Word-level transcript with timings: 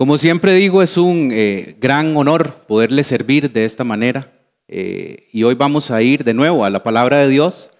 Como 0.00 0.16
siempre 0.16 0.54
digo, 0.54 0.80
es 0.80 0.96
un 0.96 1.28
eh, 1.30 1.76
gran 1.78 2.16
honor 2.16 2.64
poderle 2.66 3.04
servir 3.04 3.52
de 3.52 3.66
esta 3.66 3.84
manera. 3.84 4.32
Eh, 4.66 5.28
y 5.30 5.42
hoy 5.42 5.54
vamos 5.54 5.90
a 5.90 6.00
ir 6.00 6.24
de 6.24 6.32
nuevo 6.32 6.64
a 6.64 6.70
la 6.70 6.82
palabra 6.82 7.18
de 7.18 7.28
Dios 7.28 7.70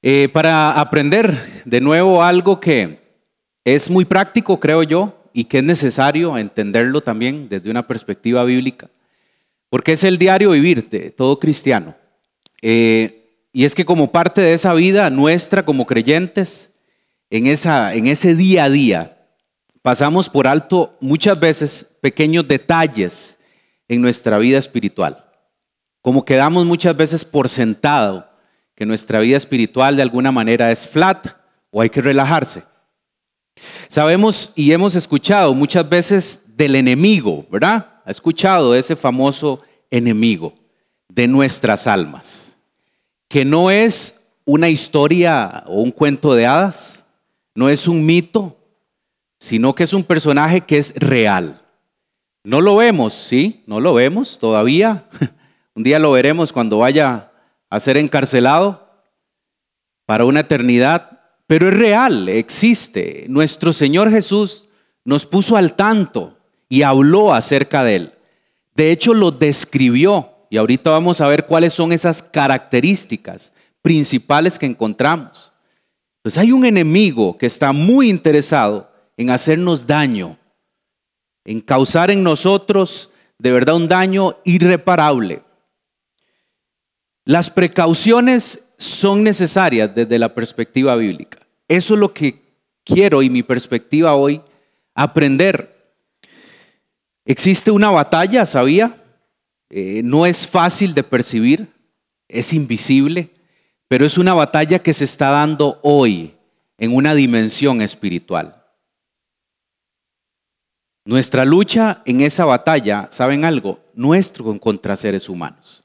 eh, 0.00 0.30
para 0.32 0.80
aprender 0.80 1.62
de 1.66 1.82
nuevo 1.82 2.22
algo 2.22 2.58
que 2.58 3.00
es 3.66 3.90
muy 3.90 4.06
práctico, 4.06 4.58
creo 4.58 4.82
yo, 4.82 5.28
y 5.34 5.44
que 5.44 5.58
es 5.58 5.64
necesario 5.64 6.38
entenderlo 6.38 7.02
también 7.02 7.50
desde 7.50 7.70
una 7.70 7.86
perspectiva 7.86 8.42
bíblica, 8.42 8.88
porque 9.68 9.92
es 9.92 10.04
el 10.04 10.16
diario 10.16 10.52
vivir 10.52 10.88
de 10.88 11.10
todo 11.10 11.38
cristiano. 11.38 11.94
y 12.62 13.64
es 13.66 13.74
que 13.74 13.84
como 13.84 14.10
parte 14.10 14.40
de 14.40 14.54
esa 14.54 14.72
vida 14.72 15.10
nuestra 15.10 15.66
como 15.66 15.84
creyentes, 15.84 16.70
en, 17.28 17.46
esa, 17.46 17.92
en 17.92 18.06
ese 18.06 18.34
día 18.34 18.64
a 18.64 18.70
día, 18.70 19.15
pasamos 19.86 20.28
por 20.28 20.48
alto 20.48 20.96
muchas 20.98 21.38
veces 21.38 21.96
pequeños 22.00 22.48
detalles 22.48 23.38
en 23.86 24.02
nuestra 24.02 24.36
vida 24.36 24.58
espiritual. 24.58 25.24
Como 26.02 26.24
quedamos 26.24 26.66
muchas 26.66 26.96
veces 26.96 27.24
por 27.24 27.48
sentado 27.48 28.28
que 28.74 28.84
nuestra 28.84 29.20
vida 29.20 29.36
espiritual 29.36 29.94
de 29.94 30.02
alguna 30.02 30.32
manera 30.32 30.72
es 30.72 30.88
flat 30.88 31.28
o 31.70 31.80
hay 31.80 31.88
que 31.88 32.02
relajarse. 32.02 32.64
Sabemos 33.88 34.50
y 34.56 34.72
hemos 34.72 34.96
escuchado 34.96 35.54
muchas 35.54 35.88
veces 35.88 36.56
del 36.56 36.74
enemigo, 36.74 37.46
¿verdad? 37.48 38.00
Ha 38.04 38.10
escuchado 38.10 38.74
ese 38.74 38.96
famoso 38.96 39.62
enemigo 39.88 40.52
de 41.08 41.28
nuestras 41.28 41.86
almas, 41.86 42.56
que 43.28 43.44
no 43.44 43.70
es 43.70 44.20
una 44.44 44.68
historia 44.68 45.62
o 45.68 45.80
un 45.80 45.92
cuento 45.92 46.34
de 46.34 46.44
hadas, 46.44 47.04
no 47.54 47.68
es 47.68 47.86
un 47.86 48.04
mito, 48.04 48.56
sino 49.38 49.74
que 49.74 49.84
es 49.84 49.92
un 49.92 50.04
personaje 50.04 50.62
que 50.62 50.78
es 50.78 50.94
real. 50.96 51.62
No 52.44 52.60
lo 52.60 52.76
vemos, 52.76 53.14
¿sí? 53.14 53.62
No 53.66 53.80
lo 53.80 53.94
vemos 53.94 54.38
todavía. 54.38 55.06
Un 55.74 55.82
día 55.82 55.98
lo 55.98 56.12
veremos 56.12 56.52
cuando 56.52 56.78
vaya 56.78 57.30
a 57.68 57.80
ser 57.80 57.96
encarcelado 57.96 58.88
para 60.06 60.24
una 60.24 60.40
eternidad, 60.40 61.20
pero 61.46 61.68
es 61.68 61.74
real, 61.74 62.28
existe. 62.28 63.26
Nuestro 63.28 63.72
Señor 63.72 64.10
Jesús 64.10 64.68
nos 65.04 65.26
puso 65.26 65.56
al 65.56 65.74
tanto 65.74 66.38
y 66.68 66.82
habló 66.82 67.34
acerca 67.34 67.84
de 67.84 67.96
él. 67.96 68.12
De 68.74 68.90
hecho, 68.90 69.12
lo 69.12 69.30
describió 69.30 70.30
y 70.50 70.56
ahorita 70.56 70.90
vamos 70.90 71.20
a 71.20 71.28
ver 71.28 71.46
cuáles 71.46 71.74
son 71.74 71.92
esas 71.92 72.22
características 72.22 73.52
principales 73.82 74.58
que 74.58 74.66
encontramos. 74.66 75.52
Pues 76.22 76.38
hay 76.38 76.52
un 76.52 76.64
enemigo 76.64 77.36
que 77.36 77.46
está 77.46 77.72
muy 77.72 78.08
interesado 78.08 78.90
en 79.16 79.30
hacernos 79.30 79.86
daño, 79.86 80.38
en 81.44 81.60
causar 81.60 82.10
en 82.10 82.22
nosotros 82.22 83.12
de 83.38 83.52
verdad 83.52 83.76
un 83.76 83.88
daño 83.88 84.36
irreparable. 84.44 85.42
Las 87.24 87.50
precauciones 87.50 88.72
son 88.78 89.24
necesarias 89.24 89.94
desde 89.94 90.18
la 90.18 90.34
perspectiva 90.34 90.94
bíblica. 90.96 91.38
Eso 91.68 91.94
es 91.94 92.00
lo 92.00 92.12
que 92.12 92.42
quiero 92.84 93.22
y 93.22 93.30
mi 93.30 93.42
perspectiva 93.42 94.14
hoy 94.14 94.40
aprender. 94.94 95.94
Existe 97.24 97.70
una 97.70 97.90
batalla, 97.90 98.46
¿sabía? 98.46 99.02
Eh, 99.70 100.02
no 100.04 100.26
es 100.26 100.46
fácil 100.46 100.94
de 100.94 101.02
percibir, 101.02 101.68
es 102.28 102.52
invisible, 102.52 103.30
pero 103.88 104.06
es 104.06 104.16
una 104.16 104.34
batalla 104.34 104.78
que 104.78 104.94
se 104.94 105.04
está 105.04 105.30
dando 105.30 105.80
hoy 105.82 106.34
en 106.78 106.94
una 106.94 107.14
dimensión 107.14 107.82
espiritual. 107.82 108.65
Nuestra 111.06 111.44
lucha 111.44 112.02
en 112.04 112.20
esa 112.20 112.44
batalla, 112.44 113.08
¿saben 113.12 113.44
algo? 113.44 113.78
Nuestro 113.94 114.58
contra 114.58 114.96
seres 114.96 115.28
humanos. 115.28 115.84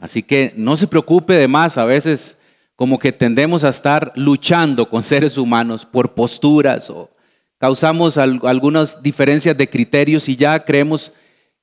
Así 0.00 0.22
que 0.22 0.52
no 0.56 0.76
se 0.76 0.86
preocupe 0.86 1.32
de 1.34 1.48
más, 1.48 1.76
a 1.76 1.84
veces 1.84 2.40
como 2.76 3.00
que 3.00 3.10
tendemos 3.10 3.64
a 3.64 3.70
estar 3.70 4.12
luchando 4.14 4.88
con 4.88 5.02
seres 5.02 5.36
humanos 5.36 5.84
por 5.84 6.14
posturas 6.14 6.88
o 6.88 7.10
causamos 7.58 8.16
algunas 8.16 9.02
diferencias 9.02 9.58
de 9.58 9.68
criterios 9.68 10.28
y 10.28 10.36
ya 10.36 10.64
creemos 10.64 11.12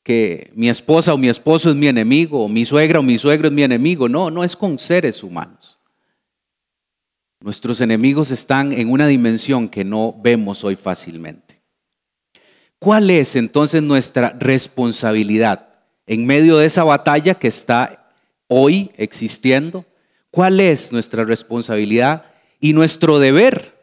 que 0.03 0.51
mi 0.53 0.67
esposa 0.67 1.13
o 1.13 1.17
mi 1.17 1.29
esposo 1.29 1.69
es 1.69 1.77
mi 1.77 1.87
enemigo, 1.87 2.43
o 2.43 2.49
mi 2.49 2.65
suegra 2.65 2.99
o 2.99 3.03
mi 3.03 3.17
suegro 3.17 3.47
es 3.47 3.53
mi 3.53 3.63
enemigo. 3.63 4.09
No, 4.09 4.29
no 4.29 4.43
es 4.43 4.53
con 4.53 4.77
seres 4.77 5.23
humanos. 5.23 5.79
Nuestros 7.39 7.79
enemigos 7.79 8.31
están 8.31 8.73
en 8.73 8.91
una 8.91 9.07
dimensión 9.07 9.69
que 9.69 9.85
no 9.85 10.13
vemos 10.21 10.65
hoy 10.65 10.75
fácilmente. 10.75 11.52
¿Cuál 12.83 13.09
es 13.11 13.37
entonces 13.37 13.81
nuestra 13.81 14.35
responsabilidad 14.37 15.69
en 16.05 16.25
medio 16.25 16.57
de 16.57 16.65
esa 16.65 16.83
batalla 16.83 17.33
que 17.33 17.47
está 17.47 18.11
hoy 18.49 18.91
existiendo? 18.97 19.85
¿Cuál 20.29 20.59
es 20.59 20.91
nuestra 20.91 21.23
responsabilidad 21.23 22.25
y 22.59 22.73
nuestro 22.73 23.19
deber 23.19 23.73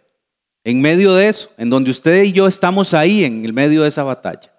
en 0.65 0.83
medio 0.83 1.15
de 1.15 1.31
eso, 1.31 1.50
en 1.56 1.71
donde 1.71 1.91
usted 1.91 2.25
y 2.25 2.33
yo 2.33 2.47
estamos 2.47 2.93
ahí 2.93 3.25
en 3.25 3.43
el 3.47 3.55
medio 3.55 3.84
de 3.84 3.89
esa 3.89 4.03
batalla? 4.03 4.53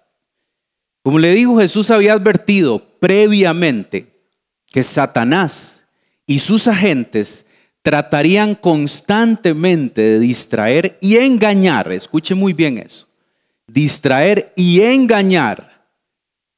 Como 1.04 1.20
le 1.20 1.32
dijo, 1.34 1.58
Jesús 1.58 1.92
había 1.92 2.14
advertido 2.14 2.84
previamente 2.98 4.08
que 4.72 4.82
Satanás 4.82 5.84
y 6.26 6.40
sus 6.40 6.66
agentes 6.66 7.46
tratarían 7.82 8.56
constantemente 8.56 10.00
de 10.00 10.18
distraer 10.18 10.98
y 11.00 11.18
engañar, 11.18 11.92
escuche 11.92 12.34
muy 12.34 12.52
bien 12.52 12.78
eso, 12.78 13.06
distraer 13.72 14.52
y 14.54 14.82
engañar 14.82 15.88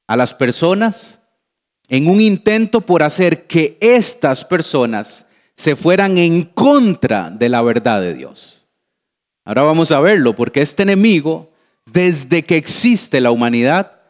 a 0.07 0.17
las 0.17 0.35
personas 0.35 1.21
en 1.89 2.09
un 2.09 2.21
intento 2.21 2.81
por 2.81 3.03
hacer 3.03 3.47
que 3.47 3.79
estas 3.81 4.45
personas 4.45 5.27
se 5.55 5.77
fueran 5.77 6.19
en 6.19 6.43
contra 6.43 7.31
de 7.31 7.49
la 7.49 7.63
verdad 7.63 8.01
de 8.01 8.15
Dios. 8.15 8.67
Ahora 9.45 9.63
vamos 9.63 9.93
a 9.93 10.01
verlo, 10.01 10.35
porque 10.35 10.63
este 10.63 10.83
enemigo, 10.83 11.53
desde 11.93 12.43
que 12.43 12.57
existe 12.57 13.21
la 13.21 13.31
humanidad, 13.31 14.01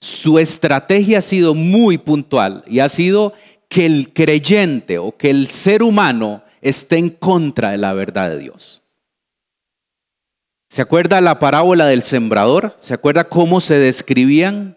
su 0.00 0.38
estrategia 0.38 1.18
ha 1.18 1.22
sido 1.22 1.54
muy 1.54 1.98
puntual 1.98 2.64
y 2.66 2.78
ha 2.78 2.88
sido 2.88 3.34
que 3.68 3.84
el 3.84 4.12
creyente 4.12 4.98
o 4.98 5.16
que 5.16 5.30
el 5.30 5.50
ser 5.50 5.82
humano 5.82 6.42
esté 6.62 6.98
en 6.98 7.10
contra 7.10 7.70
de 7.72 7.78
la 7.78 7.92
verdad 7.92 8.30
de 8.30 8.38
Dios. 8.38 8.85
¿Se 10.68 10.82
acuerda 10.82 11.20
la 11.20 11.38
parábola 11.38 11.86
del 11.86 12.02
sembrador? 12.02 12.76
¿Se 12.78 12.94
acuerda 12.94 13.28
cómo 13.28 13.60
se 13.60 13.78
describían 13.78 14.76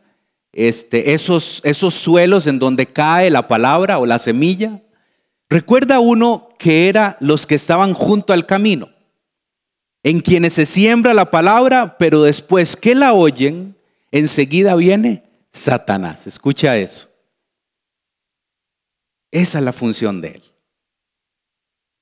este, 0.54 1.14
esos, 1.14 1.62
suelos 1.94 2.48
en 2.48 2.60
donde 2.60 2.88
cae 2.88 3.30
la 3.30 3.48
palabra 3.48 3.98
o 3.98 4.06
la 4.06 4.20
semilla? 4.20 4.82
Recuerda 5.50 6.00
uno 6.00 6.50
que 6.60 6.90
era 6.90 7.18
los 7.20 7.48
que 7.48 7.56
estaban 7.56 7.94
junto 7.94 8.34
al 8.34 8.46
camino, 8.46 8.90
en 10.04 10.20
quienes 10.20 10.54
se 10.54 10.68
siembra 10.68 11.16
la 11.16 11.32
palabra, 11.32 11.98
pero 11.98 12.22
después 12.22 12.76
que 12.76 12.94
la 12.94 13.14
oyen, 13.14 13.76
enseguida 14.12 14.76
viene 14.76 15.24
Satanás. 15.52 16.28
Escucha 16.28 16.78
eso. 16.78 17.10
Esa 19.32 19.58
es 19.58 19.66
la 19.66 19.74
función 19.74 20.22
de 20.22 20.30
él. 20.30 20.44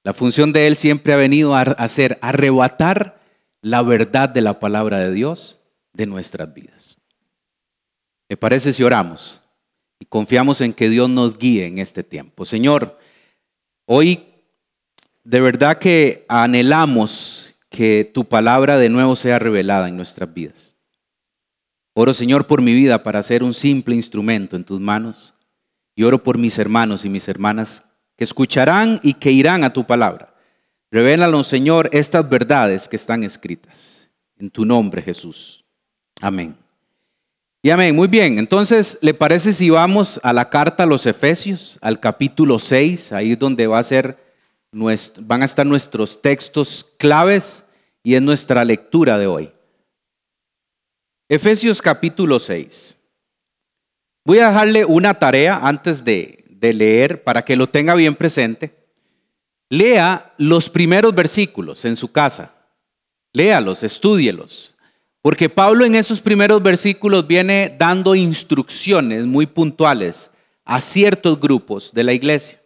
La 0.04 0.14
función 0.14 0.54
de 0.54 0.68
él 0.68 0.76
siempre 0.76 1.14
ha 1.14 1.18
venido 1.18 1.56
a 1.56 1.62
hacer 1.62 2.18
arrebatar 2.22 3.18
la 3.62 3.82
verdad 3.82 4.30
de 4.30 4.42
la 4.42 4.60
palabra 4.60 5.00
de 5.00 5.12
Dios 5.12 5.60
de 5.94 6.06
nuestras 6.06 6.54
vidas. 6.54 6.98
¿Me 8.30 8.38
parece 8.38 8.74
si 8.74 8.84
oramos 8.84 9.42
y 10.00 10.06
confiamos 10.06 10.62
en 10.62 10.74
que 10.74 10.90
Dios 10.90 11.10
nos 11.10 11.38
guíe 11.38 11.66
en 11.66 11.80
este 11.80 12.04
tiempo? 12.04 12.46
Señor, 12.46 13.00
hoy 13.86 14.26
de 15.24 15.42
verdad 15.42 15.78
que 15.78 16.26
anhelamos 16.28 17.54
que 17.70 18.10
tu 18.14 18.26
palabra 18.26 18.78
de 18.78 18.90
nuevo 18.90 19.16
sea 19.16 19.40
revelada 19.40 19.90
en 19.90 19.98
nuestras 19.98 20.34
vidas. 20.34 20.76
Oro, 21.94 22.14
Señor, 22.14 22.48
por 22.48 22.62
mi 22.62 22.74
vida 22.74 23.02
para 23.02 23.24
ser 23.24 23.44
un 23.44 23.54
simple 23.54 23.96
instrumento 23.96 24.56
en 24.56 24.64
tus 24.64 24.80
manos. 24.80 25.34
Y 25.96 26.04
oro 26.04 26.22
por 26.22 26.38
mis 26.38 26.60
hermanos 26.60 27.06
y 27.06 27.10
mis 27.10 27.28
hermanas 27.28 27.86
que 28.16 28.24
escucharán 28.24 29.00
y 29.02 29.16
que 29.16 29.32
irán 29.32 29.64
a 29.64 29.74
tu 29.74 29.86
palabra. 29.86 30.34
Revélanos, 30.92 31.48
Señor, 31.48 31.90
estas 31.92 32.28
verdades 32.30 32.88
que 32.88 32.96
están 32.96 33.24
escritas. 33.24 34.10
En 34.38 34.50
tu 34.50 34.66
nombre, 34.66 35.02
Jesús. 35.02 35.66
Amén. 36.22 36.56
Y 37.62 37.70
amén. 37.70 37.96
Muy 37.96 38.08
bien. 38.08 38.40
Entonces, 38.40 38.98
¿le 39.02 39.14
parece 39.14 39.54
si 39.54 39.70
vamos 39.70 40.20
a 40.24 40.32
la 40.32 40.50
carta 40.50 40.84
a 40.84 40.86
los 40.86 41.06
Efesios, 41.06 41.78
al 41.82 42.00
capítulo 42.00 42.60
6? 42.60 43.12
Ahí 43.12 43.34
es 43.34 43.40
donde 43.40 43.68
va 43.68 43.80
a 43.80 43.84
ser 43.84 44.28
van 44.72 45.42
a 45.42 45.46
estar 45.46 45.66
nuestros 45.66 46.22
textos 46.22 46.86
claves 46.98 47.64
y 48.04 48.16
es 48.16 48.22
nuestra 48.22 48.64
lectura 48.64 49.18
de 49.18 49.28
hoy. 49.28 49.52
Efesios 51.30 51.82
capítulo 51.82 52.40
6. 52.40 52.98
Voy 54.24 54.40
a 54.40 54.50
dejarle 54.50 54.86
una 54.86 55.14
tarea 55.14 55.60
antes 55.64 56.04
de, 56.04 56.46
de 56.50 56.74
leer 56.74 57.24
para 57.24 57.44
que 57.44 57.56
lo 57.56 57.68
tenga 57.68 57.96
bien 57.96 58.16
presente. 58.16 58.74
Lea 59.70 60.34
los 60.38 60.70
primeros 60.70 61.14
versículos 61.14 61.84
en 61.86 61.96
su 61.96 62.12
casa. 62.12 62.54
Léalos, 63.34 63.84
estúdielos. 63.84 64.76
Porque 65.22 65.50
Pablo 65.50 65.84
en 65.84 65.96
esos 65.96 66.22
primeros 66.22 66.64
versículos 66.64 67.28
viene 67.28 67.76
dando 67.78 68.16
instrucciones 68.16 69.26
muy 69.26 69.46
puntuales 69.46 70.30
a 70.64 70.80
ciertos 70.80 71.40
grupos 71.40 71.94
de 71.94 72.04
la 72.04 72.14
iglesia, 72.14 72.62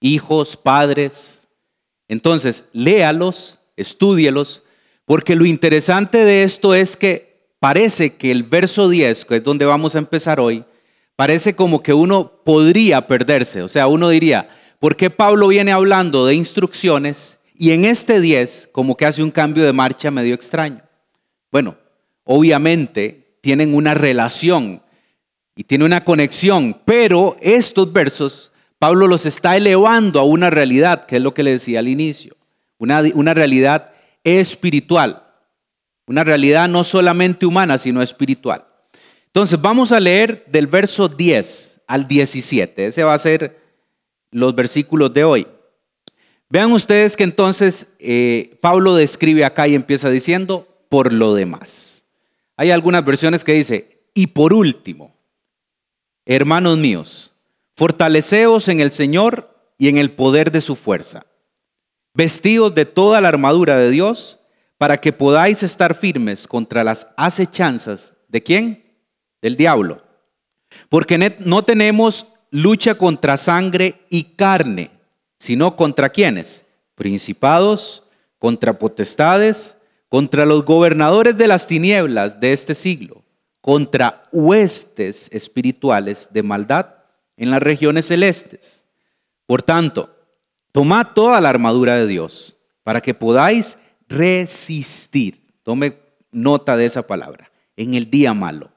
hijos, 0.00 0.56
padres. 0.56 1.48
Entonces, 2.08 2.64
léalos, 2.72 3.58
estúdielos, 3.76 4.62
porque 5.04 5.36
lo 5.36 5.44
interesante 5.44 6.24
de 6.24 6.44
esto 6.44 6.74
es 6.74 6.96
que 6.96 7.50
parece 7.58 8.16
que 8.16 8.30
el 8.30 8.42
verso 8.42 8.88
10, 8.88 9.24
que 9.24 9.36
es 9.36 9.44
donde 9.44 9.64
vamos 9.64 9.94
a 9.94 9.98
empezar 9.98 10.40
hoy, 10.40 10.64
parece 11.16 11.54
como 11.54 11.82
que 11.82 11.92
uno 11.92 12.40
podría 12.44 13.06
perderse. 13.06 13.62
O 13.62 13.68
sea, 13.68 13.86
uno 13.86 14.08
diría, 14.08 14.48
¿por 14.82 14.96
qué 14.96 15.10
Pablo 15.10 15.46
viene 15.46 15.70
hablando 15.70 16.26
de 16.26 16.34
instrucciones 16.34 17.38
y 17.54 17.70
en 17.70 17.84
este 17.84 18.20
10 18.20 18.70
como 18.72 18.96
que 18.96 19.06
hace 19.06 19.22
un 19.22 19.30
cambio 19.30 19.62
de 19.62 19.72
marcha 19.72 20.10
medio 20.10 20.34
extraño? 20.34 20.82
Bueno, 21.52 21.76
obviamente 22.24 23.36
tienen 23.42 23.76
una 23.76 23.94
relación 23.94 24.82
y 25.54 25.62
tiene 25.62 25.84
una 25.84 26.02
conexión, 26.02 26.80
pero 26.84 27.36
estos 27.40 27.92
versos 27.92 28.50
Pablo 28.80 29.06
los 29.06 29.24
está 29.24 29.56
elevando 29.56 30.18
a 30.18 30.24
una 30.24 30.50
realidad, 30.50 31.06
que 31.06 31.18
es 31.18 31.22
lo 31.22 31.32
que 31.32 31.44
le 31.44 31.52
decía 31.52 31.78
al 31.78 31.86
inicio, 31.86 32.36
una, 32.78 33.04
una 33.14 33.34
realidad 33.34 33.92
espiritual, 34.24 35.22
una 36.08 36.24
realidad 36.24 36.68
no 36.68 36.82
solamente 36.82 37.46
humana, 37.46 37.78
sino 37.78 38.02
espiritual. 38.02 38.64
Entonces 39.26 39.60
vamos 39.62 39.92
a 39.92 40.00
leer 40.00 40.44
del 40.48 40.66
verso 40.66 41.06
10 41.06 41.82
al 41.86 42.08
17, 42.08 42.86
ese 42.88 43.04
va 43.04 43.14
a 43.14 43.18
ser 43.20 43.61
los 44.32 44.54
versículos 44.56 45.14
de 45.14 45.22
hoy. 45.22 45.46
Vean 46.48 46.72
ustedes 46.72 47.16
que 47.16 47.24
entonces 47.24 47.94
eh, 47.98 48.58
Pablo 48.60 48.94
describe 48.96 49.44
acá 49.44 49.68
y 49.68 49.74
empieza 49.74 50.10
diciendo, 50.10 50.66
por 50.88 51.12
lo 51.12 51.34
demás. 51.34 52.04
Hay 52.56 52.70
algunas 52.70 53.04
versiones 53.04 53.44
que 53.44 53.54
dice, 53.54 54.02
y 54.14 54.26
por 54.28 54.52
último, 54.52 55.14
hermanos 56.26 56.76
míos, 56.78 57.32
fortaleceos 57.74 58.68
en 58.68 58.80
el 58.80 58.92
Señor 58.92 59.48
y 59.78 59.88
en 59.88 59.96
el 59.96 60.10
poder 60.10 60.50
de 60.50 60.60
su 60.60 60.76
fuerza, 60.76 61.24
vestidos 62.14 62.74
de 62.74 62.84
toda 62.84 63.20
la 63.20 63.28
armadura 63.28 63.78
de 63.78 63.90
Dios, 63.90 64.40
para 64.76 65.00
que 65.00 65.12
podáis 65.12 65.62
estar 65.62 65.94
firmes 65.94 66.46
contra 66.46 66.84
las 66.84 67.08
acechanzas 67.16 68.14
de 68.28 68.42
quién? 68.42 68.84
Del 69.40 69.56
diablo. 69.56 70.02
Porque 70.88 71.36
no 71.38 71.64
tenemos 71.64 72.31
lucha 72.52 72.94
contra 72.94 73.36
sangre 73.36 74.02
y 74.10 74.24
carne, 74.24 74.90
sino 75.38 75.74
contra 75.74 76.10
quienes? 76.10 76.64
Principados, 76.94 78.04
contra 78.38 78.78
potestades, 78.78 79.78
contra 80.08 80.44
los 80.44 80.64
gobernadores 80.64 81.36
de 81.36 81.48
las 81.48 81.66
tinieblas 81.66 82.38
de 82.38 82.52
este 82.52 82.74
siglo, 82.74 83.24
contra 83.62 84.24
huestes 84.30 85.30
espirituales 85.32 86.28
de 86.30 86.42
maldad 86.42 86.86
en 87.38 87.50
las 87.50 87.62
regiones 87.62 88.06
celestes. 88.06 88.86
Por 89.46 89.62
tanto, 89.62 90.14
tomad 90.72 91.08
toda 91.14 91.40
la 91.40 91.48
armadura 91.48 91.96
de 91.96 92.06
Dios 92.06 92.58
para 92.84 93.00
que 93.00 93.14
podáis 93.14 93.78
resistir. 94.08 95.42
Tome 95.62 95.96
nota 96.30 96.76
de 96.76 96.84
esa 96.84 97.06
palabra, 97.06 97.50
en 97.76 97.94
el 97.94 98.10
día 98.10 98.34
malo. 98.34 98.70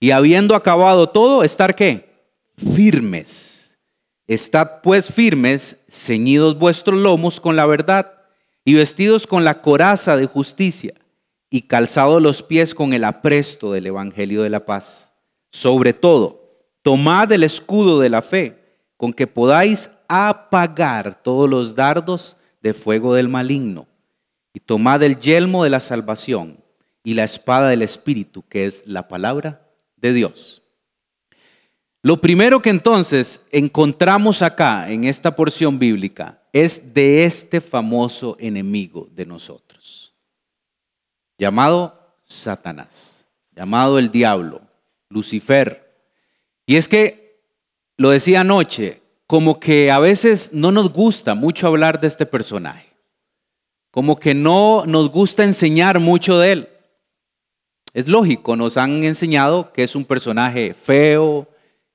Y 0.00 0.12
habiendo 0.12 0.54
acabado 0.54 1.10
todo, 1.10 1.44
estar 1.44 1.74
qué? 1.74 2.07
Firmes. 2.58 3.76
Estad 4.26 4.82
pues 4.82 5.12
firmes, 5.12 5.84
ceñidos 5.88 6.58
vuestros 6.58 7.00
lomos 7.00 7.40
con 7.40 7.56
la 7.56 7.66
verdad 7.66 8.12
y 8.64 8.74
vestidos 8.74 9.26
con 9.26 9.44
la 9.44 9.62
coraza 9.62 10.16
de 10.16 10.26
justicia 10.26 10.92
y 11.50 11.62
calzados 11.62 12.20
los 12.20 12.42
pies 12.42 12.74
con 12.74 12.92
el 12.92 13.04
apresto 13.04 13.72
del 13.72 13.86
Evangelio 13.86 14.42
de 14.42 14.50
la 14.50 14.66
paz. 14.66 15.12
Sobre 15.50 15.92
todo, 15.92 16.66
tomad 16.82 17.30
el 17.32 17.44
escudo 17.44 18.00
de 18.00 18.10
la 18.10 18.22
fe, 18.22 18.58
con 18.96 19.12
que 19.12 19.26
podáis 19.26 19.90
apagar 20.08 21.22
todos 21.22 21.48
los 21.48 21.74
dardos 21.74 22.36
de 22.60 22.74
fuego 22.74 23.14
del 23.14 23.28
maligno, 23.28 23.86
y 24.52 24.60
tomad 24.60 25.02
el 25.02 25.18
yelmo 25.18 25.64
de 25.64 25.70
la 25.70 25.80
salvación 25.80 26.62
y 27.04 27.14
la 27.14 27.24
espada 27.24 27.68
del 27.68 27.82
Espíritu, 27.82 28.42
que 28.48 28.66
es 28.66 28.82
la 28.84 29.08
palabra 29.08 29.70
de 29.96 30.12
Dios. 30.12 30.62
Lo 32.02 32.20
primero 32.20 32.62
que 32.62 32.70
entonces 32.70 33.44
encontramos 33.50 34.42
acá 34.42 34.90
en 34.90 35.04
esta 35.04 35.34
porción 35.34 35.78
bíblica 35.78 36.40
es 36.52 36.94
de 36.94 37.24
este 37.24 37.60
famoso 37.60 38.36
enemigo 38.38 39.08
de 39.10 39.26
nosotros, 39.26 40.14
llamado 41.36 42.16
Satanás, 42.24 43.24
llamado 43.54 43.98
el 43.98 44.12
diablo, 44.12 44.62
Lucifer. 45.08 45.92
Y 46.66 46.76
es 46.76 46.88
que, 46.88 47.42
lo 47.96 48.10
decía 48.10 48.42
anoche, 48.42 49.02
como 49.26 49.58
que 49.58 49.90
a 49.90 49.98
veces 49.98 50.52
no 50.52 50.70
nos 50.70 50.92
gusta 50.92 51.34
mucho 51.34 51.66
hablar 51.66 52.00
de 52.00 52.06
este 52.06 52.26
personaje, 52.26 52.88
como 53.90 54.16
que 54.16 54.34
no 54.34 54.84
nos 54.86 55.10
gusta 55.10 55.42
enseñar 55.42 55.98
mucho 55.98 56.38
de 56.38 56.52
él. 56.52 56.68
Es 57.92 58.06
lógico, 58.06 58.54
nos 58.54 58.76
han 58.76 59.02
enseñado 59.02 59.72
que 59.72 59.82
es 59.82 59.96
un 59.96 60.04
personaje 60.04 60.74
feo, 60.74 61.48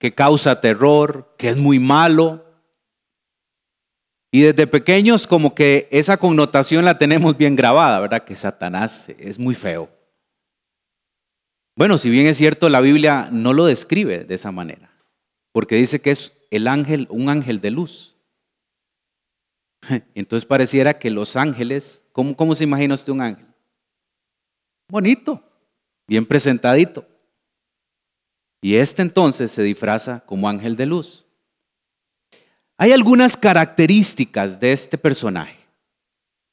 que 0.03 0.13
causa 0.13 0.59
terror, 0.59 1.33
que 1.37 1.47
es 1.47 1.55
muy 1.55 1.79
malo. 1.79 2.43
Y 4.33 4.41
desde 4.41 4.67
pequeños 4.67 5.25
como 5.25 5.55
que 5.55 5.87
esa 5.91 6.17
connotación 6.17 6.83
la 6.83 6.97
tenemos 6.97 7.37
bien 7.37 7.55
grabada, 7.55 8.01
¿verdad? 8.01 8.25
Que 8.25 8.35
Satanás 8.35 9.07
es 9.17 9.39
muy 9.39 9.55
feo. 9.55 9.89
Bueno, 11.77 11.97
si 11.97 12.09
bien 12.09 12.27
es 12.27 12.35
cierto, 12.35 12.67
la 12.67 12.81
Biblia 12.81 13.29
no 13.31 13.53
lo 13.53 13.63
describe 13.63 14.25
de 14.25 14.35
esa 14.35 14.51
manera, 14.51 14.93
porque 15.53 15.77
dice 15.77 16.01
que 16.01 16.11
es 16.11 16.33
el 16.51 16.67
ángel, 16.67 17.07
un 17.09 17.29
ángel 17.29 17.61
de 17.61 17.71
luz. 17.71 18.17
Entonces 20.15 20.45
pareciera 20.45 20.99
que 20.99 21.11
los 21.11 21.37
ángeles, 21.37 22.03
¿cómo, 22.11 22.35
cómo 22.35 22.55
se 22.55 22.65
imagina 22.65 22.95
usted 22.95 23.13
un 23.13 23.21
ángel? 23.21 23.47
Bonito, 24.89 25.41
bien 26.07 26.25
presentadito. 26.25 27.07
Y 28.63 28.77
este 28.77 29.01
entonces 29.01 29.51
se 29.51 29.61
disfraza 29.61 30.23
como 30.25 30.47
ángel 30.47 30.77
de 30.77 30.85
luz. 30.85 31.25
Hay 32.77 32.93
algunas 32.93 33.35
características 33.35 34.57
de 34.57 34.71
este 34.71 34.97
personaje. 34.97 35.57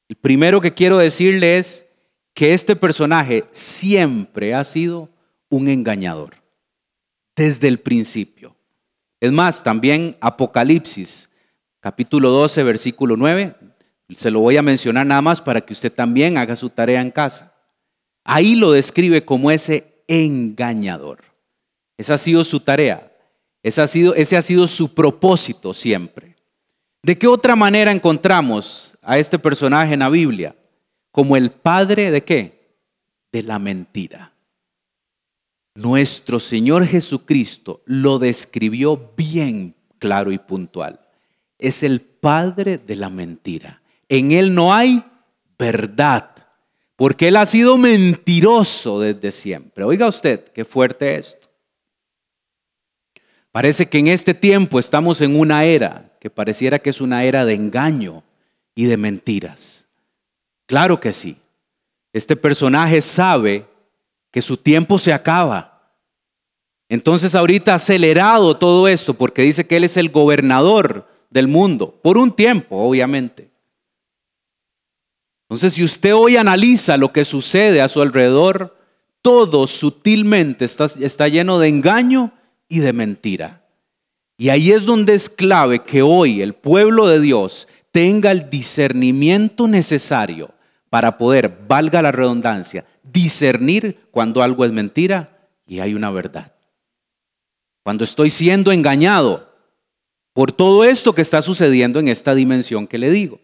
El 0.08 0.16
primero 0.16 0.60
que 0.60 0.74
quiero 0.74 0.98
decirle 0.98 1.58
es 1.58 1.86
que 2.34 2.52
este 2.52 2.74
personaje 2.74 3.44
siempre 3.52 4.56
ha 4.56 4.64
sido 4.64 5.08
un 5.50 5.68
engañador, 5.68 6.34
desde 7.36 7.68
el 7.68 7.78
principio. 7.78 8.56
Es 9.20 9.30
más, 9.30 9.62
también 9.62 10.16
Apocalipsis, 10.20 11.30
capítulo 11.78 12.30
12, 12.30 12.64
versículo 12.64 13.16
9, 13.16 13.54
se 14.16 14.32
lo 14.32 14.40
voy 14.40 14.56
a 14.56 14.62
mencionar 14.62 15.06
nada 15.06 15.22
más 15.22 15.40
para 15.40 15.60
que 15.60 15.74
usted 15.74 15.92
también 15.92 16.38
haga 16.38 16.56
su 16.56 16.70
tarea 16.70 17.00
en 17.00 17.12
casa. 17.12 17.54
Ahí 18.24 18.56
lo 18.56 18.72
describe 18.72 19.24
como 19.24 19.52
ese 19.52 20.02
engañador. 20.08 21.29
Esa 22.00 22.14
ha 22.14 22.18
sido 22.18 22.44
su 22.44 22.60
tarea. 22.60 23.12
Ese 23.62 23.82
ha 23.82 23.86
sido, 23.86 24.14
ese 24.14 24.34
ha 24.34 24.40
sido 24.40 24.66
su 24.66 24.94
propósito 24.94 25.74
siempre. 25.74 26.34
¿De 27.02 27.18
qué 27.18 27.26
otra 27.26 27.54
manera 27.54 27.92
encontramos 27.92 28.96
a 29.02 29.18
este 29.18 29.38
personaje 29.38 29.92
en 29.92 30.00
la 30.00 30.08
Biblia? 30.08 30.56
Como 31.12 31.36
el 31.36 31.50
padre 31.50 32.10
de 32.10 32.24
qué? 32.24 32.78
De 33.30 33.42
la 33.42 33.58
mentira. 33.58 34.32
Nuestro 35.74 36.40
Señor 36.40 36.86
Jesucristo 36.86 37.82
lo 37.84 38.18
describió 38.18 39.12
bien 39.14 39.74
claro 39.98 40.32
y 40.32 40.38
puntual. 40.38 41.00
Es 41.58 41.82
el 41.82 42.00
padre 42.00 42.78
de 42.78 42.96
la 42.96 43.10
mentira. 43.10 43.82
En 44.08 44.32
Él 44.32 44.54
no 44.54 44.72
hay 44.72 45.04
verdad 45.58 46.30
porque 46.96 47.28
él 47.28 47.36
ha 47.36 47.44
sido 47.44 47.76
mentiroso 47.76 49.00
desde 49.00 49.32
siempre. 49.32 49.84
Oiga 49.84 50.06
usted, 50.06 50.44
qué 50.54 50.64
fuerte 50.64 51.16
esto. 51.16 51.49
Parece 53.52 53.88
que 53.88 53.98
en 53.98 54.08
este 54.08 54.34
tiempo 54.34 54.78
estamos 54.78 55.20
en 55.20 55.38
una 55.38 55.64
era 55.64 56.12
que 56.20 56.30
pareciera 56.30 56.78
que 56.78 56.90
es 56.90 57.00
una 57.00 57.24
era 57.24 57.44
de 57.44 57.54
engaño 57.54 58.22
y 58.74 58.84
de 58.84 58.96
mentiras. 58.96 59.86
Claro 60.66 61.00
que 61.00 61.12
sí. 61.12 61.36
Este 62.12 62.36
personaje 62.36 63.00
sabe 63.02 63.66
que 64.30 64.42
su 64.42 64.56
tiempo 64.56 64.98
se 64.98 65.12
acaba. 65.12 65.94
Entonces 66.88 67.34
ahorita 67.34 67.72
ha 67.72 67.76
acelerado 67.76 68.56
todo 68.56 68.86
esto 68.86 69.14
porque 69.14 69.42
dice 69.42 69.66
que 69.66 69.76
él 69.76 69.84
es 69.84 69.96
el 69.96 70.10
gobernador 70.10 71.08
del 71.30 71.48
mundo, 71.48 71.98
por 72.02 72.18
un 72.18 72.32
tiempo, 72.32 72.76
obviamente. 72.76 73.50
Entonces, 75.48 75.74
si 75.74 75.82
usted 75.82 76.14
hoy 76.14 76.36
analiza 76.36 76.96
lo 76.96 77.12
que 77.12 77.24
sucede 77.24 77.80
a 77.80 77.88
su 77.88 78.02
alrededor, 78.02 78.76
todo 79.20 79.66
sutilmente 79.66 80.64
está, 80.64 80.86
está 80.86 81.26
lleno 81.26 81.58
de 81.58 81.68
engaño 81.68 82.32
y 82.70 82.78
de 82.78 82.94
mentira. 82.94 83.66
Y 84.38 84.48
ahí 84.48 84.72
es 84.72 84.86
donde 84.86 85.12
es 85.12 85.28
clave 85.28 85.82
que 85.82 86.00
hoy 86.00 86.40
el 86.40 86.54
pueblo 86.54 87.06
de 87.08 87.20
Dios 87.20 87.68
tenga 87.92 88.30
el 88.30 88.48
discernimiento 88.48 89.68
necesario 89.68 90.54
para 90.88 91.18
poder, 91.18 91.58
valga 91.68 92.00
la 92.00 92.12
redundancia, 92.12 92.86
discernir 93.02 94.06
cuando 94.10 94.42
algo 94.42 94.64
es 94.64 94.72
mentira 94.72 95.36
y 95.66 95.80
hay 95.80 95.92
una 95.94 96.10
verdad. 96.10 96.52
Cuando 97.82 98.04
estoy 98.04 98.30
siendo 98.30 98.72
engañado 98.72 99.50
por 100.32 100.52
todo 100.52 100.84
esto 100.84 101.14
que 101.14 101.22
está 101.22 101.42
sucediendo 101.42 101.98
en 101.98 102.08
esta 102.08 102.34
dimensión 102.34 102.86
que 102.86 102.98
le 102.98 103.10
digo, 103.10 103.40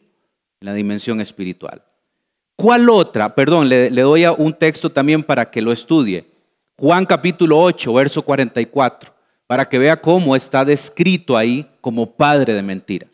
la 0.61 0.73
dimensión 0.73 1.21
espiritual. 1.21 1.83
¿Cuál 2.55 2.89
otra? 2.89 3.35
Perdón, 3.35 3.69
le, 3.69 3.91
doy 3.91 4.25
un 4.39 4.55
texto 4.55 4.89
también 4.89 5.23
para 5.23 5.51
que 5.51 5.61
lo 5.61 5.73
estudie. 5.73 6.25
Juan 6.79 7.05
capítulo 7.05 7.61
8, 7.61 7.93
verso 7.93 8.23
44, 8.23 9.16
para 9.47 9.69
que 9.69 9.79
vea 9.79 10.01
cómo 10.01 10.35
está 10.35 10.65
descrito 10.65 11.37
ahí 11.37 11.69
como 11.81 12.13
padre 12.13 12.53
de 12.53 12.63
mentira. 12.63 13.07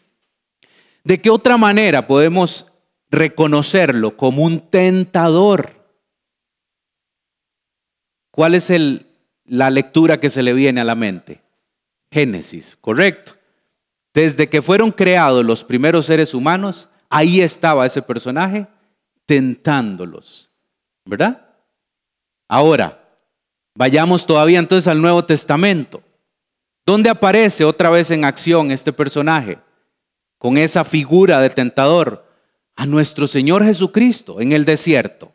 ¿De 1.04 1.20
qué 1.20 1.30
otra 1.30 1.56
manera 1.56 2.06
podemos 2.06 2.72
reconocerlo 3.10 4.16
como 4.16 4.42
un 4.42 4.60
tentador? 4.60 5.72
¿Cuál 8.30 8.54
es 8.54 8.72
la 9.44 9.70
lectura 9.70 10.18
que 10.20 10.30
se 10.30 10.42
le 10.42 10.54
viene 10.54 10.80
a 10.80 10.84
la 10.84 10.94
mente? 10.94 11.42
Génesis, 12.10 12.76
correcto. 12.80 13.34
Desde 14.14 14.48
que 14.48 14.62
fueron 14.62 14.92
creados 14.92 15.44
los 15.44 15.64
primeros 15.64 16.06
seres 16.06 16.34
humanos, 16.34 16.88
ahí 17.10 17.40
estaba 17.40 17.86
ese 17.86 18.00
personaje 18.00 18.66
tentándolos, 19.26 20.50
¿verdad? 21.04 21.46
Ahora, 22.48 23.02
vayamos 23.74 24.26
todavía 24.26 24.58
entonces 24.58 24.88
al 24.88 25.00
Nuevo 25.00 25.24
Testamento. 25.24 26.02
¿Dónde 26.84 27.10
aparece 27.10 27.64
otra 27.64 27.90
vez 27.90 28.10
en 28.10 28.24
acción 28.24 28.70
este 28.70 28.92
personaje? 28.92 29.58
Con 30.38 30.58
esa 30.58 30.84
figura 30.84 31.40
de 31.40 31.50
tentador. 31.50 32.28
A 32.74 32.86
nuestro 32.86 33.26
Señor 33.26 33.64
Jesucristo 33.64 34.40
en 34.40 34.52
el 34.52 34.64
desierto. 34.64 35.32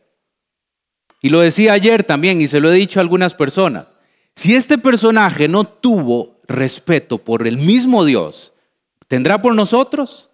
Y 1.21 1.29
lo 1.29 1.39
decía 1.39 1.73
ayer 1.73 2.03
también 2.03 2.41
y 2.41 2.47
se 2.47 2.59
lo 2.59 2.71
he 2.71 2.75
dicho 2.75 2.99
a 2.99 3.01
algunas 3.01 3.33
personas. 3.35 3.95
Si 4.35 4.55
este 4.55 4.77
personaje 4.77 5.47
no 5.47 5.63
tuvo 5.63 6.41
respeto 6.47 7.17
por 7.19 7.47
el 7.47 7.57
mismo 7.57 8.05
Dios, 8.05 8.53
¿tendrá 9.07 9.41
por 9.41 9.55
nosotros? 9.55 10.29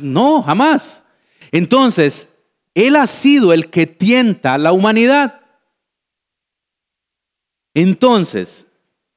No, 0.00 0.42
jamás. 0.42 1.04
Entonces, 1.52 2.36
Él 2.74 2.96
ha 2.96 3.06
sido 3.06 3.52
el 3.52 3.70
que 3.70 3.86
tienta 3.86 4.54
a 4.54 4.58
la 4.58 4.72
humanidad. 4.72 5.40
Entonces, 7.74 8.69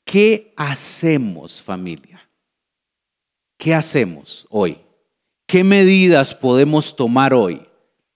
¿qué 0.04 0.54
hacemos 0.56 1.62
familia? 1.62 2.28
¿Qué 3.58 3.74
hacemos 3.74 4.46
hoy? 4.50 4.80
¿Qué 5.48 5.64
medidas 5.64 6.34
podemos 6.34 6.96
tomar 6.96 7.34
hoy? 7.34 7.66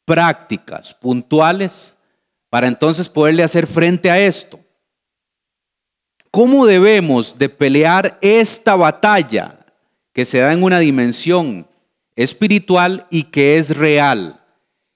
Prácticas, 0.05 0.93
puntuales, 0.93 1.95
para 2.49 2.67
entonces 2.67 3.09
poderle 3.09 3.43
hacer 3.43 3.67
frente 3.67 4.09
a 4.09 4.19
esto. 4.19 4.59
¿Cómo 6.31 6.65
debemos 6.65 7.37
de 7.37 7.49
pelear 7.49 8.17
esta 8.21 8.75
batalla 8.75 9.65
que 10.13 10.25
se 10.25 10.39
da 10.39 10.53
en 10.53 10.63
una 10.63 10.79
dimensión 10.79 11.67
espiritual 12.15 13.07
y 13.09 13.23
que 13.23 13.57
es 13.57 13.75
real? 13.75 14.41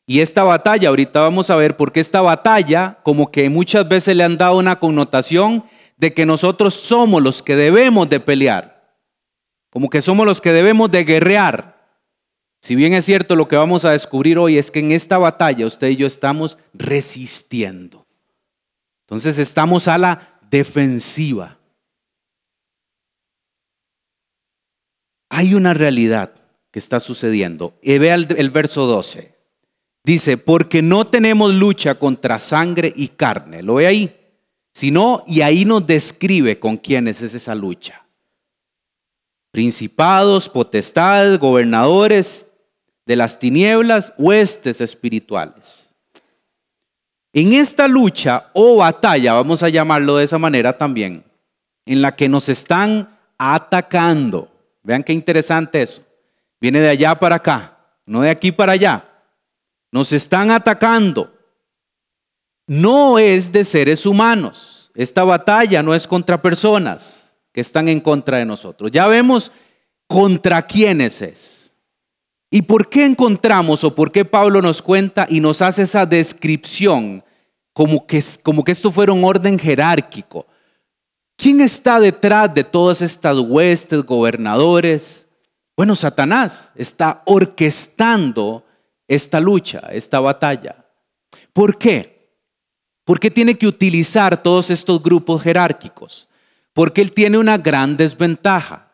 Y 0.06 0.20
esta 0.20 0.44
batalla, 0.44 0.90
ahorita 0.90 1.22
vamos 1.22 1.50
a 1.50 1.56
ver 1.56 1.78
por 1.78 1.92
qué 1.92 2.00
esta 2.00 2.22
batalla, 2.22 3.00
como 3.04 3.32
que 3.32 3.50
muchas 3.50 3.88
veces 3.88 4.16
le 4.16 4.24
han 4.24 4.38
dado 4.38 4.58
una 4.58 4.78
connotación 4.78 5.64
de 6.02 6.16
que 6.16 6.26
nosotros 6.26 6.74
somos 6.74 7.22
los 7.22 7.44
que 7.44 7.56
debemos 7.56 8.10
de 8.10 8.20
pelear, 8.20 8.98
como 9.70 9.88
que 9.88 10.02
somos 10.02 10.26
los 10.26 10.42
que 10.42 10.52
debemos 10.52 10.90
de 10.90 11.04
guerrear. 11.04 11.80
Si 12.60 12.74
bien 12.74 12.94
es 12.94 13.06
cierto, 13.06 13.36
lo 13.36 13.48
que 13.48 13.56
vamos 13.56 13.86
a 13.86 13.92
descubrir 13.92 14.40
hoy 14.40 14.58
es 14.58 14.72
que 14.72 14.80
en 14.80 14.92
esta 14.92 15.20
batalla 15.20 15.68
usted 15.68 15.90
y 15.90 15.98
yo 15.98 16.08
estamos 16.08 16.58
resistiendo. 16.74 18.08
Entonces 19.06 19.38
estamos 19.38 19.88
a 19.88 20.00
la 20.00 20.40
defensiva. 20.50 21.60
Hay 25.30 25.54
una 25.54 25.76
realidad 25.76 26.34
que 26.72 26.80
está 26.80 27.00
sucediendo. 27.00 27.76
Y 27.84 28.00
vea 28.00 28.16
el, 28.16 28.28
el 28.40 28.50
verso 28.50 28.88
12. 28.88 29.36
Dice, 30.04 30.38
porque 30.38 30.82
no 30.82 31.06
tenemos 31.06 31.54
lucha 31.54 31.94
contra 31.94 32.40
sangre 32.40 32.92
y 32.96 33.10
carne. 33.10 33.62
¿Lo 33.62 33.76
ve 33.76 33.86
ahí? 33.86 34.21
Sino, 34.74 35.24
y 35.28 35.42
ahí 35.42 35.66
nos 35.66 35.86
describe 35.86 36.60
con 36.60 36.78
quiénes 36.78 37.22
es 37.22 37.34
esa 37.34 37.56
lucha. 37.56 38.06
Principados, 39.52 40.48
potestades, 40.48 41.38
gobernadores, 41.40 42.52
de 43.06 43.16
las 43.16 43.40
tinieblas, 43.40 44.14
huestes 44.18 44.80
espirituales. 44.80 45.90
En 47.34 47.54
esta 47.54 47.88
lucha 47.88 48.50
o 48.54 48.78
batalla, 48.78 49.34
vamos 49.34 49.64
a 49.64 49.70
llamarlo 49.70 50.18
de 50.18 50.26
esa 50.26 50.38
manera 50.38 50.78
también, 50.78 51.24
en 51.86 52.02
la 52.02 52.16
que 52.16 52.30
nos 52.30 52.50
están 52.50 53.18
atacando. 53.38 54.50
Vean 54.84 55.04
qué 55.04 55.14
interesante 55.14 55.82
eso. 55.82 56.04
Viene 56.60 56.80
de 56.80 56.90
allá 56.90 57.16
para 57.16 57.38
acá, 57.38 57.78
no 58.06 58.22
de 58.22 58.30
aquí 58.30 58.52
para 58.52 58.74
allá. 58.74 59.06
Nos 59.92 60.12
están 60.12 60.52
atacando. 60.52 61.34
No 62.72 63.20
es 63.20 63.52
de 63.52 63.66
seres 63.66 64.06
humanos. 64.06 64.94
Esta 64.96 65.26
batalla 65.26 65.84
no 65.84 65.94
es 65.94 66.08
contra 66.08 66.42
personas 66.42 67.36
que 67.52 67.60
están 67.60 67.90
en 67.90 68.00
contra 68.00 68.38
de 68.38 68.46
nosotros. 68.46 68.90
Ya 68.94 69.08
vemos 69.08 69.52
contra 70.08 70.66
quiénes 70.66 71.22
es. 71.22 71.76
¿Y 72.50 72.62
por 72.62 72.88
qué 72.88 73.06
encontramos 73.06 73.84
o 73.84 73.94
por 73.94 74.10
qué 74.10 74.24
Pablo 74.24 74.62
nos 74.62 74.82
cuenta 74.82 75.28
y 75.30 75.42
nos 75.42 75.62
hace 75.62 75.82
esa 75.82 76.06
descripción 76.06 77.26
como 77.74 78.08
que, 78.08 78.24
como 78.42 78.64
que 78.64 78.72
esto 78.72 78.90
fuera 78.90 79.12
un 79.12 79.26
orden 79.26 79.60
jerárquico? 79.60 80.48
¿Quién 81.36 81.60
está 81.60 82.00
detrás 82.00 82.54
de 82.54 82.64
todas 82.64 83.02
estas 83.02 83.38
huestes, 83.38 84.02
gobernadores? 84.04 85.28
Bueno, 85.76 85.94
Satanás 85.98 86.72
está 86.76 87.22
orquestando 87.26 88.64
esta 89.10 89.42
lucha, 89.42 89.90
esta 89.92 90.22
batalla. 90.22 90.86
¿Por 91.52 91.78
qué? 91.78 92.21
¿Por 93.12 93.20
qué 93.20 93.30
tiene 93.30 93.56
que 93.56 93.68
utilizar 93.68 94.42
todos 94.42 94.70
estos 94.70 95.04
grupos 95.04 95.42
jerárquicos? 95.42 96.30
Porque 96.72 97.02
él 97.02 97.12
tiene 97.12 97.38
una 97.38 97.58
gran 97.58 97.98
desventaja. 97.98 98.90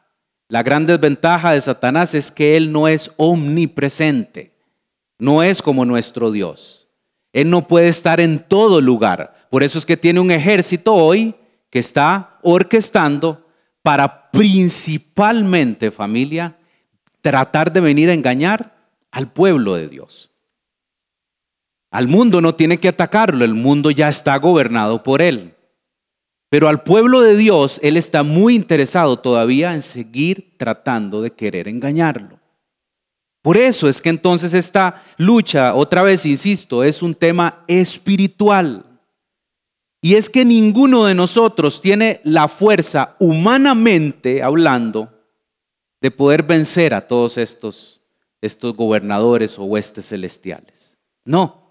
La 0.47 0.63
gran 0.63 0.87
desventaja 0.87 1.51
de 1.51 1.61
Satanás 1.61 2.15
es 2.15 2.31
que 2.31 2.57
Él 2.57 2.71
no 2.71 2.87
es 2.87 3.11
omnipresente, 3.17 4.53
no 5.19 5.43
es 5.43 5.61
como 5.61 5.85
nuestro 5.85 6.31
Dios. 6.31 6.87
Él 7.31 7.51
no 7.51 7.67
puede 7.67 7.89
estar 7.89 8.19
en 8.19 8.39
todo 8.39 8.81
lugar. 8.81 9.35
Por 9.51 9.61
eso 9.61 9.77
es 9.77 9.85
que 9.85 9.97
tiene 9.97 10.19
un 10.19 10.31
ejército 10.31 10.95
hoy 10.95 11.35
que 11.69 11.77
está 11.77 12.39
orquestando 12.41 13.45
para 13.83 14.31
principalmente, 14.31 15.91
familia, 15.91 16.57
tratar 17.21 17.71
de 17.71 17.81
venir 17.81 18.09
a 18.09 18.15
engañar 18.15 18.77
al 19.11 19.31
pueblo 19.31 19.75
de 19.75 19.87
Dios. 19.89 20.31
Al 21.89 22.07
mundo 22.07 22.41
no 22.41 22.55
tiene 22.55 22.79
que 22.79 22.89
atacarlo, 22.89 23.45
el 23.45 23.53
mundo 23.53 23.91
ya 23.91 24.09
está 24.09 24.37
gobernado 24.37 25.03
por 25.03 25.21
Él. 25.21 25.53
Pero 26.49 26.67
al 26.67 26.83
pueblo 26.83 27.21
de 27.21 27.35
Dios, 27.35 27.79
Él 27.83 27.97
está 27.97 28.23
muy 28.23 28.55
interesado 28.55 29.19
todavía 29.19 29.73
en 29.73 29.81
seguir 29.81 30.55
tratando 30.57 31.21
de 31.21 31.31
querer 31.31 31.67
engañarlo. 31.67 32.39
Por 33.41 33.57
eso 33.57 33.87
es 33.87 34.01
que 34.01 34.09
entonces 34.09 34.53
esta 34.53 35.03
lucha, 35.17 35.75
otra 35.75 36.01
vez 36.01 36.25
insisto, 36.25 36.83
es 36.83 37.01
un 37.01 37.15
tema 37.15 37.63
espiritual. 37.67 38.85
Y 40.01 40.15
es 40.15 40.29
que 40.29 40.45
ninguno 40.45 41.05
de 41.05 41.15
nosotros 41.15 41.81
tiene 41.81 42.21
la 42.23 42.47
fuerza, 42.47 43.15
humanamente 43.19 44.43
hablando, 44.43 45.09
de 46.01 46.11
poder 46.11 46.43
vencer 46.43 46.93
a 46.93 47.07
todos 47.07 47.37
estos, 47.37 48.01
estos 48.41 48.75
gobernadores 48.75 49.57
o 49.57 49.63
huestes 49.63 50.07
celestiales. 50.09 50.97
No. 51.25 51.66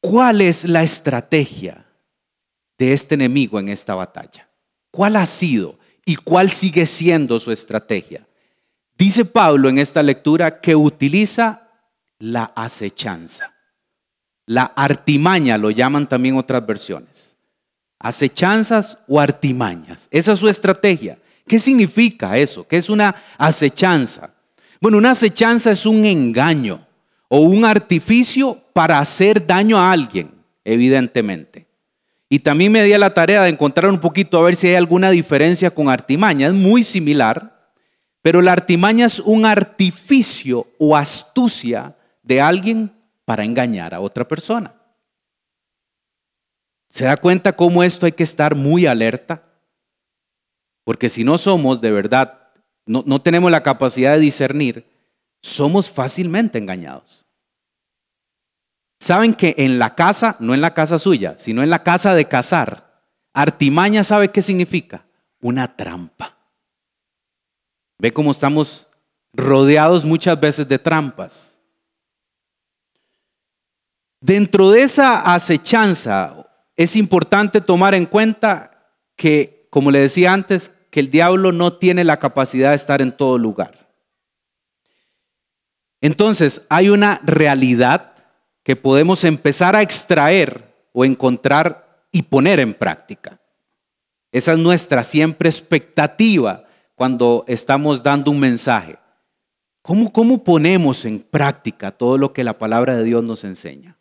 ¿Cuál 0.00 0.40
es 0.40 0.64
la 0.64 0.82
estrategia? 0.82 1.84
de 2.78 2.92
este 2.92 3.16
enemigo 3.16 3.58
en 3.58 3.68
esta 3.68 3.94
batalla? 3.94 4.48
¿Cuál 4.90 5.16
ha 5.16 5.26
sido 5.26 5.78
y 6.04 6.16
cuál 6.16 6.50
sigue 6.50 6.86
siendo 6.86 7.38
su 7.40 7.52
estrategia? 7.52 8.26
Dice 8.96 9.24
Pablo 9.24 9.68
en 9.68 9.78
esta 9.78 10.02
lectura 10.02 10.60
que 10.60 10.74
utiliza 10.74 11.68
la 12.18 12.44
acechanza. 12.54 13.52
La 14.46 14.62
artimaña 14.62 15.58
lo 15.58 15.70
llaman 15.70 16.08
también 16.08 16.36
otras 16.36 16.64
versiones. 16.64 17.34
Acechanzas 17.98 18.98
o 19.06 19.20
artimañas. 19.20 20.08
Esa 20.10 20.32
es 20.32 20.38
su 20.38 20.48
estrategia. 20.48 21.18
¿Qué 21.46 21.60
significa 21.60 22.38
eso? 22.38 22.66
¿Qué 22.66 22.76
es 22.78 22.88
una 22.88 23.14
acechanza? 23.36 24.32
Bueno, 24.80 24.98
una 24.98 25.10
acechanza 25.10 25.72
es 25.72 25.84
un 25.84 26.04
engaño 26.04 26.86
o 27.28 27.40
un 27.40 27.64
artificio 27.64 28.58
para 28.72 28.98
hacer 28.98 29.46
daño 29.46 29.78
a 29.78 29.92
alguien, 29.92 30.30
evidentemente. 30.64 31.66
Y 32.30 32.40
también 32.40 32.72
me 32.72 32.82
di 32.82 32.92
a 32.92 32.98
la 32.98 33.14
tarea 33.14 33.42
de 33.42 33.50
encontrar 33.50 33.90
un 33.90 34.00
poquito 34.00 34.38
a 34.38 34.42
ver 34.42 34.56
si 34.56 34.68
hay 34.68 34.74
alguna 34.74 35.10
diferencia 35.10 35.70
con 35.70 35.88
artimaña. 35.88 36.48
Es 36.48 36.54
muy 36.54 36.84
similar, 36.84 37.72
pero 38.22 38.42
la 38.42 38.52
artimaña 38.52 39.06
es 39.06 39.18
un 39.20 39.46
artificio 39.46 40.66
o 40.78 40.96
astucia 40.96 41.96
de 42.22 42.40
alguien 42.40 42.92
para 43.24 43.44
engañar 43.44 43.94
a 43.94 44.00
otra 44.00 44.26
persona. 44.26 44.74
¿Se 46.90 47.04
da 47.04 47.16
cuenta 47.16 47.54
cómo 47.54 47.82
esto 47.82 48.06
hay 48.06 48.12
que 48.12 48.22
estar 48.22 48.54
muy 48.54 48.86
alerta? 48.86 49.42
Porque 50.84 51.08
si 51.08 51.24
no 51.24 51.38
somos 51.38 51.80
de 51.80 51.90
verdad, 51.90 52.48
no, 52.86 53.02
no 53.06 53.20
tenemos 53.20 53.50
la 53.50 53.62
capacidad 53.62 54.14
de 54.14 54.20
discernir, 54.20 54.86
somos 55.42 55.90
fácilmente 55.90 56.58
engañados. 56.58 57.26
Saben 59.00 59.34
que 59.34 59.54
en 59.58 59.78
la 59.78 59.94
casa, 59.94 60.36
no 60.40 60.54
en 60.54 60.60
la 60.60 60.74
casa 60.74 60.98
suya, 60.98 61.36
sino 61.38 61.62
en 61.62 61.70
la 61.70 61.82
casa 61.82 62.14
de 62.14 62.26
cazar, 62.26 63.02
artimaña 63.32 64.02
sabe 64.04 64.30
qué 64.30 64.42
significa? 64.42 65.04
Una 65.40 65.76
trampa. 65.76 66.36
Ve 67.98 68.12
cómo 68.12 68.32
estamos 68.32 68.88
rodeados 69.32 70.04
muchas 70.04 70.38
veces 70.38 70.68
de 70.68 70.78
trampas. 70.78 71.56
Dentro 74.20 74.70
de 74.70 74.82
esa 74.82 75.32
acechanza 75.34 76.44
es 76.76 76.96
importante 76.96 77.60
tomar 77.60 77.94
en 77.94 78.06
cuenta 78.06 78.92
que, 79.16 79.68
como 79.70 79.90
le 79.90 80.00
decía 80.00 80.32
antes, 80.32 80.74
que 80.90 81.00
el 81.00 81.10
diablo 81.10 81.52
no 81.52 81.74
tiene 81.74 82.02
la 82.02 82.18
capacidad 82.18 82.70
de 82.70 82.76
estar 82.76 83.00
en 83.00 83.12
todo 83.12 83.38
lugar. 83.38 83.87
Entonces, 86.00 86.66
hay 86.68 86.90
una 86.90 87.20
realidad 87.24 88.12
que 88.62 88.76
podemos 88.76 89.24
empezar 89.24 89.74
a 89.74 89.82
extraer 89.82 90.74
o 90.92 91.04
encontrar 91.04 92.04
y 92.12 92.22
poner 92.22 92.60
en 92.60 92.74
práctica. 92.74 93.40
Esa 94.30 94.52
es 94.52 94.58
nuestra 94.58 95.04
siempre 95.04 95.48
expectativa 95.48 96.64
cuando 96.94 97.44
estamos 97.48 98.02
dando 98.02 98.30
un 98.30 98.40
mensaje. 98.40 98.98
¿Cómo, 99.82 100.12
¿Cómo 100.12 100.44
ponemos 100.44 101.04
en 101.04 101.20
práctica 101.20 101.92
todo 101.92 102.18
lo 102.18 102.32
que 102.32 102.44
la 102.44 102.58
palabra 102.58 102.96
de 102.96 103.04
Dios 103.04 103.24
nos 103.24 103.44
enseña? 103.44 103.96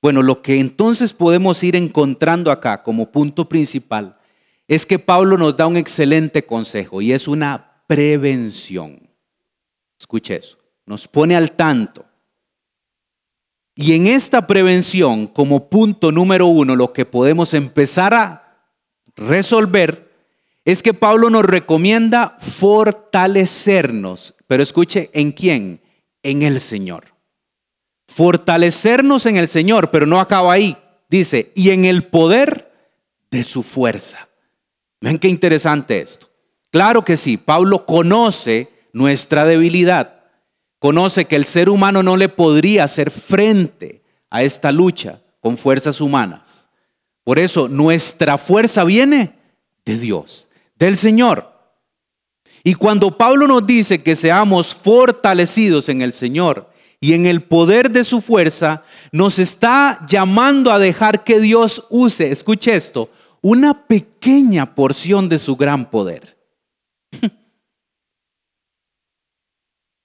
Bueno, 0.00 0.22
lo 0.22 0.42
que 0.42 0.60
entonces 0.60 1.12
podemos 1.12 1.62
ir 1.64 1.74
encontrando 1.74 2.52
acá 2.52 2.82
como 2.82 3.10
punto 3.10 3.48
principal 3.48 4.16
es 4.68 4.86
que 4.86 4.98
Pablo 4.98 5.36
nos 5.36 5.56
da 5.56 5.66
un 5.66 5.76
excelente 5.76 6.44
consejo 6.44 7.00
y 7.00 7.12
es 7.12 7.26
una 7.26 7.82
prevención. 7.86 9.08
Escuche 9.98 10.36
eso, 10.36 10.57
nos 10.88 11.06
pone 11.06 11.36
al 11.36 11.52
tanto 11.52 12.08
y 13.80 13.92
en 13.92 14.08
esta 14.08 14.44
prevención, 14.48 15.28
como 15.28 15.68
punto 15.68 16.10
número 16.10 16.46
uno, 16.46 16.74
lo 16.74 16.92
que 16.92 17.04
podemos 17.04 17.54
empezar 17.54 18.12
a 18.12 18.72
resolver 19.14 20.10
es 20.64 20.82
que 20.82 20.94
Pablo 20.94 21.30
nos 21.30 21.44
recomienda 21.44 22.36
fortalecernos. 22.40 24.34
Pero 24.48 24.64
escuche, 24.64 25.10
¿en 25.12 25.30
quién? 25.30 25.80
En 26.24 26.42
el 26.42 26.60
Señor. 26.60 27.14
Fortalecernos 28.08 29.26
en 29.26 29.36
el 29.36 29.46
Señor, 29.46 29.92
pero 29.92 30.06
no 30.06 30.18
acaba 30.18 30.52
ahí. 30.52 30.76
Dice, 31.08 31.52
y 31.54 31.70
en 31.70 31.84
el 31.84 32.02
poder 32.02 32.72
de 33.30 33.44
su 33.44 33.62
fuerza. 33.62 34.28
Ven 35.00 35.20
qué 35.20 35.28
interesante 35.28 36.00
esto. 36.00 36.28
Claro 36.72 37.04
que 37.04 37.16
sí, 37.16 37.36
Pablo 37.36 37.86
conoce 37.86 38.72
nuestra 38.92 39.44
debilidad. 39.44 40.17
Conoce 40.78 41.24
que 41.24 41.36
el 41.36 41.44
ser 41.44 41.68
humano 41.68 42.02
no 42.02 42.16
le 42.16 42.28
podría 42.28 42.84
hacer 42.84 43.10
frente 43.10 44.02
a 44.30 44.42
esta 44.42 44.70
lucha 44.70 45.20
con 45.40 45.56
fuerzas 45.56 46.00
humanas. 46.00 46.68
Por 47.24 47.38
eso 47.38 47.68
nuestra 47.68 48.38
fuerza 48.38 48.84
viene 48.84 49.34
de 49.84 49.98
Dios, 49.98 50.48
del 50.76 50.96
Señor. 50.96 51.52
Y 52.64 52.74
cuando 52.74 53.16
Pablo 53.16 53.46
nos 53.46 53.66
dice 53.66 54.02
que 54.02 54.16
seamos 54.16 54.74
fortalecidos 54.74 55.88
en 55.88 56.02
el 56.02 56.12
Señor 56.12 56.70
y 57.00 57.14
en 57.14 57.26
el 57.26 57.42
poder 57.42 57.90
de 57.90 58.04
su 58.04 58.20
fuerza, 58.20 58.84
nos 59.12 59.38
está 59.38 60.04
llamando 60.08 60.72
a 60.72 60.78
dejar 60.78 61.24
que 61.24 61.40
Dios 61.40 61.86
use, 61.90 62.30
escuche 62.30 62.74
esto, 62.74 63.10
una 63.40 63.86
pequeña 63.86 64.74
porción 64.74 65.28
de 65.28 65.38
su 65.38 65.56
gran 65.56 65.90
poder. 65.90 66.36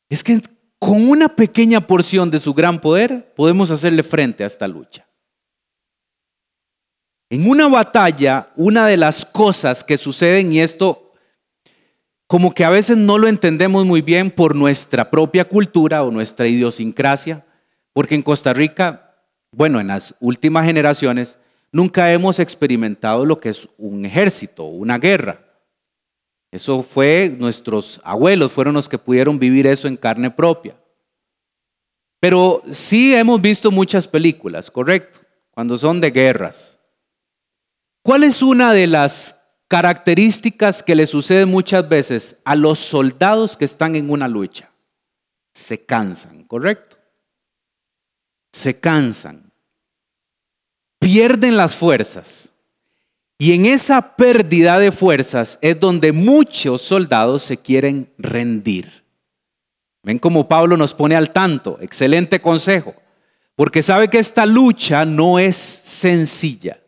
Es 0.10 0.24
que 0.24 0.40
con 0.84 1.08
una 1.08 1.30
pequeña 1.30 1.88
porción 1.88 2.30
de 2.30 2.40
su 2.40 2.54
gran 2.54 2.82
poder 2.82 3.32
podemos 3.38 3.72
hacerle 3.72 4.04
frente 4.04 4.44
a 4.44 4.48
esta 4.48 4.68
lucha. 4.68 5.08
En 7.30 7.50
una 7.50 7.70
batalla, 7.70 8.50
una 8.58 8.86
de 8.86 8.98
las 8.98 9.24
cosas 9.24 9.82
que 9.82 9.98
suceden, 9.98 10.52
y 10.52 10.60
esto 10.60 11.14
como 12.28 12.54
que 12.54 12.66
a 12.66 12.70
veces 12.70 12.98
no 12.98 13.18
lo 13.18 13.30
entendemos 13.30 13.86
muy 13.86 14.02
bien 14.02 14.30
por 14.30 14.56
nuestra 14.56 15.10
propia 15.10 15.48
cultura 15.48 16.04
o 16.04 16.12
nuestra 16.12 16.48
idiosincrasia, 16.48 17.46
porque 17.94 18.16
en 18.16 18.22
Costa 18.22 18.52
Rica, 18.52 19.16
bueno, 19.54 19.80
en 19.80 19.88
las 19.88 20.16
últimas 20.20 20.66
generaciones, 20.66 21.38
nunca 21.72 22.12
hemos 22.12 22.40
experimentado 22.40 23.26
lo 23.26 23.40
que 23.40 23.50
es 23.50 23.70
un 23.78 24.06
ejército, 24.06 24.66
una 24.66 24.98
guerra. 24.98 25.43
Eso 26.54 26.84
fue, 26.84 27.36
nuestros 27.36 28.00
abuelos 28.04 28.52
fueron 28.52 28.76
los 28.76 28.88
que 28.88 29.00
pudieron 29.00 29.40
vivir 29.40 29.66
eso 29.66 29.88
en 29.88 29.98
carne 29.98 30.30
propia. 30.30 30.78
Pero 32.20 32.62
sí 32.72 33.16
hemos 33.16 33.42
visto 33.42 33.72
muchas 33.72 34.08
películas, 34.08 34.70
correcto, 34.70 35.20
cuando 35.50 35.76
son 35.80 36.00
de 36.00 36.12
guerras. 36.12 36.78
¿Cuál 38.04 38.24
es 38.24 38.44
una 38.44 38.72
de 38.72 38.86
las 38.86 39.44
características 39.68 40.84
que 40.84 40.94
le 40.94 41.08
sucede 41.08 41.48
muchas 41.48 41.90
veces 41.90 42.38
a 42.46 42.56
los 42.56 42.78
soldados 42.78 43.58
que 43.58 43.66
están 43.66 43.96
en 43.96 44.12
una 44.12 44.28
lucha? 44.28 44.70
Se 45.56 45.84
cansan, 45.84 46.44
correcto. 46.44 46.98
Se 48.52 48.80
cansan. 48.80 49.52
Pierden 51.00 51.58
las 51.58 51.76
fuerzas. 51.76 52.53
Y 53.38 53.54
en 53.54 53.66
esa 53.66 54.16
pérdida 54.16 54.80
de 54.80 54.92
fuerzas 54.92 55.58
es 55.62 55.80
donde 55.80 56.12
muchos 56.12 56.82
soldados 56.82 57.44
se 57.44 57.58
quieren 57.58 58.14
rendir. 58.18 59.04
Ven 60.04 60.18
como 60.18 60.48
Pablo 60.48 60.78
nos 60.78 60.94
pone 60.94 61.16
al 61.16 61.32
tanto. 61.32 61.78
Excelente 61.82 62.40
consejo. 62.40 62.94
Porque 63.56 63.84
sabe 63.84 64.10
que 64.10 64.20
esta 64.20 64.46
lucha 64.46 65.06
no 65.06 65.40
es 65.40 65.56
sencilla. 65.56 66.80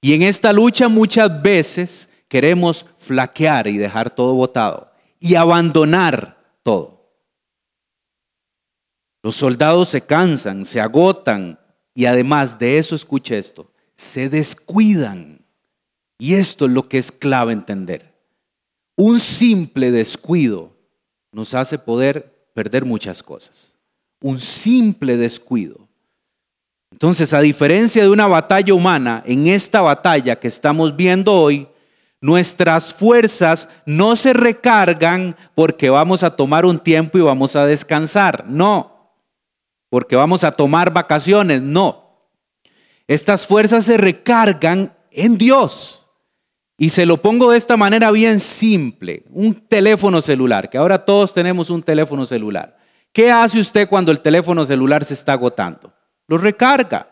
Y 0.00 0.14
en 0.14 0.22
esta 0.22 0.52
lucha 0.52 0.88
muchas 0.88 1.42
veces 1.42 2.08
queremos 2.28 2.86
flaquear 2.98 3.66
y 3.66 3.78
dejar 3.78 4.10
todo 4.10 4.34
botado 4.34 4.92
y 5.20 5.34
abandonar 5.34 6.38
todo. 6.62 6.96
Los 9.22 9.36
soldados 9.36 9.88
se 9.88 10.06
cansan, 10.06 10.64
se 10.64 10.80
agotan 10.80 11.58
y 11.94 12.06
además 12.06 12.58
de 12.58 12.78
eso, 12.78 12.94
escuche 12.94 13.38
esto, 13.38 13.72
se 13.96 14.28
descuidan. 14.28 15.35
Y 16.18 16.34
esto 16.34 16.66
es 16.66 16.72
lo 16.72 16.88
que 16.88 16.98
es 16.98 17.12
clave 17.12 17.52
entender. 17.52 18.14
Un 18.96 19.20
simple 19.20 19.90
descuido 19.90 20.72
nos 21.32 21.52
hace 21.52 21.78
poder 21.78 22.48
perder 22.54 22.84
muchas 22.84 23.22
cosas. 23.22 23.74
Un 24.20 24.40
simple 24.40 25.16
descuido. 25.18 25.86
Entonces, 26.90 27.34
a 27.34 27.40
diferencia 27.40 28.02
de 28.02 28.08
una 28.08 28.26
batalla 28.26 28.72
humana, 28.72 29.22
en 29.26 29.46
esta 29.46 29.82
batalla 29.82 30.36
que 30.36 30.48
estamos 30.48 30.96
viendo 30.96 31.34
hoy, 31.34 31.68
nuestras 32.22 32.94
fuerzas 32.94 33.68
no 33.84 34.16
se 34.16 34.32
recargan 34.32 35.36
porque 35.54 35.90
vamos 35.90 36.22
a 36.22 36.34
tomar 36.34 36.64
un 36.64 36.78
tiempo 36.78 37.18
y 37.18 37.20
vamos 37.20 37.54
a 37.54 37.66
descansar. 37.66 38.46
No. 38.48 39.12
Porque 39.90 40.16
vamos 40.16 40.42
a 40.42 40.52
tomar 40.52 40.90
vacaciones. 40.90 41.60
No. 41.60 42.30
Estas 43.06 43.46
fuerzas 43.46 43.84
se 43.84 43.98
recargan 43.98 44.96
en 45.10 45.36
Dios. 45.36 46.05
Y 46.78 46.90
se 46.90 47.06
lo 47.06 47.16
pongo 47.16 47.50
de 47.50 47.58
esta 47.58 47.76
manera 47.76 48.10
bien 48.10 48.38
simple, 48.38 49.24
un 49.30 49.54
teléfono 49.54 50.20
celular, 50.20 50.68
que 50.68 50.76
ahora 50.76 51.04
todos 51.04 51.32
tenemos 51.32 51.70
un 51.70 51.82
teléfono 51.82 52.26
celular. 52.26 52.76
¿Qué 53.12 53.30
hace 53.30 53.58
usted 53.58 53.88
cuando 53.88 54.12
el 54.12 54.20
teléfono 54.20 54.66
celular 54.66 55.04
se 55.04 55.14
está 55.14 55.32
agotando? 55.32 55.92
Lo 56.28 56.36
recarga. 56.36 57.08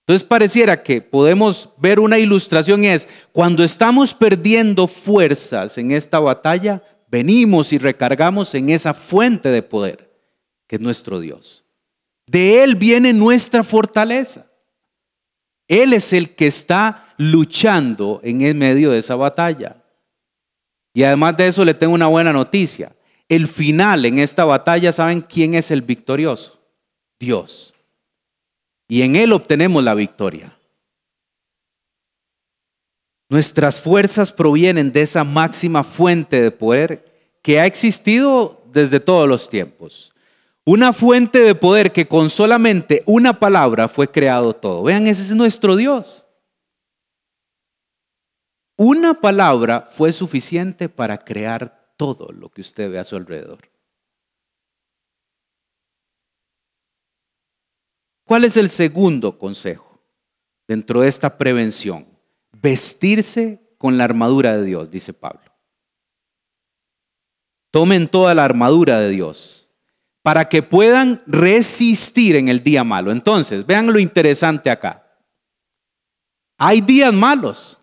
Entonces 0.00 0.26
pareciera 0.26 0.82
que 0.82 1.02
podemos 1.02 1.68
ver 1.76 2.00
una 2.00 2.18
ilustración 2.18 2.84
es, 2.84 3.06
cuando 3.32 3.62
estamos 3.62 4.14
perdiendo 4.14 4.86
fuerzas 4.86 5.76
en 5.76 5.90
esta 5.90 6.18
batalla, 6.18 6.82
venimos 7.08 7.72
y 7.74 7.78
recargamos 7.78 8.54
en 8.54 8.70
esa 8.70 8.94
fuente 8.94 9.50
de 9.50 9.62
poder, 9.62 10.10
que 10.66 10.76
es 10.76 10.82
nuestro 10.82 11.20
Dios. 11.20 11.66
De 12.26 12.64
Él 12.64 12.76
viene 12.76 13.12
nuestra 13.12 13.62
fortaleza. 13.62 14.46
Él 15.68 15.92
es 15.92 16.14
el 16.14 16.34
que 16.34 16.46
está 16.46 17.01
luchando 17.30 18.20
en 18.24 18.40
el 18.40 18.54
medio 18.54 18.90
de 18.90 18.98
esa 18.98 19.14
batalla. 19.14 19.76
Y 20.94 21.04
además 21.04 21.36
de 21.36 21.46
eso 21.46 21.64
le 21.64 21.74
tengo 21.74 21.94
una 21.94 22.08
buena 22.08 22.32
noticia. 22.32 22.92
El 23.28 23.46
final 23.46 24.04
en 24.04 24.18
esta 24.18 24.44
batalla, 24.44 24.92
¿saben 24.92 25.20
quién 25.20 25.54
es 25.54 25.70
el 25.70 25.82
victorioso? 25.82 26.60
Dios. 27.18 27.74
Y 28.88 29.02
en 29.02 29.16
Él 29.16 29.32
obtenemos 29.32 29.82
la 29.82 29.94
victoria. 29.94 30.56
Nuestras 33.28 33.80
fuerzas 33.80 34.32
provienen 34.32 34.92
de 34.92 35.02
esa 35.02 35.24
máxima 35.24 35.84
fuente 35.84 36.42
de 36.42 36.50
poder 36.50 37.04
que 37.40 37.60
ha 37.60 37.66
existido 37.66 38.62
desde 38.72 39.00
todos 39.00 39.28
los 39.28 39.48
tiempos. 39.48 40.12
Una 40.64 40.92
fuente 40.92 41.38
de 41.38 41.54
poder 41.54 41.92
que 41.92 42.06
con 42.06 42.28
solamente 42.28 43.02
una 43.06 43.38
palabra 43.38 43.88
fue 43.88 44.10
creado 44.10 44.52
todo. 44.54 44.82
Vean, 44.82 45.06
ese 45.06 45.22
es 45.22 45.30
nuestro 45.30 45.76
Dios. 45.76 46.21
Una 48.76 49.20
palabra 49.20 49.82
fue 49.82 50.12
suficiente 50.12 50.88
para 50.88 51.24
crear 51.24 51.94
todo 51.96 52.32
lo 52.32 52.48
que 52.48 52.62
usted 52.62 52.90
ve 52.90 52.98
a 52.98 53.04
su 53.04 53.16
alrededor. 53.16 53.70
¿Cuál 58.24 58.44
es 58.44 58.56
el 58.56 58.70
segundo 58.70 59.38
consejo 59.38 60.00
dentro 60.66 61.02
de 61.02 61.08
esta 61.08 61.36
prevención? 61.36 62.06
Vestirse 62.52 63.74
con 63.76 63.98
la 63.98 64.04
armadura 64.04 64.56
de 64.56 64.64
Dios, 64.64 64.90
dice 64.90 65.12
Pablo. 65.12 65.52
Tomen 67.70 68.08
toda 68.08 68.34
la 68.34 68.44
armadura 68.44 69.00
de 69.00 69.10
Dios 69.10 69.68
para 70.22 70.48
que 70.48 70.62
puedan 70.62 71.22
resistir 71.26 72.36
en 72.36 72.48
el 72.48 72.62
día 72.62 72.84
malo. 72.84 73.10
Entonces, 73.10 73.66
vean 73.66 73.92
lo 73.92 73.98
interesante 73.98 74.70
acá. 74.70 75.04
Hay 76.58 76.80
días 76.80 77.12
malos. 77.12 77.78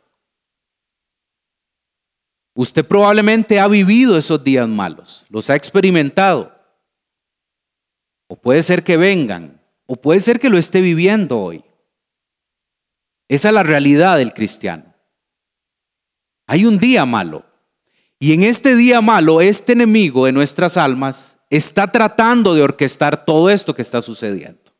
Usted 2.59 2.85
probablemente 2.85 3.57
ha 3.57 3.69
vivido 3.69 4.17
esos 4.17 4.43
días 4.43 4.67
malos, 4.67 5.25
los 5.29 5.49
ha 5.49 5.55
experimentado. 5.55 6.53
O 8.27 8.35
puede 8.35 8.63
ser 8.63 8.83
que 8.83 8.97
vengan, 8.97 9.61
o 9.85 9.95
puede 9.95 10.19
ser 10.19 10.41
que 10.41 10.49
lo 10.49 10.57
esté 10.57 10.81
viviendo 10.81 11.39
hoy. 11.39 11.63
Esa 13.29 13.47
es 13.47 13.53
la 13.53 13.63
realidad 13.63 14.17
del 14.17 14.33
cristiano. 14.33 14.93
Hay 16.47 16.65
un 16.65 16.79
día 16.79 17.05
malo. 17.05 17.45
Y 18.19 18.33
en 18.33 18.43
este 18.43 18.75
día 18.75 18.99
malo, 18.99 19.39
este 19.39 19.71
enemigo 19.71 20.25
de 20.25 20.33
nuestras 20.33 20.75
almas 20.75 21.37
está 21.49 21.89
tratando 21.89 22.53
de 22.55 22.61
orquestar 22.61 23.23
todo 23.23 23.49
esto 23.49 23.73
que 23.73 23.83
está 23.83 24.01
sucediendo. 24.01 24.73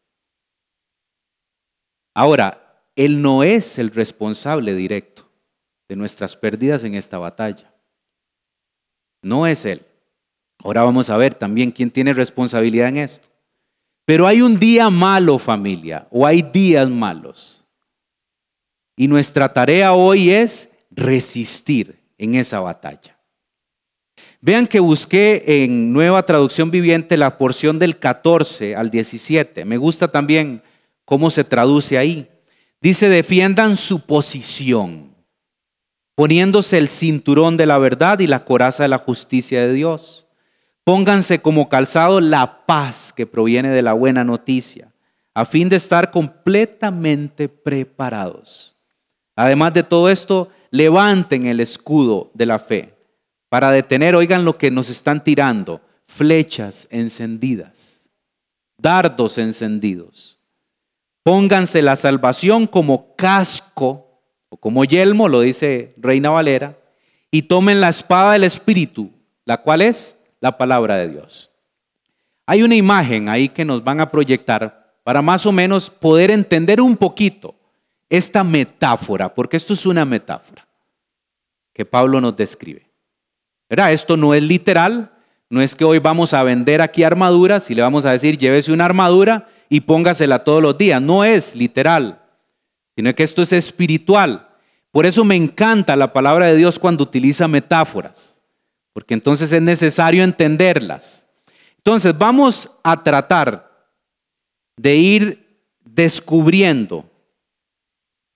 Ahora, 2.13 2.83
Él 2.97 3.21
no 3.21 3.41
es 3.41 3.79
el 3.79 3.91
responsable 3.91 4.75
directo 4.75 5.31
de 5.87 5.95
nuestras 5.95 6.35
pérdidas 6.35 6.83
en 6.83 6.95
esta 6.95 7.17
batalla. 7.17 7.68
No 9.21 9.47
es 9.47 9.65
Él. 9.65 9.81
Ahora 10.63 10.83
vamos 10.83 11.09
a 11.09 11.17
ver 11.17 11.33
también 11.33 11.71
quién 11.71 11.91
tiene 11.91 12.13
responsabilidad 12.13 12.89
en 12.89 12.97
esto. 12.97 13.27
Pero 14.05 14.27
hay 14.27 14.41
un 14.41 14.55
día 14.55 14.89
malo, 14.89 15.37
familia, 15.37 16.07
o 16.09 16.25
hay 16.25 16.41
días 16.41 16.89
malos. 16.89 17.63
Y 18.95 19.07
nuestra 19.07 19.53
tarea 19.53 19.93
hoy 19.93 20.31
es 20.31 20.71
resistir 20.89 21.99
en 22.17 22.35
esa 22.35 22.59
batalla. 22.59 23.17
Vean 24.41 24.67
que 24.67 24.79
busqué 24.79 25.43
en 25.63 25.91
Nueva 25.91 26.23
Traducción 26.23 26.71
Viviente 26.71 27.17
la 27.17 27.37
porción 27.37 27.77
del 27.77 27.99
14 27.99 28.75
al 28.75 28.89
17. 28.89 29.65
Me 29.65 29.77
gusta 29.77 30.07
también 30.07 30.63
cómo 31.05 31.29
se 31.29 31.43
traduce 31.43 31.97
ahí. 31.97 32.27
Dice, 32.81 33.09
defiendan 33.09 33.75
su 33.75 34.05
posición, 34.05 35.08
poniéndose 36.19 36.77
el 36.77 36.89
cinturón 36.89 37.55
de 37.55 37.65
la 37.65 37.77
verdad 37.77 38.19
y 38.19 38.27
la 38.27 38.43
coraza 38.43 38.83
de 38.83 38.89
la 38.89 38.97
justicia 38.97 39.61
de 39.61 39.71
Dios. 39.71 40.27
Pónganse 40.83 41.41
como 41.41 41.69
calzado 41.69 42.19
la 42.19 42.65
paz 42.65 43.13
que 43.15 43.25
proviene 43.25 43.69
de 43.69 43.81
la 43.81 43.93
buena 43.93 44.25
noticia, 44.25 44.91
a 45.33 45.45
fin 45.45 45.69
de 45.69 45.77
estar 45.77 46.11
completamente 46.11 47.47
preparados. 47.47 48.75
Además 49.33 49.73
de 49.73 49.83
todo 49.83 50.09
esto, 50.09 50.49
levanten 50.71 51.45
el 51.45 51.61
escudo 51.61 52.31
de 52.33 52.45
la 52.47 52.59
fe 52.59 52.97
para 53.47 53.71
detener, 53.71 54.13
oigan 54.13 54.43
lo 54.43 54.57
que 54.57 54.71
nos 54.71 54.89
están 54.89 55.23
tirando, 55.23 55.79
flechas 56.05 56.85
encendidas, 56.91 58.01
dardos 58.77 59.37
encendidos. 59.37 60.37
Pónganse 61.23 61.81
la 61.81 61.95
salvación 61.95 62.67
como 62.67 63.15
casco 63.15 64.08
o 64.49 64.57
como 64.57 64.83
yelmo, 64.83 65.27
lo 65.27 65.41
dice 65.41 65.93
Reina 65.97 66.29
Valera, 66.29 66.75
y 67.31 67.43
tomen 67.43 67.79
la 67.79 67.89
espada 67.89 68.33
del 68.33 68.43
Espíritu, 68.43 69.11
la 69.45 69.57
cual 69.57 69.81
es 69.81 70.19
la 70.41 70.57
palabra 70.57 70.97
de 70.97 71.09
Dios. 71.09 71.51
Hay 72.45 72.63
una 72.63 72.75
imagen 72.75 73.29
ahí 73.29 73.49
que 73.49 73.65
nos 73.65 73.83
van 73.83 74.01
a 74.01 74.09
proyectar 74.09 74.93
para 75.03 75.21
más 75.21 75.45
o 75.45 75.51
menos 75.51 75.89
poder 75.89 76.31
entender 76.31 76.81
un 76.81 76.97
poquito 76.97 77.55
esta 78.09 78.43
metáfora, 78.43 79.33
porque 79.33 79.57
esto 79.57 79.73
es 79.73 79.85
una 79.85 80.03
metáfora 80.03 80.67
que 81.73 81.85
Pablo 81.85 82.19
nos 82.19 82.35
describe. 82.35 82.89
Esto 83.69 84.17
no 84.17 84.33
es 84.33 84.41
literal, 84.41 85.11
no 85.49 85.61
es 85.61 85.75
que 85.75 85.85
hoy 85.85 85.99
vamos 85.99 86.33
a 86.33 86.43
vender 86.43 86.81
aquí 86.81 87.03
armaduras 87.03 87.69
y 87.69 87.75
le 87.75 87.83
vamos 87.83 88.05
a 88.05 88.11
decir 88.11 88.37
llévese 88.37 88.71
una 88.71 88.85
armadura 88.85 89.47
y 89.69 89.81
póngasela 89.81 90.43
todos 90.43 90.61
los 90.61 90.77
días. 90.77 91.01
No 91.01 91.23
es 91.23 91.55
literal, 91.55 92.19
sino 92.99 93.15
que 93.15 93.23
esto 93.23 93.41
es 93.41 93.53
espiritual. 93.53 94.49
Por 94.91 95.05
eso 95.05 95.23
me 95.23 95.37
encanta 95.37 95.95
la 95.95 96.11
palabra 96.11 96.47
de 96.47 96.57
Dios 96.57 96.77
cuando 96.77 97.05
utiliza 97.05 97.47
metáforas, 97.47 98.37
porque 98.91 99.13
entonces 99.13 99.49
es 99.53 99.61
necesario 99.61 100.21
entenderlas. 100.21 101.25
Entonces 101.77 102.17
vamos 102.17 102.77
a 102.83 103.01
tratar 103.01 103.71
de 104.75 104.97
ir 104.97 105.63
descubriendo 105.79 107.09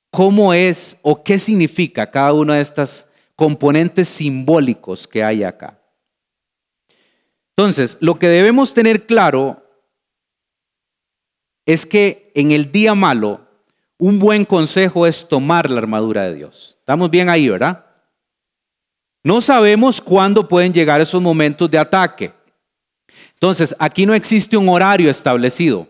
cómo 0.10 0.54
es 0.54 0.97
o 1.02 1.21
qué 1.26 1.38
significa 1.39 2.10
cada 2.10 2.32
una 2.32 2.56
de 2.56 2.62
estas 2.62 3.10
componentes 3.36 4.08
simbólicos 4.08 5.06
que 5.06 5.26
hay 5.26 5.43
acá. 5.43 5.78
Entonces, 7.58 7.97
lo 7.99 8.17
que 8.17 8.30
debemos 8.30 8.73
tener 8.73 9.06
claro 9.06 9.62
es 11.65 11.86
que 11.86 12.32
en 12.34 12.54
el 12.54 12.71
día 12.71 12.95
malo, 12.95 13.42
un 14.04 14.20
buen 14.20 14.44
consejo 14.44 15.08
es 15.08 15.30
tomar 15.30 15.70
la 15.70 15.78
armadura 15.78 16.24
de 16.24 16.36
Dios. 16.36 16.76
Estamos 16.78 17.10
bien 17.10 17.30
ahí, 17.30 17.48
¿verdad? 17.48 17.86
No 19.24 19.39
sabemos 19.39 20.02
cuándo 20.02 20.46
pueden 20.46 20.74
llegar 20.74 21.00
esos 21.00 21.22
momentos 21.22 21.72
de 21.72 21.78
ataque. 21.78 22.34
Entonces, 23.36 23.74
aquí 23.80 24.06
no 24.06 24.13
existe 24.13 24.58
un 24.58 24.68
horario 24.68 25.10
establecido. 25.10 25.88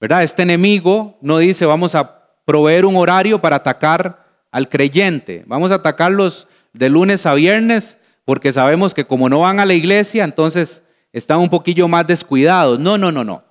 ¿Verdad? 0.00 0.22
Este 0.22 0.40
enemigo 0.40 1.18
no 1.20 1.36
dice 1.36 1.66
vamos 1.66 1.94
a 1.94 2.30
proveer 2.46 2.86
un 2.86 2.96
horario 2.96 3.38
para 3.38 3.56
atacar 3.56 4.46
al 4.50 4.70
creyente. 4.70 5.44
Vamos 5.46 5.70
a 5.70 5.74
atacarlos 5.74 6.48
de 6.72 6.88
lunes 6.88 7.26
a 7.26 7.34
viernes 7.34 7.98
porque 8.24 8.54
sabemos 8.54 8.94
que 8.94 9.04
como 9.04 9.28
no 9.28 9.40
van 9.40 9.60
a 9.60 9.66
la 9.66 9.74
iglesia, 9.74 10.24
entonces 10.24 10.82
están 11.12 11.40
un 11.40 11.50
poquillo 11.50 11.88
más 11.88 12.06
descuidados. 12.06 12.80
No, 12.80 12.96
no, 12.96 13.12
no, 13.12 13.22
no. 13.22 13.44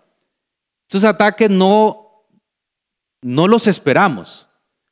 Estos 0.88 1.04
ataques 1.04 1.48
no, 1.48 2.01
no 3.22 3.48
los 3.48 3.68
esperamos. 3.68 4.48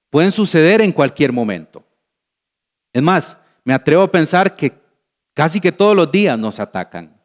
Pueden 0.09 0.31
suceder 0.31 0.81
en 0.81 0.91
cualquier 0.91 1.31
momento. 1.31 1.83
Es 2.93 3.01
más, 3.01 3.41
me 3.63 3.73
atrevo 3.73 4.03
a 4.03 4.11
pensar 4.11 4.55
que 4.55 4.73
casi 5.33 5.61
que 5.61 5.71
todos 5.71 5.95
los 5.95 6.11
días 6.11 6.37
nos 6.37 6.59
atacan. 6.59 7.21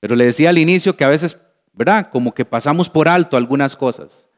Pero 0.00 0.16
le 0.16 0.26
decía 0.26 0.50
al 0.50 0.58
inicio 0.58 0.96
que 0.96 1.04
a 1.04 1.08
veces, 1.08 1.40
¿verdad? 1.72 2.10
Como 2.10 2.32
que 2.32 2.44
pasamos 2.44 2.88
por 2.88 3.08
alto 3.08 3.36
algunas 3.36 3.76
cosas. 3.76 4.28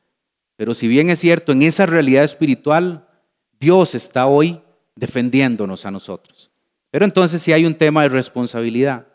Pero 0.56 0.74
si 0.74 0.88
bien 0.88 1.11
es 1.11 1.20
cierto, 1.20 1.52
en 1.52 1.62
esa 1.62 1.87
realidad 1.87 2.24
espiritual 2.24 3.08
Dios 3.58 3.94
está 3.94 4.26
hoy 4.26 4.61
defendiéndonos 4.96 5.87
a 5.87 5.90
nosotros. 5.90 6.50
Pero 6.90 7.04
entonces 7.04 7.42
sí 7.42 7.52
hay 7.52 7.64
un 7.64 7.74
tema 7.74 8.02
de 8.02 8.08
responsabilidad. 8.08 9.06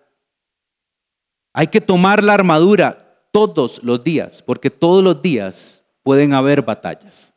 Hay 1.54 1.68
que 1.68 1.82
tomar 1.82 2.24
la 2.24 2.34
armadura 2.34 3.28
todos 3.32 3.84
los 3.84 4.04
días, 4.04 4.42
porque 4.42 4.70
todos 4.70 5.04
los 5.04 5.22
días 5.22 5.84
pueden 6.08 6.34
haber 6.34 6.62
batallas, 6.62 7.34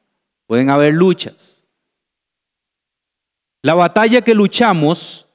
pueden 0.46 0.70
haber 0.70 0.94
luchas. 0.94 1.64
La 3.62 3.74
batalla 3.74 4.22
que 4.22 4.32
luchamos 4.32 5.26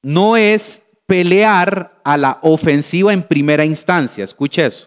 no 0.00 0.36
es 0.36 0.86
pelear 1.04 2.00
a 2.04 2.16
la 2.16 2.38
ofensiva 2.40 3.12
en 3.12 3.24
primera 3.24 3.64
instancia, 3.64 4.22
escuche 4.22 4.64
eso. 4.64 4.86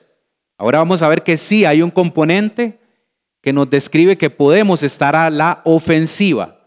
Ahora 0.58 0.78
vamos 0.78 1.02
a 1.02 1.10
ver 1.10 1.22
que 1.22 1.36
sí 1.36 1.66
hay 1.66 1.82
un 1.82 1.92
componente 1.92 2.80
que 3.42 3.52
nos 3.52 3.70
describe 3.70 4.18
que 4.18 4.30
podemos 4.30 4.84
estar 4.84 5.14
a 5.14 5.30
la 5.30 5.60
ofensiva. 5.66 6.62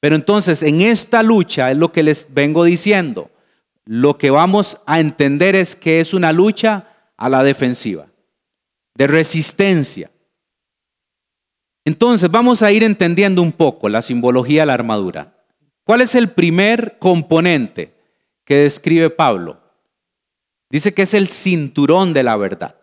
Pero 0.00 0.16
entonces 0.16 0.62
en 0.62 0.80
esta 0.80 1.22
lucha 1.22 1.70
es 1.70 1.76
lo 1.76 1.92
que 1.92 2.02
les 2.02 2.32
vengo 2.32 2.64
diciendo. 2.64 3.30
Lo 3.84 4.16
que 4.16 4.30
vamos 4.30 4.78
a 4.86 5.00
entender 5.00 5.54
es 5.54 5.76
que 5.76 6.00
es 6.00 6.14
una 6.14 6.32
lucha 6.32 6.88
a 7.18 7.28
la 7.28 7.44
defensiva, 7.44 8.06
de 8.94 9.06
resistencia. 9.06 10.11
Entonces 11.84 12.30
vamos 12.30 12.62
a 12.62 12.70
ir 12.70 12.84
entendiendo 12.84 13.42
un 13.42 13.52
poco 13.52 13.88
la 13.88 14.02
simbología 14.02 14.62
de 14.62 14.66
la 14.66 14.74
armadura. 14.74 15.44
¿Cuál 15.84 16.00
es 16.00 16.14
el 16.14 16.28
primer 16.28 16.98
componente 16.98 17.92
que 18.44 18.56
describe 18.56 19.10
Pablo? 19.10 19.60
Dice 20.70 20.94
que 20.94 21.02
es 21.02 21.14
el 21.14 21.28
cinturón 21.28 22.12
de 22.12 22.22
la 22.22 22.36
verdad. 22.36 22.76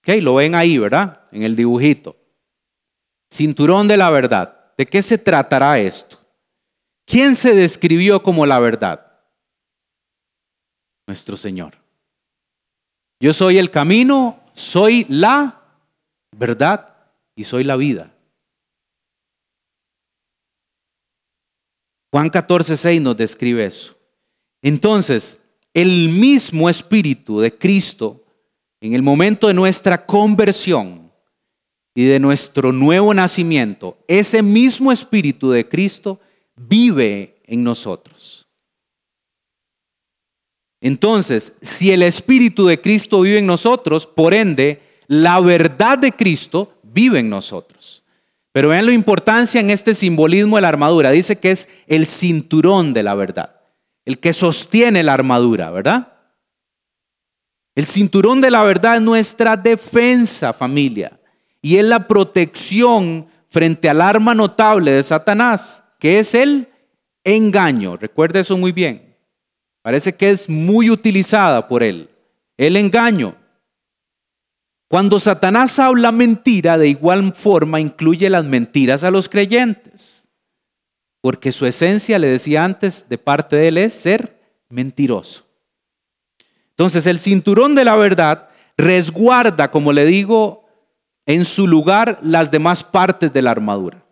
¿Ok? 0.00 0.22
Lo 0.22 0.34
ven 0.34 0.54
ahí, 0.54 0.76
¿verdad? 0.76 1.24
En 1.30 1.42
el 1.42 1.54
dibujito. 1.54 2.16
Cinturón 3.32 3.86
de 3.86 3.96
la 3.96 4.10
verdad. 4.10 4.74
¿De 4.76 4.86
qué 4.86 5.02
se 5.02 5.16
tratará 5.16 5.78
esto? 5.78 6.18
¿Quién 7.06 7.36
se 7.36 7.54
describió 7.54 8.22
como 8.22 8.44
la 8.44 8.58
verdad? 8.58 9.06
Nuestro 11.06 11.36
Señor. 11.36 11.74
Yo 13.20 13.32
soy 13.32 13.58
el 13.58 13.70
camino, 13.70 14.40
soy 14.54 15.06
la 15.08 15.60
verdad 16.36 16.89
y 17.40 17.44
soy 17.44 17.64
la 17.64 17.76
vida. 17.76 18.12
Juan 22.12 22.28
14, 22.28 22.76
6 22.76 23.00
nos 23.00 23.16
describe 23.16 23.64
eso. 23.64 23.96
Entonces, 24.60 25.42
el 25.72 26.10
mismo 26.10 26.68
Espíritu 26.68 27.40
de 27.40 27.56
Cristo, 27.56 28.26
en 28.82 28.92
el 28.92 29.00
momento 29.00 29.46
de 29.46 29.54
nuestra 29.54 30.04
conversión 30.04 31.10
y 31.94 32.04
de 32.04 32.20
nuestro 32.20 32.72
nuevo 32.72 33.14
nacimiento, 33.14 33.96
ese 34.06 34.42
mismo 34.42 34.92
Espíritu 34.92 35.50
de 35.50 35.66
Cristo 35.66 36.20
vive 36.56 37.40
en 37.46 37.64
nosotros. 37.64 38.46
Entonces, 40.82 41.54
si 41.62 41.90
el 41.90 42.02
Espíritu 42.02 42.66
de 42.66 42.82
Cristo 42.82 43.22
vive 43.22 43.38
en 43.38 43.46
nosotros, 43.46 44.06
por 44.06 44.34
ende, 44.34 44.90
la 45.10 45.40
verdad 45.40 45.98
de 45.98 46.12
Cristo 46.12 46.79
vive 46.92 47.20
en 47.20 47.30
nosotros. 47.30 48.04
Pero 48.52 48.70
vean 48.70 48.86
la 48.86 48.92
importancia 48.92 49.60
en 49.60 49.70
este 49.70 49.94
simbolismo 49.94 50.56
de 50.56 50.62
la 50.62 50.68
armadura. 50.68 51.10
Dice 51.10 51.38
que 51.38 51.52
es 51.52 51.68
el 51.86 52.06
cinturón 52.06 52.92
de 52.92 53.02
la 53.02 53.14
verdad, 53.14 53.60
el 54.04 54.18
que 54.18 54.32
sostiene 54.32 55.02
la 55.02 55.14
armadura, 55.14 55.70
¿verdad? 55.70 56.08
El 57.74 57.86
cinturón 57.86 58.40
de 58.40 58.50
la 58.50 58.62
verdad 58.64 58.96
es 58.96 59.02
nuestra 59.02 59.56
defensa, 59.56 60.52
familia, 60.52 61.18
y 61.62 61.76
es 61.76 61.84
la 61.84 62.08
protección 62.08 63.28
frente 63.48 63.88
al 63.88 64.00
arma 64.00 64.34
notable 64.34 64.92
de 64.92 65.02
Satanás, 65.02 65.84
que 65.98 66.18
es 66.18 66.34
el 66.34 66.68
engaño. 67.24 67.96
Recuerde 67.96 68.40
eso 68.40 68.56
muy 68.56 68.72
bien. 68.72 69.14
Parece 69.82 70.14
que 70.14 70.30
es 70.30 70.48
muy 70.48 70.90
utilizada 70.90 71.66
por 71.68 71.82
él. 71.82 72.10
El 72.56 72.76
engaño. 72.76 73.36
Cuando 74.90 75.20
Satanás 75.20 75.78
habla 75.78 76.10
mentira, 76.10 76.76
de 76.76 76.88
igual 76.88 77.32
forma 77.32 77.78
incluye 77.78 78.28
las 78.28 78.44
mentiras 78.44 79.04
a 79.04 79.12
los 79.12 79.28
creyentes. 79.28 80.26
Porque 81.20 81.52
su 81.52 81.64
esencia, 81.64 82.18
le 82.18 82.26
decía 82.26 82.64
antes, 82.64 83.08
de 83.08 83.16
parte 83.16 83.54
de 83.54 83.68
él 83.68 83.78
es 83.78 83.94
ser 83.94 84.36
mentiroso. 84.68 85.46
Entonces 86.70 87.06
el 87.06 87.20
cinturón 87.20 87.76
de 87.76 87.84
la 87.84 87.94
verdad 87.94 88.48
resguarda, 88.76 89.70
como 89.70 89.92
le 89.92 90.06
digo, 90.06 90.66
en 91.24 91.44
su 91.44 91.68
lugar 91.68 92.18
las 92.20 92.50
demás 92.50 92.82
partes 92.82 93.32
de 93.32 93.42
la 93.42 93.52
armadura. 93.52 94.04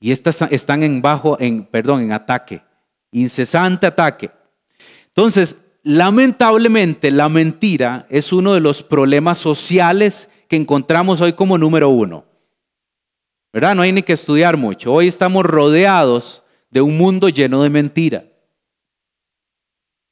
Y 0.00 0.12
estas 0.12 0.40
están 0.50 0.82
en 0.82 1.02
bajo, 1.02 1.36
en, 1.38 1.66
perdón, 1.66 2.00
en 2.00 2.12
ataque, 2.12 2.62
incesante 3.10 3.86
ataque. 3.86 4.30
Entonces, 5.08 5.71
lamentablemente 5.82 7.10
la 7.10 7.28
mentira 7.28 8.06
es 8.08 8.32
uno 8.32 8.54
de 8.54 8.60
los 8.60 8.82
problemas 8.82 9.38
sociales 9.38 10.30
que 10.48 10.56
encontramos 10.56 11.20
hoy 11.20 11.32
como 11.32 11.58
número 11.58 11.88
uno. 11.88 12.24
¿Verdad? 13.52 13.74
No 13.74 13.82
hay 13.82 13.92
ni 13.92 14.02
que 14.02 14.14
estudiar 14.14 14.56
mucho. 14.56 14.92
Hoy 14.92 15.08
estamos 15.08 15.44
rodeados 15.44 16.44
de 16.70 16.80
un 16.80 16.96
mundo 16.96 17.28
lleno 17.28 17.62
de 17.62 17.70
mentira. 17.70 18.24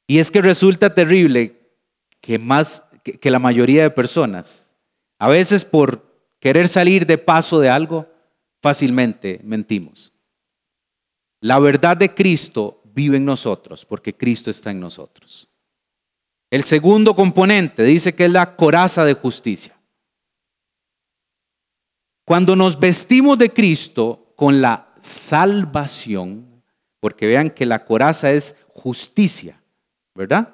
Y 0.07 0.19
es 0.19 0.29
que 0.29 0.41
resulta 0.41 0.93
terrible 0.93 1.59
que 2.19 2.37
más 2.37 2.83
que, 3.03 3.31
la 3.31 3.39
mayoría 3.39 3.83
de 3.83 3.89
personas, 3.89 4.69
a 5.17 5.27
veces 5.27 5.65
por 5.65 6.05
querer 6.39 6.67
salir 6.67 7.05
de 7.07 7.17
paso 7.17 7.59
de 7.59 7.69
algo, 7.69 8.07
fácilmente 8.61 9.41
mentimos. 9.43 10.13
La 11.39 11.57
verdad 11.57 11.97
de 11.97 12.13
Cristo 12.13 12.81
vive 12.93 13.17
en 13.17 13.25
nosotros 13.25 13.85
porque 13.85 14.15
Cristo 14.15 14.51
está 14.51 14.69
en 14.69 14.79
nosotros. 14.79 15.50
El 16.51 16.65
segundo 16.65 17.15
componente 17.15 17.83
dice 17.83 18.13
que 18.13 18.25
es 18.25 18.31
la 18.31 18.57
coraza 18.57 19.05
de 19.05 19.13
justicia. 19.13 19.73
Cuando 22.25 22.57
nos 22.57 22.77
vestimos 22.77 23.37
de 23.37 23.51
Cristo 23.51 24.33
con 24.35 24.61
la 24.61 24.93
salvación, 25.01 26.61
porque 26.99 27.25
vean 27.25 27.49
que 27.49 27.65
la 27.65 27.85
coraza 27.85 28.31
es 28.31 28.55
justicia, 28.67 29.61
¿verdad? 30.13 30.53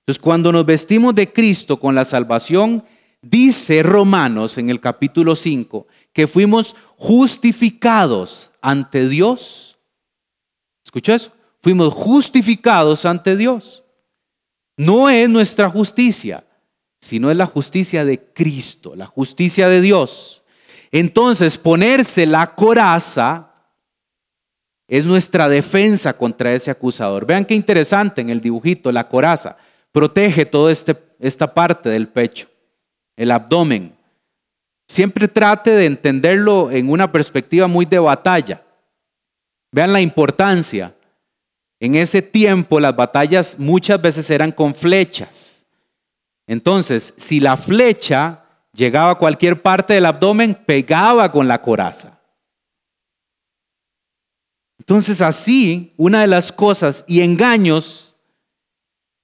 Entonces, 0.00 0.20
cuando 0.20 0.50
nos 0.50 0.64
vestimos 0.64 1.14
de 1.14 1.30
Cristo 1.30 1.78
con 1.78 1.94
la 1.94 2.06
salvación, 2.06 2.82
dice 3.20 3.82
Romanos 3.82 4.56
en 4.56 4.70
el 4.70 4.80
capítulo 4.80 5.36
5 5.36 5.86
que 6.14 6.26
fuimos 6.26 6.74
justificados 6.96 8.50
ante 8.62 9.08
Dios. 9.08 9.76
¿Escuchó 10.82 11.12
eso? 11.12 11.32
Fuimos 11.62 11.92
justificados 11.92 13.04
ante 13.04 13.36
Dios. 13.36 13.83
No 14.76 15.08
es 15.08 15.28
nuestra 15.28 15.68
justicia, 15.68 16.44
sino 17.00 17.30
es 17.30 17.36
la 17.36 17.46
justicia 17.46 18.04
de 18.04 18.20
Cristo, 18.32 18.94
la 18.96 19.06
justicia 19.06 19.68
de 19.68 19.80
Dios. 19.80 20.42
Entonces, 20.90 21.58
ponerse 21.58 22.26
la 22.26 22.54
coraza 22.54 23.52
es 24.88 25.04
nuestra 25.04 25.48
defensa 25.48 26.16
contra 26.16 26.52
ese 26.52 26.70
acusador. 26.70 27.26
Vean 27.26 27.44
qué 27.44 27.54
interesante 27.54 28.20
en 28.20 28.30
el 28.30 28.40
dibujito, 28.40 28.90
la 28.92 29.08
coraza 29.08 29.56
protege 29.94 30.44
toda 30.44 30.72
este, 30.72 30.96
esta 31.20 31.54
parte 31.54 31.88
del 31.88 32.08
pecho, 32.08 32.48
el 33.16 33.30
abdomen. 33.30 33.94
Siempre 34.88 35.28
trate 35.28 35.70
de 35.70 35.86
entenderlo 35.86 36.72
en 36.72 36.90
una 36.90 37.12
perspectiva 37.12 37.68
muy 37.68 37.86
de 37.86 38.00
batalla. 38.00 38.60
Vean 39.70 39.92
la 39.92 40.00
importancia. 40.00 40.92
En 41.84 41.96
ese 41.96 42.22
tiempo 42.22 42.80
las 42.80 42.96
batallas 42.96 43.58
muchas 43.58 44.00
veces 44.00 44.30
eran 44.30 44.52
con 44.52 44.74
flechas. 44.74 45.66
Entonces, 46.46 47.12
si 47.18 47.40
la 47.40 47.58
flecha 47.58 48.42
llegaba 48.72 49.10
a 49.10 49.18
cualquier 49.18 49.60
parte 49.60 49.92
del 49.92 50.06
abdomen, 50.06 50.54
pegaba 50.54 51.30
con 51.30 51.46
la 51.46 51.60
coraza. 51.60 52.18
Entonces 54.78 55.20
así, 55.20 55.92
una 55.98 56.22
de 56.22 56.26
las 56.26 56.52
cosas 56.52 57.04
y 57.06 57.20
engaños 57.20 58.16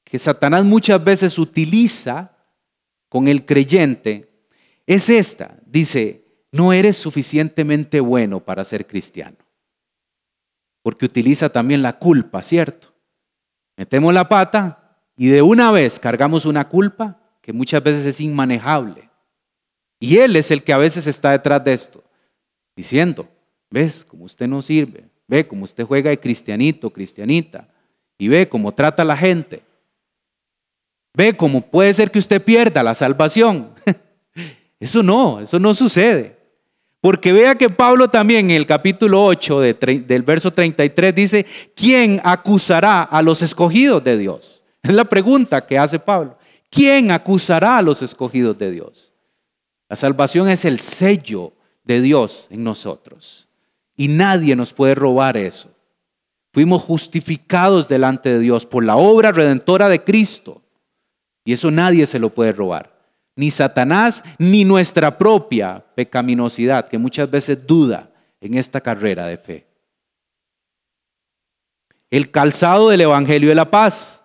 que 0.04 0.18
Satanás 0.18 0.62
muchas 0.62 1.02
veces 1.02 1.38
utiliza 1.38 2.36
con 3.08 3.26
el 3.28 3.46
creyente 3.46 4.44
es 4.86 5.08
esta. 5.08 5.56
Dice, 5.64 6.26
no 6.52 6.74
eres 6.74 6.98
suficientemente 6.98 8.00
bueno 8.00 8.40
para 8.40 8.66
ser 8.66 8.86
cristiano 8.86 9.38
porque 10.82 11.06
utiliza 11.06 11.48
también 11.48 11.82
la 11.82 11.98
culpa, 11.98 12.42
¿cierto? 12.42 12.88
Metemos 13.76 14.12
la 14.12 14.28
pata 14.28 14.98
y 15.16 15.28
de 15.28 15.42
una 15.42 15.70
vez 15.70 15.98
cargamos 15.98 16.44
una 16.44 16.68
culpa 16.68 17.18
que 17.40 17.52
muchas 17.52 17.82
veces 17.82 18.06
es 18.06 18.20
inmanejable. 18.20 19.10
Y 19.98 20.18
Él 20.18 20.36
es 20.36 20.50
el 20.50 20.62
que 20.62 20.72
a 20.72 20.78
veces 20.78 21.06
está 21.06 21.32
detrás 21.32 21.62
de 21.62 21.74
esto, 21.74 22.02
diciendo, 22.74 23.28
ves 23.70 24.04
cómo 24.04 24.24
usted 24.24 24.48
no 24.48 24.62
sirve, 24.62 25.04
ve 25.28 25.46
cómo 25.46 25.64
usted 25.64 25.84
juega 25.84 26.10
de 26.10 26.18
cristianito, 26.18 26.90
cristianita, 26.90 27.68
y 28.18 28.28
ve 28.28 28.48
cómo 28.48 28.72
trata 28.72 29.02
a 29.02 29.06
la 29.06 29.16
gente. 29.16 29.62
Ve 31.14 31.36
cómo 31.36 31.60
puede 31.60 31.92
ser 31.92 32.10
que 32.10 32.18
usted 32.18 32.42
pierda 32.42 32.82
la 32.82 32.94
salvación. 32.94 33.74
Eso 34.78 35.02
no, 35.02 35.40
eso 35.40 35.58
no 35.58 35.74
sucede. 35.74 36.39
Porque 37.00 37.32
vea 37.32 37.54
que 37.54 37.70
Pablo 37.70 38.08
también 38.08 38.50
en 38.50 38.56
el 38.56 38.66
capítulo 38.66 39.24
8 39.24 39.60
del 39.60 40.22
verso 40.22 40.52
33 40.52 41.14
dice, 41.14 41.46
¿quién 41.74 42.20
acusará 42.22 43.02
a 43.02 43.22
los 43.22 43.40
escogidos 43.40 44.04
de 44.04 44.18
Dios? 44.18 44.62
Es 44.82 44.92
la 44.92 45.04
pregunta 45.04 45.66
que 45.66 45.78
hace 45.78 45.98
Pablo. 45.98 46.36
¿Quién 46.68 47.10
acusará 47.10 47.78
a 47.78 47.82
los 47.82 48.02
escogidos 48.02 48.58
de 48.58 48.70
Dios? 48.70 49.14
La 49.88 49.96
salvación 49.96 50.48
es 50.50 50.64
el 50.66 50.80
sello 50.80 51.54
de 51.84 52.02
Dios 52.02 52.46
en 52.50 52.64
nosotros. 52.64 53.48
Y 53.96 54.08
nadie 54.08 54.54
nos 54.54 54.72
puede 54.74 54.94
robar 54.94 55.36
eso. 55.38 55.74
Fuimos 56.52 56.82
justificados 56.82 57.88
delante 57.88 58.28
de 58.28 58.38
Dios 58.40 58.66
por 58.66 58.84
la 58.84 58.96
obra 58.96 59.32
redentora 59.32 59.88
de 59.88 60.04
Cristo. 60.04 60.62
Y 61.44 61.54
eso 61.54 61.70
nadie 61.70 62.06
se 62.06 62.18
lo 62.18 62.28
puede 62.28 62.52
robar 62.52 62.89
ni 63.40 63.50
Satanás, 63.50 64.22
ni 64.36 64.66
nuestra 64.66 65.16
propia 65.16 65.82
pecaminosidad, 65.94 66.86
que 66.86 66.98
muchas 66.98 67.30
veces 67.30 67.66
duda 67.66 68.10
en 68.38 68.52
esta 68.52 68.82
carrera 68.82 69.28
de 69.28 69.38
fe. 69.38 69.66
El 72.10 72.30
calzado 72.30 72.90
del 72.90 73.00
Evangelio 73.00 73.48
de 73.48 73.54
la 73.54 73.70
Paz. 73.70 74.22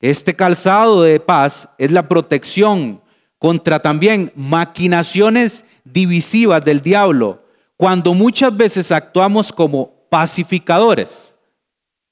Este 0.00 0.34
calzado 0.34 1.02
de 1.02 1.20
paz 1.20 1.72
es 1.78 1.92
la 1.92 2.08
protección 2.08 3.00
contra 3.38 3.80
también 3.80 4.32
maquinaciones 4.34 5.64
divisivas 5.84 6.64
del 6.64 6.80
diablo, 6.80 7.44
cuando 7.76 8.12
muchas 8.12 8.56
veces 8.56 8.90
actuamos 8.90 9.52
como 9.52 9.92
pacificadores. 10.10 11.32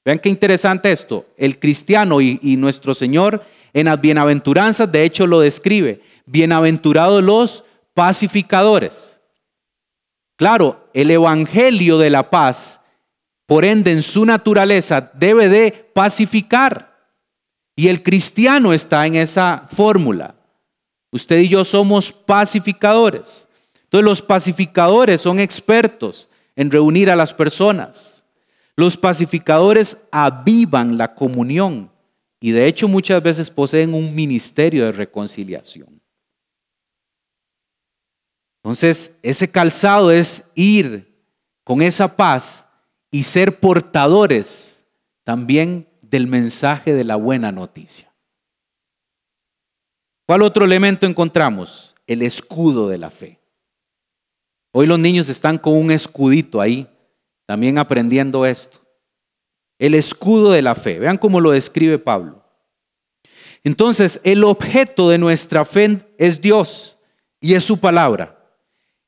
Vean 0.05 0.21
qué 0.21 0.29
interesante 0.29 0.93
esto. 0.93 1.27
El 1.37 1.59
cristiano 1.59 2.21
y, 2.21 2.39
y 2.41 2.57
nuestro 2.57 2.95
Señor 2.95 3.43
en 3.77 3.85
las 3.85 4.01
bienaventuranzas, 4.01 4.91
de 4.91 5.05
hecho, 5.05 5.27
lo 5.27 5.41
describe. 5.41 6.01
Bienaventurados 6.25 7.23
los 7.23 7.65
pacificadores. 7.93 9.21
Claro, 10.37 10.89
el 10.95 11.11
Evangelio 11.11 11.99
de 11.99 12.09
la 12.09 12.31
paz, 12.31 12.81
por 13.45 13.67
ende, 13.67 13.93
en 13.93 14.01
su 14.01 14.25
naturaleza, 14.25 15.11
debe 15.13 15.51
de 15.51 15.91
pacificar. 15.93 17.11
Y 17.77 17.89
el 17.89 18.03
cristiano 18.03 18.73
está 18.73 19.07
en 19.07 19.17
esa 19.17 19.67
fórmula. 19.71 20.37
Usted 21.11 21.41
y 21.41 21.49
yo 21.49 21.63
somos 21.63 22.11
pacificadores. 22.11 23.47
Entonces 23.83 24.07
los 24.07 24.23
pacificadores 24.23 25.21
son 25.21 25.39
expertos 25.39 26.31
en 26.57 26.71
reunir 26.71 27.11
a 27.11 27.17
las 27.17 27.35
personas. 27.35 28.25
Los 28.75 28.97
pacificadores 28.97 30.07
avivan 30.11 30.97
la 30.97 31.15
comunión 31.15 31.91
y 32.41 32.53
de 32.53 32.67
hecho 32.67 32.89
muchas 32.89 33.23
veces 33.23 33.51
poseen 33.51 33.95
un 33.95 34.15
ministerio 34.15 34.85
de 34.85 34.93
reconciliación. 34.93 36.01
Entonces, 38.63 39.17
ese 39.23 39.51
calzado 39.51 40.11
es 40.11 40.51
ir 40.55 41.25
con 41.63 41.83
esa 41.83 42.17
paz 42.17 42.69
y 43.11 43.23
ser 43.23 43.61
portadores 43.61 44.85
también 45.23 45.89
del 46.03 46.27
mensaje 46.27 46.95
de 46.95 47.05
la 47.05 47.17
buena 47.17 47.53
noticia. 47.53 48.13
¿Cuál 50.27 50.43
otro 50.43 50.65
elemento 50.65 51.07
encontramos? 51.07 51.95
El 52.07 52.23
escudo 52.23 52.89
de 52.89 52.99
la 52.99 53.11
fe. 53.11 53.41
Hoy 54.73 54.87
los 54.87 54.99
niños 54.99 55.29
están 55.29 55.59
con 55.59 55.75
un 55.75 55.91
escudito 55.91 56.61
ahí, 56.61 56.89
también 57.47 57.79
aprendiendo 57.79 58.45
esto. 58.45 58.86
El 59.79 59.95
escudo 59.95 60.53
de 60.53 60.63
la 60.63 60.75
fe. 60.75 60.99
Vean 60.99 61.19
cómo 61.19 61.41
lo 61.41 61.51
describe 61.51 61.99
Pablo. 61.99 62.45
Entonces, 63.65 64.21
el 64.23 64.45
objeto 64.45 65.09
de 65.11 65.19
nuestra 65.19 65.65
fe 65.65 65.99
es 66.19 66.41
Dios 66.41 66.99
y 67.41 67.55
es 67.55 67.65
su 67.65 67.79
palabra. 67.79 68.39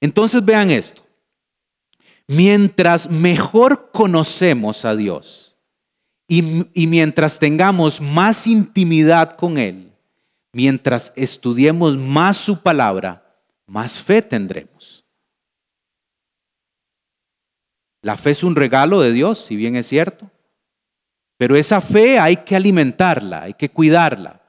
Entonces 0.00 0.44
vean 0.44 0.70
esto. 0.70 1.02
Mientras 2.26 3.10
mejor 3.10 3.90
conocemos 3.92 4.84
a 4.84 4.94
Dios 4.94 5.56
y, 6.26 6.66
y, 6.74 6.86
mientras 6.86 7.38
tengamos 7.38 8.00
más 8.00 8.46
intimidad 8.46 9.36
con 9.36 9.56
Él, 9.56 9.92
mientras 10.52 11.12
estudiemos 11.16 11.96
más 11.96 12.36
su 12.36 12.62
palabra, 12.62 13.40
más 13.66 14.02
fe 14.02 14.20
tendremos. 14.20 15.06
La 18.02 18.16
fe 18.16 18.30
es 18.30 18.42
un 18.42 18.56
regalo 18.56 19.00
de 19.00 19.12
Dios, 19.12 19.38
si 19.38 19.56
bien 19.56 19.74
es 19.74 19.86
cierto, 19.86 20.30
pero 21.38 21.56
esa 21.56 21.80
fe 21.80 22.18
hay 22.18 22.38
que 22.38 22.56
alimentarla, 22.56 23.44
hay 23.44 23.54
que 23.54 23.70
cuidarla, 23.70 24.42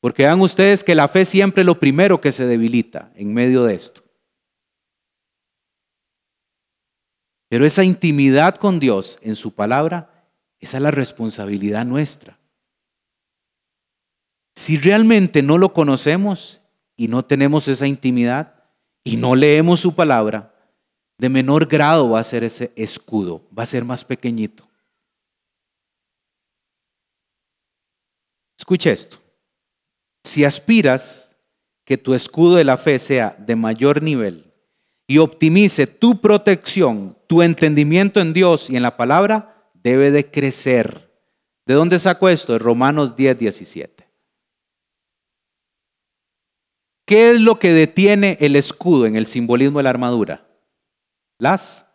porque 0.00 0.24
vean 0.24 0.40
ustedes 0.40 0.84
que 0.84 0.96
la 0.96 1.08
fe 1.08 1.24
siempre 1.24 1.62
es 1.62 1.66
lo 1.66 1.78
primero 1.78 2.20
que 2.20 2.32
se 2.32 2.46
debilita 2.46 3.12
en 3.14 3.32
medio 3.32 3.64
de 3.64 3.74
esto. 3.76 4.02
Pero 7.48 7.64
esa 7.64 7.84
intimidad 7.84 8.56
con 8.56 8.80
Dios 8.80 9.18
en 9.22 9.36
su 9.36 9.54
palabra, 9.54 10.10
esa 10.58 10.78
es 10.78 10.82
la 10.82 10.90
responsabilidad 10.90 11.86
nuestra. 11.86 12.38
Si 14.56 14.78
realmente 14.78 15.42
no 15.42 15.58
lo 15.58 15.72
conocemos 15.72 16.60
y 16.96 17.06
no 17.06 17.24
tenemos 17.24 17.68
esa 17.68 17.86
intimidad 17.86 18.64
y 19.04 19.16
no 19.16 19.36
leemos 19.36 19.78
su 19.78 19.94
palabra, 19.94 20.54
de 21.18 21.28
menor 21.28 21.66
grado 21.66 22.10
va 22.10 22.20
a 22.20 22.24
ser 22.24 22.42
ese 22.42 22.72
escudo, 22.74 23.46
va 23.56 23.62
a 23.62 23.66
ser 23.66 23.84
más 23.84 24.04
pequeñito. 24.04 24.65
Escucha 28.66 28.90
esto. 28.90 29.18
Si 30.24 30.44
aspiras 30.44 31.30
que 31.84 31.96
tu 31.96 32.14
escudo 32.14 32.56
de 32.56 32.64
la 32.64 32.76
fe 32.76 32.98
sea 32.98 33.36
de 33.38 33.54
mayor 33.54 34.02
nivel 34.02 34.52
y 35.06 35.18
optimice 35.18 35.86
tu 35.86 36.20
protección, 36.20 37.16
tu 37.28 37.42
entendimiento 37.42 38.18
en 38.18 38.32
Dios 38.32 38.68
y 38.68 38.74
en 38.74 38.82
la 38.82 38.96
palabra, 38.96 39.70
debe 39.72 40.10
de 40.10 40.28
crecer. 40.28 41.12
¿De 41.64 41.74
dónde 41.74 42.00
saco 42.00 42.28
esto? 42.28 42.54
De 42.54 42.58
Romanos 42.58 43.14
10, 43.14 43.38
17. 43.38 44.08
¿Qué 47.06 47.30
es 47.30 47.40
lo 47.40 47.60
que 47.60 47.72
detiene 47.72 48.36
el 48.40 48.56
escudo 48.56 49.06
en 49.06 49.14
el 49.14 49.26
simbolismo 49.26 49.78
de 49.78 49.84
la 49.84 49.90
armadura? 49.90 50.44
Las 51.38 51.86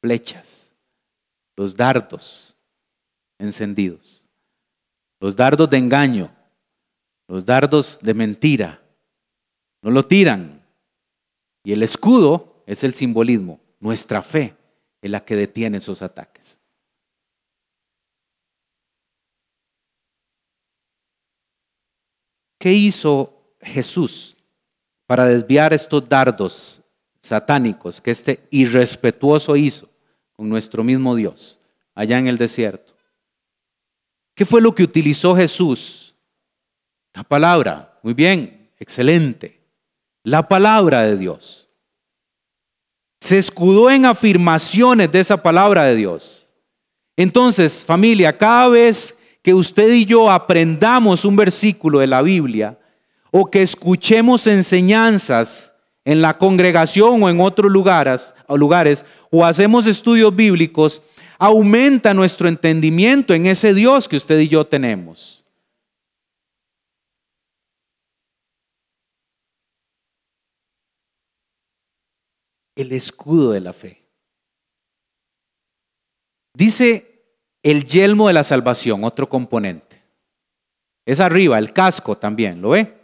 flechas, 0.00 0.72
los 1.56 1.76
dardos 1.76 2.56
encendidos, 3.38 4.23
los 5.20 5.36
dardos 5.36 5.70
de 5.70 5.78
engaño, 5.78 6.30
los 7.28 7.44
dardos 7.44 7.98
de 8.00 8.14
mentira. 8.14 8.80
No 9.82 9.90
lo 9.90 10.06
tiran, 10.06 10.64
y 11.64 11.72
el 11.72 11.82
escudo 11.82 12.62
es 12.66 12.84
el 12.84 12.94
simbolismo. 12.94 13.60
Nuestra 13.80 14.22
fe 14.22 14.54
es 15.00 15.10
la 15.10 15.24
que 15.24 15.34
detiene 15.34 15.78
esos 15.78 16.02
ataques. 16.02 16.58
¿Qué 22.58 22.72
hizo 22.72 23.54
Jesús 23.60 24.36
para 25.06 25.26
desviar 25.26 25.74
estos 25.74 26.08
dardos 26.08 26.80
satánicos 27.20 28.00
que 28.00 28.10
este 28.10 28.46
irrespetuoso 28.50 29.56
hizo 29.56 29.90
con 30.32 30.48
nuestro 30.48 30.82
mismo 30.82 31.14
Dios 31.14 31.58
allá 31.94 32.18
en 32.18 32.26
el 32.26 32.38
desierto? 32.38 32.93
¿Qué 34.34 34.44
fue 34.44 34.60
lo 34.60 34.74
que 34.74 34.82
utilizó 34.82 35.36
Jesús? 35.36 36.14
La 37.12 37.22
palabra. 37.22 37.98
Muy 38.02 38.14
bien, 38.14 38.70
excelente 38.78 39.64
la 40.24 40.48
palabra 40.48 41.02
de 41.02 41.16
Dios. 41.16 41.68
Se 43.20 43.38
escudó 43.38 43.90
en 43.90 44.06
afirmaciones 44.06 45.12
de 45.12 45.20
esa 45.20 45.36
palabra 45.36 45.84
de 45.84 45.94
Dios. 45.94 46.50
Entonces, 47.16 47.84
familia, 47.86 48.36
cada 48.36 48.68
vez 48.68 49.18
que 49.42 49.54
usted 49.54 49.92
y 49.92 50.04
yo 50.04 50.30
aprendamos 50.30 51.24
un 51.24 51.36
versículo 51.36 52.00
de 52.00 52.06
la 52.06 52.22
Biblia 52.22 52.78
o 53.30 53.50
que 53.50 53.62
escuchemos 53.62 54.46
enseñanzas 54.46 55.72
en 56.04 56.20
la 56.20 56.36
congregación 56.38 57.22
o 57.22 57.30
en 57.30 57.40
otros 57.40 57.70
lugares 57.70 58.34
o, 58.46 58.56
lugares, 58.56 59.04
o 59.30 59.44
hacemos 59.44 59.86
estudios 59.86 60.34
bíblicos, 60.34 61.02
aumenta 61.38 62.14
nuestro 62.14 62.48
entendimiento 62.48 63.34
en 63.34 63.46
ese 63.46 63.74
Dios 63.74 64.08
que 64.08 64.16
usted 64.16 64.38
y 64.40 64.48
yo 64.48 64.66
tenemos. 64.66 65.44
el 72.76 72.92
escudo 72.92 73.52
de 73.52 73.60
la 73.60 73.72
fe. 73.72 74.02
Dice 76.54 77.24
el 77.62 77.84
yelmo 77.84 78.28
de 78.28 78.34
la 78.34 78.44
salvación, 78.44 79.04
otro 79.04 79.28
componente. 79.28 80.02
Es 81.06 81.20
arriba, 81.20 81.58
el 81.58 81.72
casco 81.72 82.16
también, 82.16 82.60
¿lo 82.60 82.70
ve? 82.70 82.94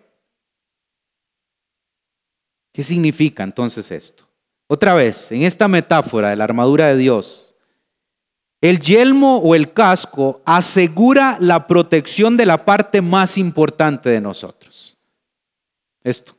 ¿Qué 2.73 2.83
significa 2.83 3.43
entonces 3.43 3.91
esto? 3.91 4.27
Otra 4.69 4.95
vez, 4.95 5.33
en 5.33 5.43
esta 5.43 5.67
metáfora 5.67 6.31
de 6.31 6.37
la 6.37 6.45
armadura 6.45 6.87
de 6.87 6.97
Dios, 6.97 7.50
el 8.61 8.81
yelmo 8.81 9.39
o 9.39 9.55
el 9.55 9.73
casco 9.73 10.43
asegura 10.45 11.39
la 11.41 11.67
protección 11.67 12.37
de 12.37 12.47
la 12.47 12.65
parte 12.65 13.01
más 13.01 13.39
importante 13.39 14.11
de 14.11 14.21
nosotros. 14.21 14.99
Esto. 16.03 16.37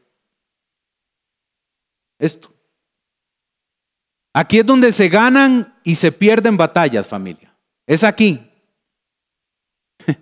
Esto. 2.20 2.54
Aquí 4.34 4.60
es 4.60 4.66
donde 4.66 4.92
se 4.92 5.10
ganan 5.10 5.76
y 5.84 5.96
se 5.96 6.12
pierden 6.12 6.56
batallas, 6.58 7.08
familia. 7.08 7.54
Es 7.88 8.04
aquí. 8.04 8.48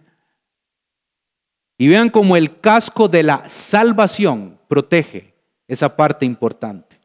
y 1.77 1.87
vean 1.87 2.09
cómo 2.09 2.37
el 2.37 2.59
casco 2.59 3.09
de 3.09 3.23
la 3.23 3.47
salvación 3.49 4.59
protege 4.67 5.35
esa 5.67 5.95
parte 5.95 6.25
importante. 6.25 6.98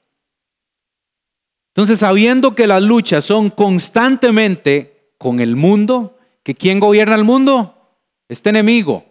Entonces, 1.75 1.99
sabiendo 1.99 2.55
que 2.55 2.69
las 2.69 2.83
luchas 2.83 3.25
son 3.25 3.51
constantemente 3.51 5.11
con 5.19 5.41
el 5.41 5.57
mundo, 5.57 6.17
que 6.45 6.55
quién 6.55 6.79
gobierna 6.79 7.17
el 7.17 7.25
mundo? 7.25 7.99
Este 8.29 8.51
enemigo. 8.51 9.05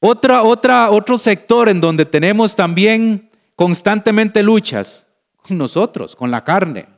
Otra, 0.00 0.42
otra, 0.42 0.90
otro 0.90 1.16
sector 1.16 1.70
en 1.70 1.80
donde 1.80 2.04
tenemos 2.04 2.54
también 2.54 3.30
constantemente 3.54 4.42
luchas 4.42 5.06
nosotros, 5.48 6.14
con 6.14 6.30
la 6.30 6.44
carne. 6.44 6.88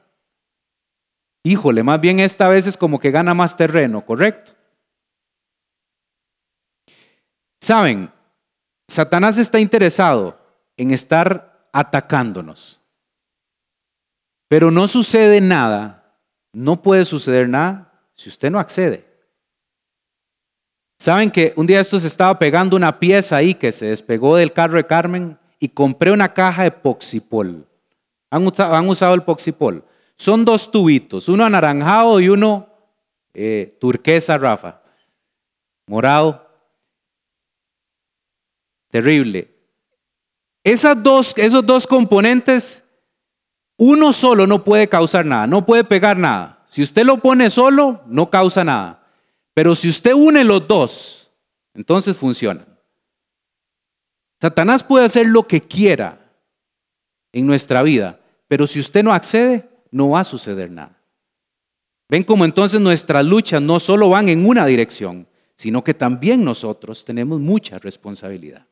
Híjole, 1.45 1.85
más 1.85 2.01
bien 2.01 2.19
esta 2.19 2.49
vez 2.49 2.67
es 2.67 2.77
como 2.77 2.99
que 2.99 3.13
gana 3.13 3.35
más 3.35 3.57
terreno, 3.57 4.05
¿correcto? 4.05 4.53
Saben, 7.61 8.11
Satanás 8.89 9.39
está 9.39 9.61
interesado 9.61 10.37
en 10.77 10.91
estar 10.91 11.69
atacándonos. 11.73 12.78
Pero 14.49 14.71
no 14.71 14.89
sucede 14.89 15.41
nada, 15.41 16.17
no 16.53 16.83
puede 16.83 17.05
suceder 17.05 17.49
nada 17.49 17.93
si 18.15 18.29
usted 18.29 18.51
no 18.51 18.59
accede. 18.59 19.07
Saben 20.99 21.31
que 21.31 21.53
un 21.55 21.67
día 21.67 21.81
esto 21.81 22.01
se 22.01 22.09
estaba 22.09 22.39
pegando 22.39 22.77
una 22.77 22.99
pieza 22.99 23.37
ahí 23.37 23.55
que 23.55 23.71
se 23.71 23.87
despegó 23.87 24.37
del 24.37 24.53
carro 24.53 24.77
de 24.77 24.87
Carmen 24.87 25.39
y 25.61 25.69
compré 25.69 26.11
una 26.11 26.33
caja 26.33 26.65
de 26.65 26.73
poxipol. 26.73 27.67
Han 28.31 28.47
usado, 28.89 29.15
el 29.15 29.23
poxipol. 29.23 29.85
Son 30.17 30.45
dos 30.45 30.71
tubitos, 30.71 31.29
uno 31.29 31.45
anaranjado 31.45 32.19
y 32.21 32.29
uno 32.29 32.69
eh, 33.33 33.77
turquesa, 33.81 34.37
Rafa. 34.37 34.81
morado. 35.87 36.47
Terrible. 38.91 39.49
Dos, 41.03 41.37
esos 41.39 41.65
dos 41.65 41.87
componentes, 41.87 42.88
uno 43.79 44.13
solo 44.13 44.47
no 44.47 44.65
puede 44.65 44.89
causar 44.89 45.25
nada, 45.25 45.47
no 45.47 45.65
puede 45.65 45.85
pegar 45.85 46.17
nada. 46.17 46.65
Si 46.69 46.83
usted 46.83 47.07
lo 47.07 47.19
pone 47.19 47.49
solo, 47.49 48.03
no 48.07 48.29
causa 48.29 48.65
nada. 48.65 49.07
Pero 49.55 49.75
si 49.75 49.89
usted 49.89 50.13
une 50.13 50.45
los 50.45 50.67
dos, 50.69 51.31
entonces 51.75 52.17
funciona. 52.17 52.67
Satanás 54.41 54.83
puede 54.83 55.05
hacer 55.05 55.27
lo 55.27 55.45
que 55.45 55.61
quiera 55.61 56.21
en 57.33 57.47
nuestra 57.47 57.83
vida, 57.83 58.21
pero 58.49 58.67
si 58.67 58.81
usted 58.81 59.03
no 59.03 59.13
accede, 59.13 59.69
no 59.91 60.11
va 60.11 60.21
a 60.21 60.25
suceder 60.25 60.71
nada. 60.71 61.01
Ven 62.09 62.25
como 62.25 62.45
entonces 62.45 62.81
nuestras 62.81 63.25
luchas 63.25 63.63
no 63.63 63.79
solo 63.79 64.09
van 64.09 64.29
en 64.29 64.47
una 64.47 64.67
dirección, 64.67 65.29
sino 65.57 65.85
que 65.85 65.95
también 65.95 66.45
nosotros 66.45 67.05
tenemos 67.05 67.41
mucha 67.41 67.79
responsabilidad. 67.79 68.67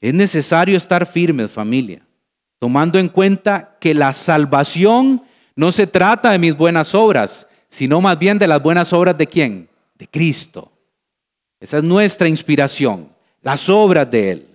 Es 0.00 0.12
necesario 0.12 0.76
estar 0.76 1.06
firmes, 1.06 1.50
familia, 1.50 2.06
tomando 2.58 2.98
en 2.98 3.08
cuenta 3.08 3.76
que 3.80 3.94
la 3.94 4.12
salvación 4.12 5.22
no 5.54 5.72
se 5.72 5.86
trata 5.86 6.30
de 6.30 6.38
mis 6.38 6.56
buenas 6.56 6.94
obras, 6.94 7.48
sino 7.68 8.00
más 8.00 8.18
bien 8.18 8.38
de 8.38 8.46
las 8.46 8.62
buenas 8.62 8.92
obras 8.92 9.16
de 9.16 9.26
quién? 9.26 9.68
De 9.96 10.06
Cristo. 10.08 10.72
Esa 11.60 11.78
es 11.78 11.84
nuestra 11.84 12.28
inspiración, 12.28 13.08
las 13.42 13.68
obras 13.68 14.10
de 14.10 14.30
Él. 14.30 14.48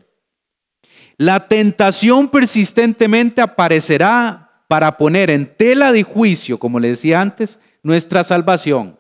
La 1.18 1.47
tentación 1.47 2.30
persistentemente 2.30 3.41
aparecerá 3.41 4.64
para 4.68 4.97
poner 4.97 5.30
en 5.30 5.45
tela 5.56 5.91
de 5.91 6.04
juicio, 6.04 6.58
como 6.58 6.80
le 6.80 6.89
decía 6.89 7.22
antes, 7.22 7.60
nuestra 7.84 8.24
salvación. 8.24 8.97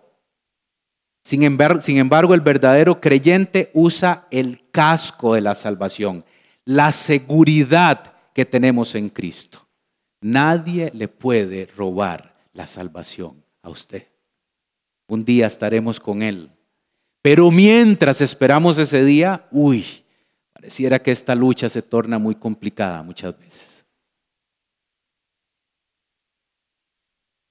Sin 1.23 1.43
embargo, 1.43 2.33
el 2.33 2.41
verdadero 2.41 2.99
creyente 2.99 3.69
usa 3.73 4.27
el 4.31 4.63
casco 4.71 5.35
de 5.35 5.41
la 5.41 5.55
salvación, 5.55 6.25
la 6.65 6.91
seguridad 6.91 8.13
que 8.33 8.45
tenemos 8.45 8.95
en 8.95 9.09
Cristo. 9.09 9.67
Nadie 10.21 10.91
le 10.93 11.07
puede 11.07 11.65
robar 11.65 12.35
la 12.53 12.67
salvación 12.67 13.43
a 13.61 13.69
usted. 13.69 14.07
Un 15.07 15.25
día 15.25 15.47
estaremos 15.47 15.99
con 15.99 16.21
Él. 16.21 16.51
Pero 17.21 17.51
mientras 17.51 18.21
esperamos 18.21 18.77
ese 18.77 19.03
día, 19.03 19.47
uy, 19.51 19.85
pareciera 20.53 20.99
que 20.99 21.11
esta 21.11 21.35
lucha 21.35 21.69
se 21.69 21.81
torna 21.81 22.17
muy 22.17 22.35
complicada 22.35 23.03
muchas 23.03 23.37
veces. 23.37 23.85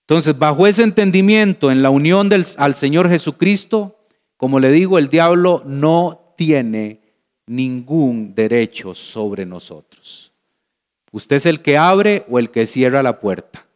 Entonces, 0.08 0.36
bajo 0.36 0.66
ese 0.66 0.82
entendimiento, 0.82 1.70
en 1.70 1.82
la 1.82 1.90
unión 1.90 2.28
del, 2.28 2.44
al 2.56 2.74
Señor 2.74 3.08
Jesucristo, 3.08 3.96
como 4.36 4.58
le 4.58 4.72
digo, 4.72 4.98
el 4.98 5.08
diablo 5.08 5.62
no 5.64 6.34
tiene 6.36 7.00
ningún 7.46 8.34
derecho 8.34 8.94
sobre 8.94 9.46
nosotros. 9.46 10.29
Usted 11.12 11.36
es 11.36 11.46
el 11.46 11.60
que 11.60 11.76
abre 11.76 12.24
o 12.28 12.38
el 12.38 12.50
que 12.50 12.66
cierra 12.66 13.02
la 13.02 13.20
puerta. 13.20 13.66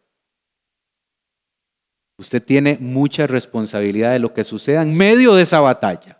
Usted 2.17 2.43
tiene 2.43 2.79
mucha 2.81 3.27
responsabilidad 3.27 4.13
de 4.13 4.21
lo 4.21 4.33
que 4.33 4.45
suceda 4.45 4.83
en 4.83 4.97
medio 4.97 5.35
de 5.35 5.43
esa 5.43 5.61
batalla. 5.61 6.19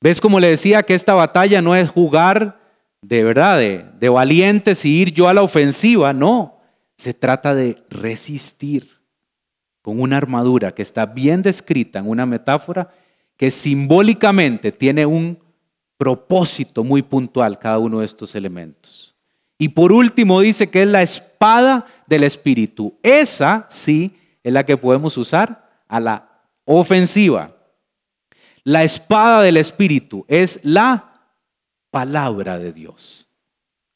¿Ves 0.00 0.20
como 0.20 0.40
le 0.40 0.48
decía 0.48 0.82
que 0.82 0.94
esta 0.94 1.14
batalla 1.14 1.60
no 1.60 1.76
es 1.76 1.90
jugar 1.90 2.60
de 3.02 3.24
verdad, 3.24 3.58
de, 3.58 3.84
de 3.98 4.08
valientes 4.08 4.84
y 4.84 5.00
ir 5.00 5.12
yo 5.12 5.28
a 5.28 5.34
la 5.34 5.42
ofensiva? 5.42 6.12
No, 6.12 6.60
se 6.96 7.12
trata 7.12 7.54
de 7.54 7.76
resistir 7.90 8.88
con 9.82 10.00
una 10.00 10.16
armadura 10.16 10.72
que 10.72 10.82
está 10.82 11.04
bien 11.04 11.42
descrita 11.42 11.98
en 11.98 12.08
una 12.08 12.24
metáfora 12.24 12.90
que 13.36 13.50
simbólicamente 13.50 14.70
tiene 14.72 15.04
un 15.04 15.38
propósito 15.96 16.84
muy 16.84 17.02
puntual 17.02 17.58
cada 17.58 17.78
uno 17.78 18.00
de 18.00 18.06
estos 18.06 18.34
elementos. 18.34 19.11
Y 19.62 19.68
por 19.68 19.92
último 19.92 20.40
dice 20.40 20.68
que 20.68 20.82
es 20.82 20.88
la 20.88 21.02
espada 21.02 21.86
del 22.08 22.24
Espíritu. 22.24 22.98
Esa 23.00 23.64
sí 23.70 24.18
es 24.42 24.52
la 24.52 24.66
que 24.66 24.76
podemos 24.76 25.16
usar 25.16 25.70
a 25.86 26.00
la 26.00 26.28
ofensiva. 26.64 27.54
La 28.64 28.82
espada 28.82 29.40
del 29.42 29.56
Espíritu 29.56 30.24
es 30.26 30.64
la 30.64 31.12
palabra 31.92 32.58
de 32.58 32.72
Dios. 32.72 33.28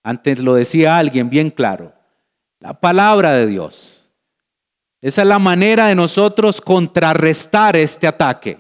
Antes 0.05 0.39
lo 0.39 0.55
decía 0.55 0.99
alguien 0.99 1.31
bien 1.31 1.51
claro. 1.51 1.93
La 2.61 2.75
palabra 2.75 3.33
de 3.33 3.49
Dios. 3.49 4.09
Esa 5.01 5.23
es 5.23 5.27
la 5.27 5.41
manera 5.41 5.89
de 5.89 5.97
nosotros 5.97 6.61
contrarrestar 6.61 7.75
este 7.75 8.07
ataque 8.07 8.57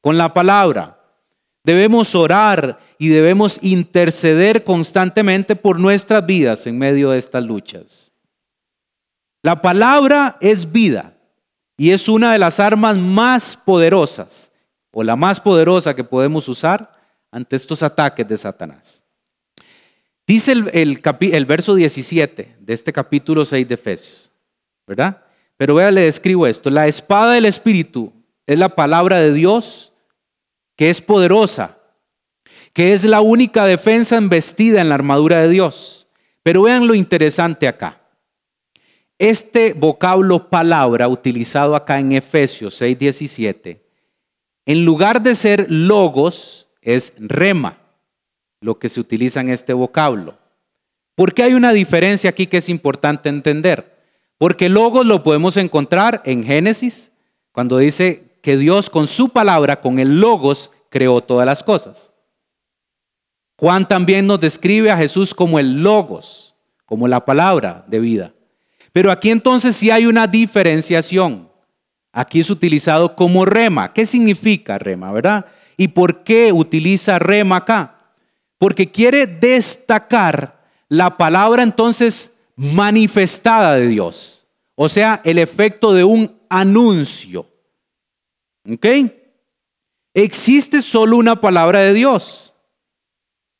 con 0.00 0.16
la 0.16 0.32
palabra. 0.32 0.95
Debemos 1.66 2.14
orar 2.14 2.78
y 2.96 3.08
debemos 3.08 3.58
interceder 3.60 4.62
constantemente 4.62 5.56
por 5.56 5.80
nuestras 5.80 6.24
vidas 6.24 6.64
en 6.68 6.78
medio 6.78 7.10
de 7.10 7.18
estas 7.18 7.44
luchas. 7.44 8.12
La 9.42 9.60
palabra 9.60 10.36
es 10.40 10.70
vida 10.70 11.14
y 11.76 11.90
es 11.90 12.08
una 12.08 12.32
de 12.32 12.38
las 12.38 12.60
armas 12.60 12.96
más 12.96 13.56
poderosas 13.56 14.52
o 14.92 15.02
la 15.02 15.16
más 15.16 15.40
poderosa 15.40 15.96
que 15.96 16.04
podemos 16.04 16.48
usar 16.48 16.92
ante 17.32 17.56
estos 17.56 17.82
ataques 17.82 18.28
de 18.28 18.36
Satanás. 18.36 19.02
Dice 20.24 20.52
el, 20.52 20.70
el, 20.72 21.46
verso 21.46 21.74
17 21.74 22.58
de 22.60 22.74
este 22.74 22.92
capítulo 22.92 23.44
6 23.44 23.66
de 23.66 23.74
Efesios, 23.74 24.30
¿verdad? 24.86 25.20
Pero 25.56 25.74
vea, 25.74 25.90
le 25.90 26.02
describo 26.02 26.46
esto. 26.46 26.70
La 26.70 26.86
espada 26.86 27.32
del 27.32 27.46
Espíritu 27.46 28.12
es 28.46 28.56
la 28.56 28.68
palabra 28.68 29.18
de 29.18 29.32
Dios 29.32 29.92
que 30.76 30.90
es 30.90 31.00
poderosa, 31.00 31.78
que 32.72 32.92
es 32.92 33.04
la 33.04 33.22
única 33.22 33.64
defensa 33.64 34.16
embestida 34.16 34.80
en 34.80 34.90
la 34.90 34.94
armadura 34.94 35.40
de 35.40 35.48
Dios. 35.48 36.06
Pero 36.42 36.62
vean 36.62 36.86
lo 36.86 36.94
interesante 36.94 37.66
acá. 37.66 38.00
Este 39.18 39.72
vocablo 39.72 40.50
palabra 40.50 41.08
utilizado 41.08 41.74
acá 41.74 41.98
en 41.98 42.12
Efesios 42.12 42.80
6:17, 42.80 43.80
en 44.66 44.84
lugar 44.84 45.22
de 45.22 45.34
ser 45.34 45.66
logos, 45.70 46.68
es 46.82 47.14
rema, 47.18 47.78
lo 48.60 48.78
que 48.78 48.90
se 48.90 49.00
utiliza 49.00 49.40
en 49.40 49.48
este 49.48 49.72
vocablo. 49.72 50.36
¿Por 51.14 51.32
qué 51.32 51.44
hay 51.44 51.54
una 51.54 51.72
diferencia 51.72 52.28
aquí 52.28 52.46
que 52.46 52.58
es 52.58 52.68
importante 52.68 53.30
entender? 53.30 53.96
Porque 54.36 54.68
logos 54.68 55.06
lo 55.06 55.22
podemos 55.22 55.56
encontrar 55.56 56.20
en 56.26 56.44
Génesis, 56.44 57.10
cuando 57.52 57.78
dice 57.78 58.25
que 58.46 58.56
Dios 58.56 58.88
con 58.88 59.08
su 59.08 59.30
palabra, 59.30 59.80
con 59.80 59.98
el 59.98 60.20
logos, 60.20 60.70
creó 60.88 61.20
todas 61.20 61.44
las 61.44 61.64
cosas. 61.64 62.12
Juan 63.58 63.88
también 63.88 64.24
nos 64.24 64.38
describe 64.38 64.88
a 64.88 64.96
Jesús 64.96 65.34
como 65.34 65.58
el 65.58 65.82
logos, 65.82 66.54
como 66.84 67.08
la 67.08 67.24
palabra 67.24 67.84
de 67.88 67.98
vida. 67.98 68.34
Pero 68.92 69.10
aquí 69.10 69.30
entonces 69.30 69.74
sí 69.74 69.90
hay 69.90 70.06
una 70.06 70.28
diferenciación. 70.28 71.50
Aquí 72.12 72.38
es 72.38 72.48
utilizado 72.48 73.16
como 73.16 73.44
rema. 73.44 73.92
¿Qué 73.92 74.06
significa 74.06 74.78
rema, 74.78 75.10
verdad? 75.10 75.46
¿Y 75.76 75.88
por 75.88 76.22
qué 76.22 76.52
utiliza 76.52 77.18
rema 77.18 77.56
acá? 77.56 78.12
Porque 78.58 78.88
quiere 78.92 79.26
destacar 79.26 80.60
la 80.88 81.16
palabra 81.16 81.64
entonces 81.64 82.38
manifestada 82.54 83.74
de 83.74 83.88
Dios. 83.88 84.46
O 84.76 84.88
sea, 84.88 85.20
el 85.24 85.40
efecto 85.40 85.92
de 85.92 86.04
un 86.04 86.38
anuncio. 86.48 87.55
¿Ok? 88.72 88.86
Existe 90.14 90.82
solo 90.82 91.16
una 91.16 91.40
palabra 91.40 91.80
de 91.80 91.92
Dios. 91.92 92.54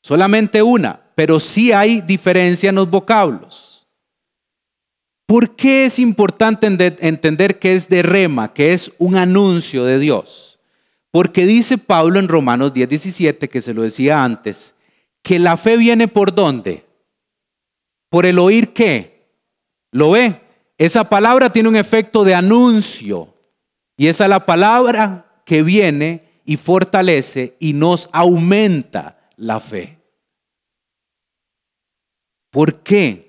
Solamente 0.01 0.61
una. 0.61 1.01
Pero 1.15 1.39
sí 1.39 1.71
hay 1.71 2.01
diferencia 2.01 2.69
en 2.69 2.75
los 2.75 2.89
vocablos. 2.89 3.87
¿Por 5.25 5.55
qué 5.55 5.85
es 5.85 5.99
importante 5.99 6.67
entender 6.67 7.59
que 7.59 7.75
es 7.75 7.89
de 7.89 8.01
rema, 8.01 8.53
que 8.53 8.71
es 8.73 8.93
un 8.97 9.17
anuncio 9.17 9.83
de 9.83 9.99
Dios? 9.99 10.57
Porque 11.11 11.45
dice 11.45 11.77
Pablo 11.77 12.19
en 12.19 12.29
Romanos 12.29 12.73
10, 12.73 12.87
17, 12.87 13.49
que 13.49 13.61
se 13.61 13.73
lo 13.73 13.81
decía 13.81 14.23
antes, 14.23 14.73
que 15.21 15.39
la 15.39 15.57
fe 15.57 15.75
viene 15.75 16.07
por 16.07 16.33
dónde? 16.33 16.85
Por 18.09 18.25
el 18.25 18.39
oír 18.39 18.73
qué? 18.73 19.27
¿Lo 19.91 20.11
ve? 20.11 20.39
Esa 20.77 21.09
palabra 21.09 21.51
tiene 21.51 21.69
un 21.69 21.75
efecto 21.75 22.23
de 22.23 22.35
anuncio. 22.35 23.33
Y 23.97 24.07
esa 24.07 24.25
es 24.25 24.29
la 24.29 24.45
palabra 24.45 25.41
que 25.43 25.63
viene 25.63 26.41
y 26.45 26.55
fortalece 26.55 27.57
y 27.59 27.73
nos 27.73 28.09
aumenta 28.13 29.17
la 29.35 29.59
fe. 29.59 29.99
¿Por 32.51 32.83
qué? 32.83 33.27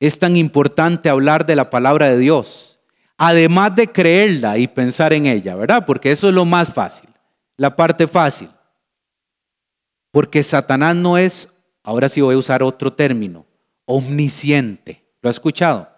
es 0.00 0.18
tan 0.18 0.34
importante 0.34 1.10
hablar 1.10 1.44
de 1.44 1.54
la 1.54 1.68
palabra 1.68 2.08
de 2.08 2.18
Dios, 2.18 2.80
además 3.18 3.76
de 3.76 3.92
creerla 3.92 4.56
y 4.56 4.66
pensar 4.66 5.12
en 5.12 5.26
ella, 5.26 5.54
¿verdad? 5.54 5.84
Porque 5.86 6.10
eso 6.10 6.28
es 6.28 6.34
lo 6.34 6.46
más 6.46 6.72
fácil, 6.72 7.10
la 7.58 7.76
parte 7.76 8.08
fácil. 8.08 8.48
Porque 10.10 10.42
Satanás 10.42 10.96
no 10.96 11.18
es, 11.18 11.54
ahora 11.82 12.08
sí 12.08 12.22
voy 12.22 12.34
a 12.34 12.38
usar 12.38 12.62
otro 12.62 12.94
término, 12.94 13.46
omnisciente. 13.84 15.04
¿Lo 15.20 15.28
ha 15.28 15.30
escuchado? 15.30 15.88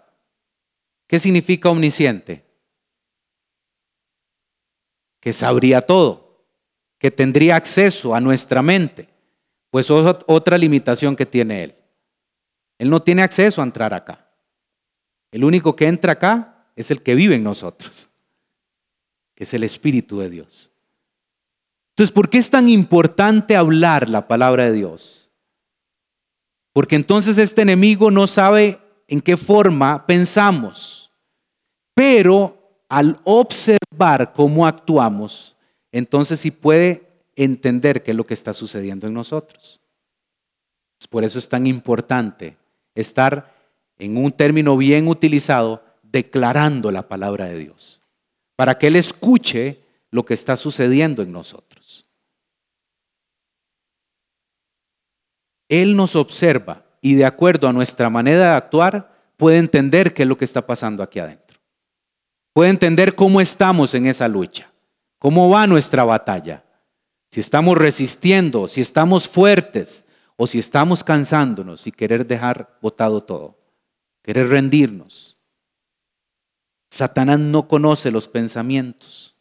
¿Qué 1.06 1.20
significa 1.20 1.70
omnisciente? 1.70 2.44
Que 5.22 5.32
sabría 5.32 5.80
todo, 5.80 6.44
que 6.98 7.12
tendría 7.12 7.54
acceso 7.54 8.12
a 8.12 8.20
nuestra 8.20 8.60
mente. 8.60 9.08
Pues 9.70 9.88
otra 9.88 10.58
limitación 10.58 11.14
que 11.14 11.24
tiene 11.24 11.62
Él. 11.62 11.74
Él 12.76 12.90
no 12.90 13.00
tiene 13.00 13.22
acceso 13.22 13.60
a 13.60 13.64
entrar 13.64 13.94
acá. 13.94 14.28
El 15.30 15.44
único 15.44 15.76
que 15.76 15.86
entra 15.86 16.14
acá 16.14 16.66
es 16.74 16.90
el 16.90 17.02
que 17.02 17.14
vive 17.14 17.36
en 17.36 17.44
nosotros, 17.44 18.08
que 19.36 19.44
es 19.44 19.54
el 19.54 19.62
Espíritu 19.62 20.18
de 20.18 20.28
Dios. 20.28 20.72
Entonces, 21.90 22.12
¿por 22.12 22.28
qué 22.28 22.38
es 22.38 22.50
tan 22.50 22.68
importante 22.68 23.54
hablar 23.54 24.10
la 24.10 24.26
palabra 24.26 24.64
de 24.64 24.72
Dios? 24.72 25.30
Porque 26.72 26.96
entonces 26.96 27.38
este 27.38 27.62
enemigo 27.62 28.10
no 28.10 28.26
sabe 28.26 28.80
en 29.06 29.20
qué 29.20 29.36
forma 29.36 30.04
pensamos, 30.04 31.10
pero 31.94 32.82
al 32.88 33.20
observar 33.22 33.78
cómo 34.34 34.66
actuamos, 34.66 35.56
entonces 35.92 36.40
sí 36.40 36.50
puede 36.50 37.08
entender 37.36 38.02
qué 38.02 38.10
es 38.10 38.16
lo 38.16 38.24
que 38.24 38.34
está 38.34 38.52
sucediendo 38.52 39.06
en 39.06 39.14
nosotros. 39.14 39.80
Por 41.10 41.24
eso 41.24 41.38
es 41.38 41.48
tan 41.48 41.66
importante 41.66 42.56
estar 42.94 43.54
en 43.98 44.16
un 44.16 44.32
término 44.32 44.76
bien 44.76 45.08
utilizado, 45.08 45.82
declarando 46.02 46.90
la 46.90 47.08
palabra 47.08 47.46
de 47.46 47.58
Dios, 47.58 48.02
para 48.56 48.78
que 48.78 48.88
Él 48.88 48.96
escuche 48.96 49.80
lo 50.10 50.24
que 50.24 50.34
está 50.34 50.56
sucediendo 50.56 51.22
en 51.22 51.32
nosotros. 51.32 52.06
Él 55.68 55.96
nos 55.96 56.16
observa 56.16 56.84
y 57.00 57.14
de 57.14 57.24
acuerdo 57.24 57.66
a 57.66 57.72
nuestra 57.72 58.10
manera 58.10 58.50
de 58.50 58.56
actuar, 58.56 59.12
puede 59.36 59.58
entender 59.58 60.14
qué 60.14 60.22
es 60.22 60.28
lo 60.28 60.36
que 60.36 60.44
está 60.44 60.64
pasando 60.66 61.02
aquí 61.02 61.18
adentro. 61.18 61.41
Puede 62.52 62.70
entender 62.70 63.14
cómo 63.14 63.40
estamos 63.40 63.94
en 63.94 64.06
esa 64.06 64.28
lucha, 64.28 64.70
cómo 65.18 65.48
va 65.48 65.66
nuestra 65.66 66.04
batalla, 66.04 66.64
si 67.30 67.40
estamos 67.40 67.78
resistiendo, 67.78 68.68
si 68.68 68.80
estamos 68.80 69.26
fuertes 69.26 70.04
o 70.36 70.46
si 70.46 70.58
estamos 70.58 71.02
cansándonos 71.02 71.86
y 71.86 71.92
querer 71.92 72.26
dejar 72.26 72.78
botado 72.82 73.22
todo 73.22 73.62
querer 74.22 74.48
rendirnos. 74.48 75.36
Satanás 76.90 77.38
no 77.38 77.68
conoce 77.68 78.10
los 78.10 78.28
pensamientos. 78.28 79.36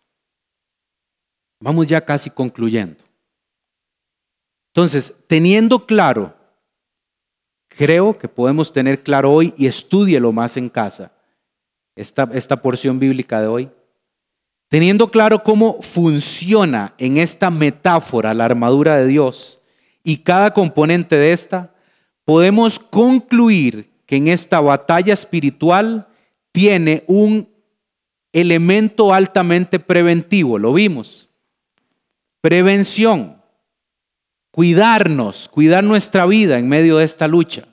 Vamos 1.60 1.88
ya 1.88 2.04
casi 2.04 2.30
concluyendo. 2.30 3.04
Entonces, 4.74 5.24
teniendo 5.28 5.86
claro, 5.86 6.34
creo 7.68 8.18
que 8.18 8.28
podemos 8.28 8.74
tener 8.74 9.04
claro 9.04 9.32
hoy 9.32 9.54
y 9.58 9.68
estúdielo 9.68 10.32
más 10.32 10.58
en 10.58 10.70
casa, 10.70 11.12
esta, 11.96 12.30
esta 12.34 12.62
porción 12.62 13.00
bíblica 13.00 13.42
de 13.42 13.48
hoy. 13.48 13.70
Teniendo 14.68 15.12
claro 15.12 15.44
cómo 15.44 15.82
funciona 15.82 16.94
en 16.98 17.18
esta 17.18 17.50
metáfora 17.50 18.34
la 18.34 18.46
armadura 18.46 18.98
de 18.98 19.08
Dios 19.08 19.60
y 20.04 20.18
cada 20.18 20.54
componente 20.54 21.18
de 21.18 21.34
esta, 21.34 21.74
podemos 22.24 22.80
concluir 22.80 23.92
que 24.06 24.16
en 24.16 24.28
esta 24.28 24.60
batalla 24.60 25.14
espiritual 25.14 26.08
tiene 26.52 27.04
un 27.08 27.50
elemento 28.34 29.14
altamente 29.14 29.80
preventivo, 29.80 30.58
lo 30.58 30.74
vimos. 30.74 31.30
Prevención, 32.40 33.42
cuidarnos, 34.52 35.48
cuidar 35.50 35.84
nuestra 35.84 36.26
vida 36.26 36.58
en 36.58 36.68
medio 36.68 36.98
de 36.98 37.06
esta 37.06 37.28
lucha. 37.28 37.68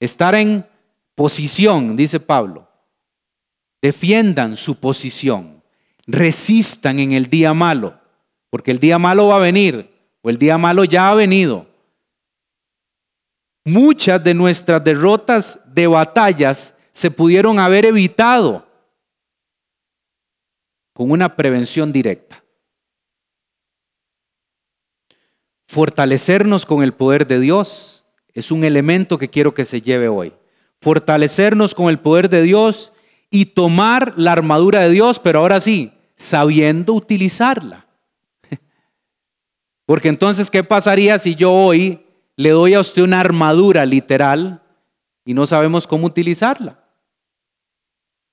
Estar 0.00 0.34
en 0.34 0.66
posición, 1.14 1.96
dice 1.96 2.20
Pablo. 2.20 2.68
Defiendan 3.84 4.56
su 4.56 4.80
posición, 4.80 5.62
resistan 6.06 6.98
en 7.00 7.12
el 7.12 7.28
día 7.28 7.52
malo, 7.52 8.00
porque 8.48 8.70
el 8.70 8.78
día 8.78 8.98
malo 8.98 9.28
va 9.28 9.36
a 9.36 9.40
venir, 9.40 9.90
o 10.22 10.30
el 10.30 10.38
día 10.38 10.56
malo 10.56 10.84
ya 10.84 11.10
ha 11.10 11.14
venido. 11.14 11.66
Muchas 13.62 14.24
de 14.24 14.32
nuestras 14.32 14.82
derrotas 14.82 15.60
de 15.74 15.86
batallas 15.86 16.78
se 16.94 17.10
pudieron 17.10 17.58
haber 17.58 17.84
evitado 17.84 18.66
con 20.94 21.10
una 21.10 21.36
prevención 21.36 21.92
directa. 21.92 22.42
Fortalecernos 25.68 26.64
con 26.64 26.82
el 26.82 26.94
poder 26.94 27.26
de 27.26 27.38
Dios 27.38 28.06
es 28.32 28.50
un 28.50 28.64
elemento 28.64 29.18
que 29.18 29.28
quiero 29.28 29.52
que 29.52 29.66
se 29.66 29.82
lleve 29.82 30.08
hoy. 30.08 30.32
Fortalecernos 30.80 31.74
con 31.74 31.90
el 31.90 31.98
poder 31.98 32.30
de 32.30 32.40
Dios 32.40 32.90
y 33.34 33.46
tomar 33.46 34.14
la 34.16 34.30
armadura 34.30 34.82
de 34.82 34.90
Dios, 34.90 35.18
pero 35.18 35.40
ahora 35.40 35.60
sí, 35.60 35.92
sabiendo 36.14 36.92
utilizarla. 36.92 37.84
Porque 39.86 40.06
entonces, 40.06 40.52
¿qué 40.52 40.62
pasaría 40.62 41.18
si 41.18 41.34
yo 41.34 41.52
hoy 41.52 42.06
le 42.36 42.50
doy 42.50 42.74
a 42.74 42.80
usted 42.80 43.02
una 43.02 43.18
armadura 43.18 43.84
literal 43.84 44.62
y 45.24 45.34
no 45.34 45.48
sabemos 45.48 45.84
cómo 45.84 46.06
utilizarla. 46.06 46.78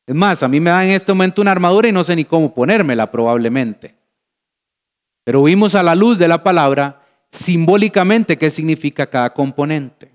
Es 0.06 0.16
más, 0.16 0.44
a 0.44 0.48
mí 0.48 0.60
me 0.60 0.70
da 0.70 0.86
en 0.86 0.92
este 0.92 1.12
momento 1.12 1.42
una 1.42 1.52
armadura 1.52 1.88
y 1.88 1.92
no 1.92 2.04
sé 2.04 2.16
ni 2.16 2.26
cómo 2.26 2.54
ponérmela 2.54 3.12
probablemente. 3.12 3.96
Pero 5.24 5.42
vimos 5.42 5.74
a 5.74 5.82
la 5.82 5.96
luz 5.96 6.20
de 6.20 6.28
la 6.28 6.44
palabra 6.44 7.02
simbólicamente 7.32 8.38
qué 8.38 8.52
significa 8.52 9.10
cada 9.10 9.34
componente. 9.34 10.12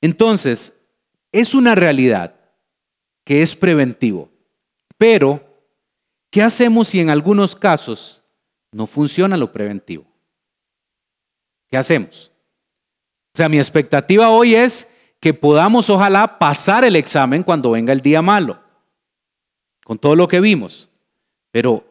Entonces, 0.00 0.80
es 1.32 1.54
una 1.54 1.74
realidad 1.74 2.41
que 3.24 3.42
es 3.42 3.54
preventivo. 3.56 4.30
Pero, 4.98 5.42
¿qué 6.30 6.42
hacemos 6.42 6.88
si 6.88 7.00
en 7.00 7.10
algunos 7.10 7.56
casos 7.56 8.22
no 8.70 8.86
funciona 8.86 9.36
lo 9.36 9.52
preventivo? 9.52 10.04
¿Qué 11.70 11.76
hacemos? 11.76 12.30
O 13.34 13.38
sea, 13.38 13.48
mi 13.48 13.58
expectativa 13.58 14.30
hoy 14.30 14.54
es 14.54 14.92
que 15.18 15.32
podamos 15.32 15.88
ojalá 15.88 16.38
pasar 16.38 16.84
el 16.84 16.96
examen 16.96 17.42
cuando 17.42 17.70
venga 17.70 17.92
el 17.92 18.00
día 18.00 18.20
malo, 18.20 18.60
con 19.84 19.98
todo 19.98 20.16
lo 20.16 20.28
que 20.28 20.40
vimos. 20.40 20.90
Pero, 21.50 21.84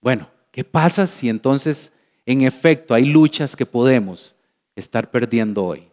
bueno, 0.00 0.28
¿qué 0.50 0.64
pasa 0.64 1.06
si 1.06 1.28
entonces 1.28 1.92
en 2.26 2.42
efecto 2.42 2.92
hay 2.92 3.04
luchas 3.04 3.56
que 3.56 3.66
podemos 3.66 4.34
estar 4.74 5.10
perdiendo 5.10 5.64
hoy? 5.64 5.88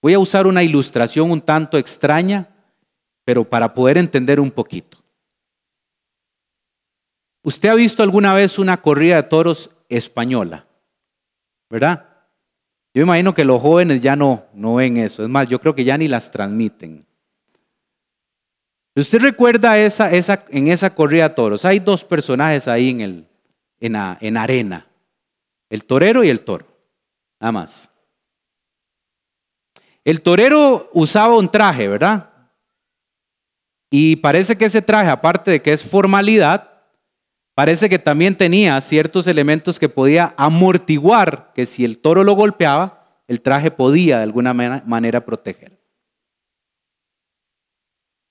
Voy 0.00 0.14
a 0.14 0.18
usar 0.18 0.46
una 0.46 0.62
ilustración 0.62 1.30
un 1.30 1.40
tanto 1.40 1.76
extraña, 1.76 2.48
pero 3.28 3.44
para 3.44 3.74
poder 3.74 3.98
entender 3.98 4.40
un 4.40 4.50
poquito. 4.50 4.96
¿Usted 7.42 7.68
ha 7.68 7.74
visto 7.74 8.02
alguna 8.02 8.32
vez 8.32 8.58
una 8.58 8.78
corrida 8.78 9.16
de 9.16 9.24
toros 9.24 9.68
española? 9.90 10.64
¿verdad? 11.68 12.08
Yo 12.94 13.02
imagino 13.02 13.34
que 13.34 13.44
los 13.44 13.60
jóvenes 13.60 14.00
ya 14.00 14.16
no, 14.16 14.46
no 14.54 14.76
ven 14.76 14.96
eso. 14.96 15.22
Es 15.22 15.28
más, 15.28 15.46
yo 15.46 15.60
creo 15.60 15.74
que 15.74 15.84
ya 15.84 15.98
ni 15.98 16.08
las 16.08 16.32
transmiten. 16.32 17.04
¿Usted 18.96 19.18
recuerda 19.18 19.76
esa, 19.76 20.10
esa, 20.10 20.46
en 20.48 20.68
esa 20.68 20.94
corrida 20.94 21.28
de 21.28 21.34
toros? 21.34 21.66
Hay 21.66 21.80
dos 21.80 22.04
personajes 22.04 22.66
ahí 22.66 22.88
en, 22.88 23.00
el, 23.02 23.28
en, 23.78 23.94
en 24.22 24.36
arena. 24.38 24.86
El 25.68 25.84
torero 25.84 26.24
y 26.24 26.30
el 26.30 26.40
toro. 26.40 26.64
Nada 27.38 27.52
más. 27.52 27.90
El 30.02 30.22
torero 30.22 30.88
usaba 30.94 31.36
un 31.36 31.50
traje, 31.50 31.88
¿verdad? 31.88 32.37
Y 33.90 34.16
parece 34.16 34.56
que 34.56 34.66
ese 34.66 34.82
traje, 34.82 35.10
aparte 35.10 35.50
de 35.50 35.62
que 35.62 35.72
es 35.72 35.82
formalidad, 35.82 36.70
parece 37.54 37.88
que 37.88 37.98
también 37.98 38.36
tenía 38.36 38.80
ciertos 38.80 39.26
elementos 39.26 39.78
que 39.78 39.88
podía 39.88 40.34
amortiguar 40.36 41.52
que 41.54 41.66
si 41.66 41.84
el 41.84 41.98
toro 41.98 42.22
lo 42.22 42.34
golpeaba, 42.34 43.22
el 43.26 43.40
traje 43.40 43.70
podía 43.70 44.18
de 44.18 44.24
alguna 44.24 44.54
manera 44.54 45.24
proteger. 45.24 45.78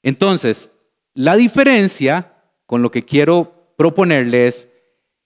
Entonces, 0.03 0.73
la 1.13 1.35
diferencia 1.35 2.33
con 2.65 2.81
lo 2.81 2.91
que 2.91 3.03
quiero 3.03 3.73
proponerle 3.77 4.47
es 4.47 4.71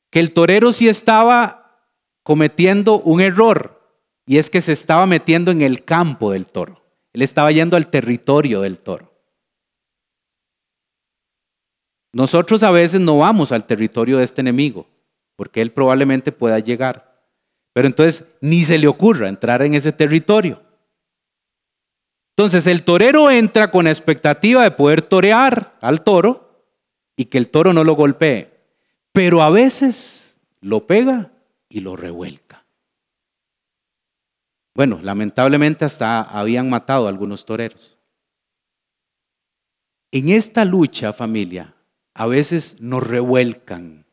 que 0.09 0.19
el 0.19 0.31
torero 0.31 0.73
sí 0.73 0.87
estaba 0.87 1.87
cometiendo 2.23 2.99
un 2.99 3.21
error 3.21 3.81
y 4.25 4.37
es 4.37 4.49
que 4.49 4.61
se 4.61 4.71
estaba 4.71 5.05
metiendo 5.05 5.51
en 5.51 5.61
el 5.61 5.83
campo 5.83 6.31
del 6.31 6.45
toro. 6.45 6.81
Él 7.13 7.21
estaba 7.21 7.51
yendo 7.51 7.75
al 7.75 7.89
territorio 7.89 8.61
del 8.61 8.79
toro. 8.79 9.10
Nosotros 12.13 12.63
a 12.63 12.71
veces 12.71 12.99
no 12.99 13.17
vamos 13.17 13.51
al 13.51 13.65
territorio 13.65 14.17
de 14.17 14.25
este 14.25 14.41
enemigo, 14.41 14.87
porque 15.35 15.61
él 15.61 15.71
probablemente 15.71 16.31
pueda 16.31 16.59
llegar. 16.59 17.11
Pero 17.73 17.87
entonces 17.87 18.27
ni 18.41 18.63
se 18.63 18.77
le 18.77 18.87
ocurra 18.87 19.29
entrar 19.29 19.61
en 19.61 19.75
ese 19.75 19.93
territorio. 19.93 20.61
Entonces 22.35 22.67
el 22.67 22.83
torero 22.83 23.29
entra 23.29 23.71
con 23.71 23.87
expectativa 23.87 24.63
de 24.63 24.71
poder 24.71 25.01
torear 25.01 25.77
al 25.79 26.03
toro 26.03 26.65
y 27.15 27.25
que 27.25 27.37
el 27.37 27.49
toro 27.49 27.71
no 27.71 27.83
lo 27.83 27.93
golpee. 27.93 28.49
Pero 29.13 29.41
a 29.41 29.49
veces 29.49 30.37
lo 30.59 30.87
pega 30.87 31.31
y 31.69 31.81
lo 31.81 31.95
revuelca. 31.95 32.65
Bueno, 34.73 34.99
lamentablemente 35.01 35.85
hasta 35.85 36.21
habían 36.21 36.69
matado 36.69 37.05
a 37.05 37.09
algunos 37.09 37.45
toreros. 37.45 37.97
En 40.11 40.29
esta 40.29 40.65
lucha, 40.65 41.13
familia, 41.13 41.73
a 42.21 42.27
veces 42.27 42.79
nos 42.79 43.01
revuelcan, 43.01 44.05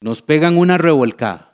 nos 0.00 0.22
pegan 0.22 0.58
una 0.58 0.76
revolcada. 0.76 1.52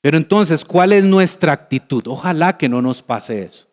Pero 0.00 0.16
entonces, 0.16 0.64
¿cuál 0.64 0.92
es 0.92 1.02
nuestra 1.02 1.50
actitud? 1.50 2.06
Ojalá 2.06 2.56
que 2.56 2.68
no 2.68 2.80
nos 2.80 3.02
pase 3.02 3.42
eso. 3.42 3.66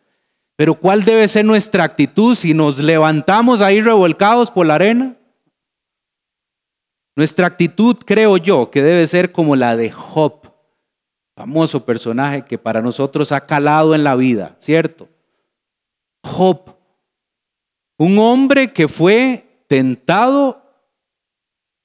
Pero 0.55 0.73
¿cuál 0.73 1.03
debe 1.03 1.27
ser 1.27 1.45
nuestra 1.45 1.83
actitud 1.83 2.33
si 2.33 2.55
nos 2.55 2.79
levantamos 2.79 3.61
ahí 3.61 3.79
revolcados 3.79 4.49
por 4.49 4.65
la 4.65 4.73
arena? 4.73 5.17
Nuestra 7.15 7.45
actitud, 7.45 7.97
creo 8.03 8.37
yo, 8.37 8.71
que 8.71 8.81
debe 8.81 9.05
ser 9.05 9.31
como 9.31 9.55
la 9.55 9.75
de 9.75 9.91
Job, 9.91 10.51
famoso 11.35 11.85
personaje 11.85 12.43
que 12.43 12.57
para 12.57 12.81
nosotros 12.81 13.31
ha 13.31 13.45
calado 13.45 13.93
en 13.93 14.03
la 14.03 14.15
vida, 14.15 14.55
¿cierto? 14.57 15.09
Job, 16.23 16.72
un 18.03 18.19
hombre 18.19 18.73
que 18.73 18.87
fue 18.87 19.63
tentado 19.67 20.61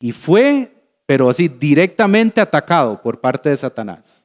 y 0.01 0.13
fue, 0.13 0.73
pero 1.07 1.31
así, 1.31 1.49
directamente 1.49 2.41
atacado 2.41 3.01
por 3.01 3.21
parte 3.21 3.49
de 3.49 3.57
Satanás. 3.57 4.25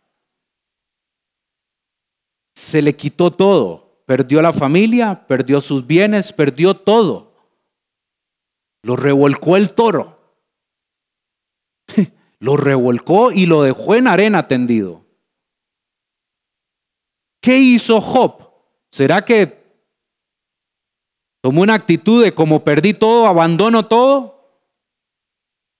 Se 2.55 2.81
le 2.81 2.95
quitó 2.95 3.31
todo, 3.31 4.03
perdió 4.05 4.41
la 4.41 4.53
familia, 4.53 5.25
perdió 5.27 5.61
sus 5.61 5.85
bienes, 5.85 6.33
perdió 6.33 6.75
todo. 6.75 7.33
Lo 8.83 8.95
revolcó 8.95 9.55
el 9.55 9.73
toro. 9.73 10.19
Lo 12.39 12.57
revolcó 12.57 13.31
y 13.31 13.45
lo 13.45 13.63
dejó 13.63 13.95
en 13.95 14.05
arena 14.05 14.49
tendido. 14.49 15.05
¿Qué 17.41 17.57
hizo 17.57 18.01
Job? 18.01 18.51
¿Será 18.91 19.23
que 19.23 19.62
tomó 21.43 21.61
una 21.61 21.73
actitud 21.73 22.23
de 22.23 22.33
como 22.33 22.63
perdí 22.63 22.93
todo, 22.93 23.27
abandono 23.27 23.85
todo? 23.85 24.63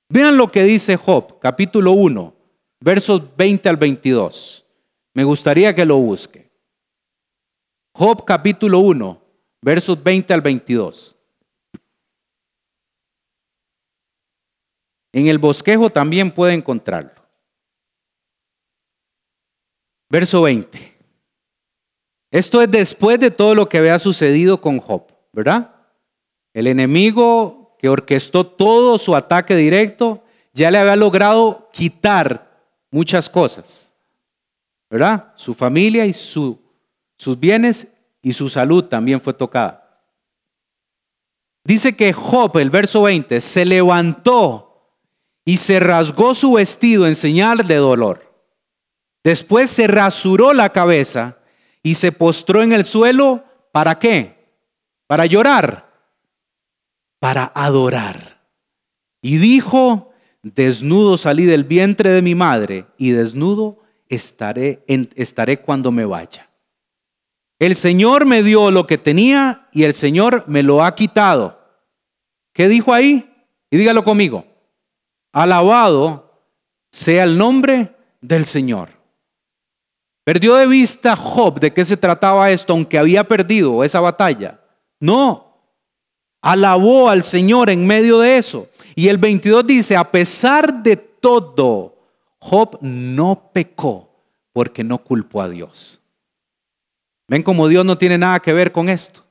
Vean 0.09 0.35
lo 0.35 0.51
que 0.51 0.63
dice 0.63 0.97
Job, 0.97 1.39
capítulo 1.39 1.93
1, 1.93 2.35
versos 2.81 3.33
20 3.37 3.69
al 3.69 3.77
22. 3.77 4.65
Me 5.13 5.23
gustaría 5.23 5.73
que 5.73 5.85
lo 5.85 5.97
busque. 5.97 6.51
Job 7.93 8.25
capítulo 8.25 8.79
1, 8.79 9.21
versos 9.61 10.03
20 10.03 10.33
al 10.33 10.41
22. 10.41 11.15
En 15.13 15.27
el 15.27 15.37
bosquejo 15.37 15.89
también 15.89 16.29
puede 16.29 16.55
encontrarlo. 16.55 17.23
Verso 20.09 20.41
20. 20.41 20.93
Esto 22.31 22.61
es 22.61 22.69
después 22.69 23.17
de 23.17 23.31
todo 23.31 23.55
lo 23.55 23.69
que 23.69 23.77
había 23.77 23.97
sucedido 23.97 24.59
con 24.59 24.79
Job, 24.79 25.12
¿verdad? 25.33 25.75
El 26.53 26.67
enemigo 26.67 27.75
que 27.79 27.89
orquestó 27.89 28.45
todo 28.45 28.97
su 28.97 29.15
ataque 29.15 29.55
directo 29.55 30.23
ya 30.53 30.71
le 30.71 30.77
había 30.77 30.95
logrado 30.95 31.69
quitar 31.73 32.61
muchas 32.91 33.27
cosas, 33.27 33.91
¿verdad? 34.89 35.33
Su 35.35 35.53
familia 35.53 36.05
y 36.05 36.13
sus 36.13 36.59
bienes 37.37 37.87
y 38.21 38.33
su 38.33 38.47
salud 38.47 38.85
también 38.85 39.19
fue 39.19 39.33
tocada. 39.33 40.01
Dice 41.63 41.95
que 41.95 42.13
Job, 42.13 42.57
el 42.57 42.69
verso 42.69 43.01
20, 43.03 43.41
se 43.41 43.65
levantó 43.65 44.69
y 45.45 45.57
se 45.57 45.79
rasgó 45.79 46.35
su 46.35 46.53
vestido 46.53 47.07
en 47.07 47.15
señal 47.15 47.67
de 47.67 47.75
dolor. 47.75 48.33
Después 49.23 49.71
se 49.71 49.87
rasuró 49.87 50.53
la 50.53 50.69
cabeza 50.69 51.37
y 51.81 51.95
se 51.95 52.11
postró 52.11 52.61
en 52.61 52.73
el 52.73 52.85
suelo, 52.85 53.43
¿para 53.71 53.97
qué? 53.97 54.32
Para 55.13 55.27
llorar, 55.27 55.93
para 57.19 57.51
adorar. 57.53 58.41
Y 59.21 59.37
dijo, 59.37 60.11
desnudo 60.41 61.19
salí 61.19 61.45
del 61.45 61.65
vientre 61.65 62.09
de 62.09 62.23
mi 62.23 62.33
madre 62.33 62.87
y 62.97 63.11
desnudo 63.11 63.83
estaré, 64.09 64.83
estaré 64.87 65.61
cuando 65.61 65.91
me 65.91 66.05
vaya. 66.05 66.49
El 67.59 67.75
Señor 67.75 68.25
me 68.25 68.41
dio 68.41 68.71
lo 68.71 68.87
que 68.87 68.97
tenía 68.97 69.67
y 69.71 69.83
el 69.83 69.93
Señor 69.93 70.45
me 70.47 70.63
lo 70.63 70.83
ha 70.83 70.95
quitado. 70.95 71.59
¿Qué 72.51 72.67
dijo 72.67 72.91
ahí? 72.91 73.31
Y 73.69 73.77
dígalo 73.77 74.03
conmigo. 74.03 74.47
Alabado 75.31 76.41
sea 76.89 77.25
el 77.25 77.37
nombre 77.37 77.95
del 78.19 78.45
Señor. 78.45 78.89
¿Perdió 80.23 80.55
de 80.55 80.65
vista 80.65 81.15
Job 81.15 81.59
de 81.59 81.71
qué 81.71 81.85
se 81.85 81.97
trataba 81.97 82.49
esto, 82.49 82.73
aunque 82.73 82.97
había 82.97 83.23
perdido 83.23 83.83
esa 83.83 83.99
batalla? 83.99 84.61
No. 85.03 85.59
Alabó 86.41 87.09
al 87.09 87.23
Señor 87.23 87.69
en 87.69 87.85
medio 87.85 88.19
de 88.19 88.37
eso. 88.37 88.69
Y 88.95 89.09
el 89.09 89.17
22 89.17 89.67
dice, 89.67 89.97
a 89.97 90.09
pesar 90.09 90.81
de 90.81 90.95
todo, 90.95 91.97
Job 92.39 92.77
no 92.79 93.51
pecó 93.51 94.09
porque 94.53 94.81
no 94.81 94.99
culpó 94.99 95.41
a 95.41 95.49
Dios. 95.49 96.01
¿Ven 97.27 97.43
cómo 97.43 97.67
Dios 97.67 97.83
no 97.83 97.97
tiene 97.97 98.17
nada 98.17 98.39
que 98.39 98.53
ver 98.53 98.71
con 98.71 98.87
esto? 98.87 99.25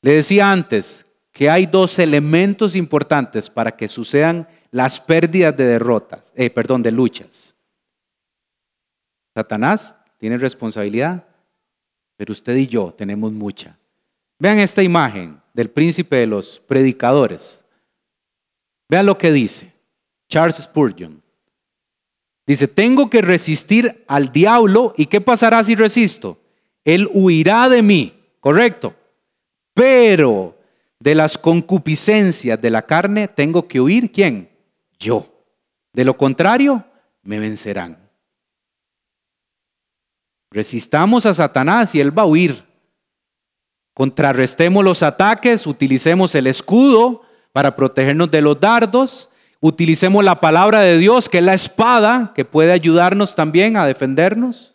Le 0.00 0.12
decía 0.12 0.52
antes 0.52 1.04
que 1.32 1.50
hay 1.50 1.66
dos 1.66 1.98
elementos 1.98 2.76
importantes 2.76 3.50
para 3.50 3.72
que 3.72 3.88
sucedan 3.88 4.46
las 4.70 5.00
pérdidas 5.00 5.56
de 5.56 5.64
derrotas, 5.64 6.32
eh, 6.36 6.50
perdón, 6.50 6.84
de 6.84 6.92
luchas. 6.92 7.56
Satanás 9.34 9.96
tiene 10.18 10.38
responsabilidad, 10.38 11.26
pero 12.22 12.34
usted 12.34 12.54
y 12.54 12.68
yo 12.68 12.94
tenemos 12.96 13.32
mucha. 13.32 13.76
Vean 14.38 14.60
esta 14.60 14.80
imagen 14.80 15.40
del 15.54 15.68
príncipe 15.68 16.14
de 16.14 16.28
los 16.28 16.60
predicadores. 16.60 17.64
Vean 18.88 19.06
lo 19.06 19.18
que 19.18 19.32
dice 19.32 19.72
Charles 20.28 20.54
Spurgeon. 20.54 21.20
Dice, 22.46 22.68
tengo 22.68 23.10
que 23.10 23.22
resistir 23.22 24.04
al 24.06 24.30
diablo 24.30 24.94
y 24.96 25.06
¿qué 25.06 25.20
pasará 25.20 25.64
si 25.64 25.74
resisto? 25.74 26.38
Él 26.84 27.10
huirá 27.12 27.68
de 27.68 27.82
mí, 27.82 28.14
correcto. 28.38 28.94
Pero 29.74 30.56
de 31.00 31.16
las 31.16 31.36
concupiscencias 31.36 32.62
de 32.62 32.70
la 32.70 32.82
carne 32.82 33.26
tengo 33.26 33.66
que 33.66 33.80
huir, 33.80 34.12
¿quién? 34.12 34.48
Yo. 34.96 35.26
De 35.92 36.04
lo 36.04 36.16
contrario, 36.16 36.84
me 37.24 37.40
vencerán. 37.40 38.01
Resistamos 40.52 41.24
a 41.24 41.32
Satanás 41.32 41.94
y 41.94 42.00
él 42.00 42.16
va 42.16 42.22
a 42.22 42.26
huir. 42.26 42.62
Contrarrestemos 43.94 44.84
los 44.84 45.02
ataques, 45.02 45.66
utilicemos 45.66 46.34
el 46.34 46.46
escudo 46.46 47.22
para 47.52 47.74
protegernos 47.74 48.30
de 48.30 48.42
los 48.42 48.60
dardos, 48.60 49.30
utilicemos 49.60 50.24
la 50.24 50.40
palabra 50.40 50.80
de 50.80 50.98
Dios, 50.98 51.28
que 51.28 51.38
es 51.38 51.44
la 51.44 51.54
espada, 51.54 52.32
que 52.34 52.44
puede 52.44 52.72
ayudarnos 52.72 53.34
también 53.34 53.76
a 53.76 53.86
defendernos, 53.86 54.74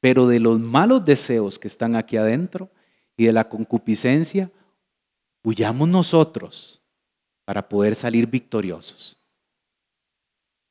pero 0.00 0.26
de 0.26 0.40
los 0.40 0.58
malos 0.60 1.04
deseos 1.04 1.58
que 1.58 1.68
están 1.68 1.94
aquí 1.94 2.16
adentro 2.16 2.70
y 3.16 3.26
de 3.26 3.32
la 3.32 3.48
concupiscencia, 3.48 4.50
huyamos 5.42 5.88
nosotros 5.88 6.82
para 7.44 7.68
poder 7.68 7.94
salir 7.94 8.26
victoriosos. 8.26 9.18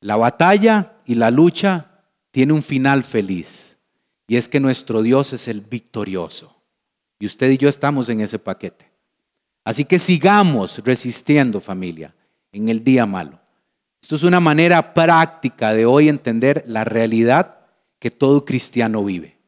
La 0.00 0.16
batalla 0.16 0.94
y 1.04 1.14
la 1.14 1.30
lucha 1.30 2.04
tiene 2.30 2.52
un 2.52 2.62
final 2.62 3.02
feliz. 3.02 3.67
Y 4.28 4.36
es 4.36 4.46
que 4.46 4.60
nuestro 4.60 5.02
Dios 5.02 5.32
es 5.32 5.48
el 5.48 5.62
victorioso. 5.62 6.54
Y 7.18 7.26
usted 7.26 7.50
y 7.50 7.56
yo 7.56 7.68
estamos 7.68 8.08
en 8.10 8.20
ese 8.20 8.38
paquete. 8.38 8.88
Así 9.64 9.84
que 9.84 9.98
sigamos 9.98 10.78
resistiendo 10.84 11.60
familia 11.60 12.14
en 12.52 12.68
el 12.68 12.84
día 12.84 13.06
malo. 13.06 13.40
Esto 14.00 14.14
es 14.14 14.22
una 14.22 14.38
manera 14.38 14.94
práctica 14.94 15.72
de 15.72 15.86
hoy 15.86 16.08
entender 16.08 16.62
la 16.66 16.84
realidad 16.84 17.58
que 17.98 18.10
todo 18.10 18.44
cristiano 18.44 19.02
vive. 19.04 19.38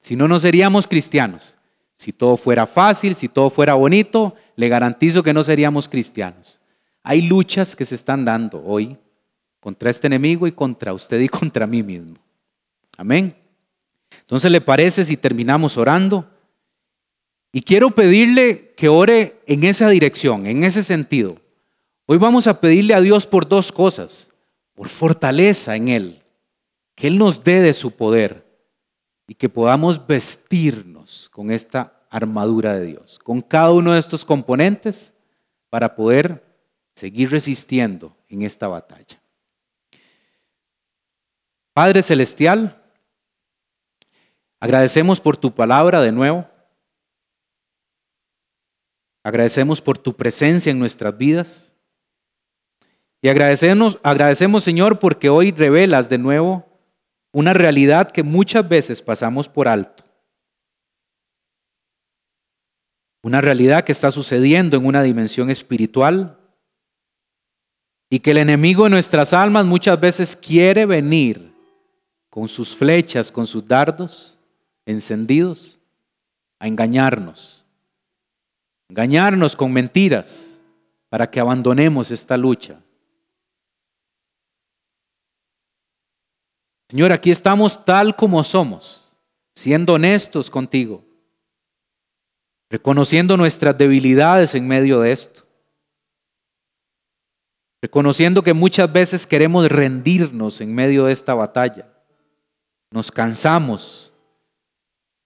Si 0.00 0.14
no, 0.14 0.28
no 0.28 0.38
seríamos 0.38 0.86
cristianos. 0.86 1.56
Si 1.96 2.12
todo 2.12 2.36
fuera 2.36 2.66
fácil, 2.66 3.14
si 3.16 3.28
todo 3.28 3.48
fuera 3.48 3.74
bonito, 3.74 4.34
le 4.56 4.68
garantizo 4.68 5.22
que 5.22 5.32
no 5.32 5.42
seríamos 5.42 5.88
cristianos. 5.88 6.60
Hay 7.02 7.22
luchas 7.22 7.74
que 7.74 7.86
se 7.86 7.94
están 7.94 8.24
dando 8.24 8.62
hoy 8.62 8.98
contra 9.58 9.88
este 9.90 10.06
enemigo 10.06 10.46
y 10.46 10.52
contra 10.52 10.92
usted 10.92 11.18
y 11.20 11.28
contra 11.30 11.66
mí 11.66 11.82
mismo. 11.82 12.16
Amén. 12.98 13.45
Entonces, 14.20 14.50
¿le 14.50 14.60
parece 14.60 15.04
si 15.04 15.16
terminamos 15.16 15.76
orando? 15.76 16.28
Y 17.52 17.62
quiero 17.62 17.90
pedirle 17.92 18.74
que 18.76 18.88
ore 18.88 19.40
en 19.46 19.64
esa 19.64 19.88
dirección, 19.88 20.46
en 20.46 20.64
ese 20.64 20.82
sentido. 20.82 21.36
Hoy 22.06 22.18
vamos 22.18 22.46
a 22.46 22.60
pedirle 22.60 22.94
a 22.94 23.00
Dios 23.00 23.26
por 23.26 23.48
dos 23.48 23.72
cosas, 23.72 24.30
por 24.74 24.88
fortaleza 24.88 25.74
en 25.74 25.88
Él, 25.88 26.22
que 26.94 27.06
Él 27.06 27.18
nos 27.18 27.42
dé 27.42 27.60
de 27.60 27.72
su 27.72 27.92
poder 27.96 28.46
y 29.26 29.34
que 29.34 29.48
podamos 29.48 30.06
vestirnos 30.06 31.28
con 31.30 31.50
esta 31.50 32.06
armadura 32.10 32.74
de 32.74 32.86
Dios, 32.86 33.18
con 33.22 33.40
cada 33.40 33.72
uno 33.72 33.92
de 33.92 34.00
estos 34.00 34.24
componentes 34.24 35.12
para 35.68 35.94
poder 35.96 36.44
seguir 36.94 37.30
resistiendo 37.30 38.16
en 38.28 38.42
esta 38.42 38.68
batalla. 38.68 39.20
Padre 41.72 42.02
Celestial, 42.02 42.82
Agradecemos 44.60 45.20
por 45.20 45.36
tu 45.36 45.54
palabra 45.54 46.00
de 46.00 46.12
nuevo. 46.12 46.48
Agradecemos 49.22 49.80
por 49.80 49.98
tu 49.98 50.14
presencia 50.14 50.70
en 50.70 50.78
nuestras 50.78 51.16
vidas. 51.16 51.74
Y 53.20 53.28
agradecemos, 53.28 53.98
agradecemos, 54.02 54.64
Señor, 54.64 54.98
porque 54.98 55.28
hoy 55.28 55.50
revelas 55.50 56.08
de 56.08 56.18
nuevo 56.18 56.64
una 57.32 57.52
realidad 57.52 58.10
que 58.10 58.22
muchas 58.22 58.66
veces 58.66 59.02
pasamos 59.02 59.48
por 59.48 59.68
alto. 59.68 60.04
Una 63.22 63.40
realidad 63.40 63.84
que 63.84 63.92
está 63.92 64.10
sucediendo 64.10 64.76
en 64.76 64.86
una 64.86 65.02
dimensión 65.02 65.50
espiritual 65.50 66.38
y 68.08 68.20
que 68.20 68.30
el 68.30 68.38
enemigo 68.38 68.84
de 68.84 68.90
nuestras 68.90 69.32
almas 69.32 69.66
muchas 69.66 69.98
veces 70.00 70.36
quiere 70.36 70.86
venir 70.86 71.52
con 72.30 72.46
sus 72.46 72.76
flechas, 72.76 73.32
con 73.32 73.46
sus 73.46 73.66
dardos 73.66 74.35
encendidos 74.86 75.78
a 76.58 76.68
engañarnos. 76.68 77.64
Engañarnos 78.88 79.56
con 79.56 79.72
mentiras 79.72 80.60
para 81.08 81.30
que 81.30 81.40
abandonemos 81.40 82.10
esta 82.10 82.36
lucha. 82.36 82.80
Señor, 86.88 87.10
aquí 87.12 87.32
estamos 87.32 87.84
tal 87.84 88.14
como 88.14 88.44
somos, 88.44 89.16
siendo 89.56 89.94
honestos 89.94 90.48
contigo, 90.48 91.04
reconociendo 92.70 93.36
nuestras 93.36 93.76
debilidades 93.76 94.54
en 94.54 94.68
medio 94.68 95.00
de 95.00 95.10
esto, 95.10 95.44
reconociendo 97.82 98.42
que 98.42 98.54
muchas 98.54 98.92
veces 98.92 99.26
queremos 99.26 99.68
rendirnos 99.68 100.60
en 100.60 100.72
medio 100.74 101.06
de 101.06 101.12
esta 101.12 101.34
batalla, 101.34 101.92
nos 102.92 103.10
cansamos, 103.10 104.12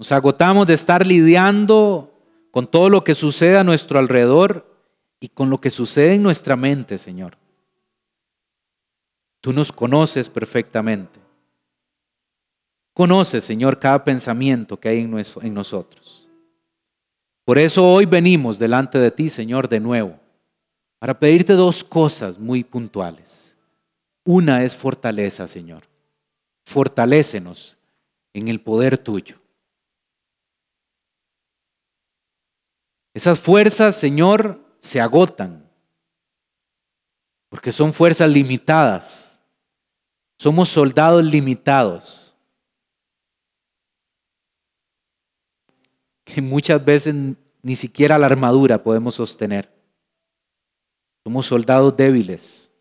nos 0.00 0.12
agotamos 0.12 0.66
de 0.66 0.72
estar 0.72 1.06
lidiando 1.06 2.10
con 2.50 2.66
todo 2.66 2.88
lo 2.88 3.04
que 3.04 3.14
sucede 3.14 3.58
a 3.58 3.64
nuestro 3.64 3.98
alrededor 3.98 4.64
y 5.20 5.28
con 5.28 5.50
lo 5.50 5.60
que 5.60 5.70
sucede 5.70 6.14
en 6.14 6.22
nuestra 6.22 6.56
mente, 6.56 6.96
Señor. 6.96 7.36
Tú 9.42 9.52
nos 9.52 9.70
conoces 9.70 10.30
perfectamente. 10.30 11.20
Conoces, 12.94 13.44
Señor, 13.44 13.78
cada 13.78 14.02
pensamiento 14.02 14.80
que 14.80 14.88
hay 14.88 15.00
en, 15.00 15.52
nosotros. 15.52 16.26
Por 17.44 17.58
eso 17.58 17.86
hoy 17.86 18.06
venimos 18.06 18.58
delante 18.58 18.98
de 18.98 19.10
ti, 19.10 19.28
Señor, 19.28 19.68
de 19.68 19.80
nuevo, 19.80 20.18
para 20.98 21.20
pedirte 21.20 21.52
dos 21.52 21.84
cosas 21.84 22.38
muy 22.38 22.64
puntuales. 22.64 23.54
Una 24.24 24.64
es 24.64 24.74
fortaleza, 24.74 25.46
Señor. 25.46 25.82
Fortalécenos 26.64 27.76
en 28.32 28.48
el 28.48 28.62
poder 28.62 28.96
tuyo. 28.96 29.39
Esas 33.20 33.38
fuerzas, 33.38 33.96
Señor, 33.96 34.58
se 34.80 34.98
agotan, 34.98 35.70
porque 37.50 37.70
son 37.70 37.92
fuerzas 37.92 38.30
limitadas. 38.30 39.42
Somos 40.38 40.70
soldados 40.70 41.22
limitados, 41.22 42.34
que 46.24 46.40
muchas 46.40 46.82
veces 46.82 47.14
ni 47.60 47.76
siquiera 47.76 48.16
la 48.16 48.24
armadura 48.24 48.82
podemos 48.82 49.16
sostener. 49.16 49.70
Somos 51.22 51.44
soldados 51.44 51.94
débiles, 51.94 52.72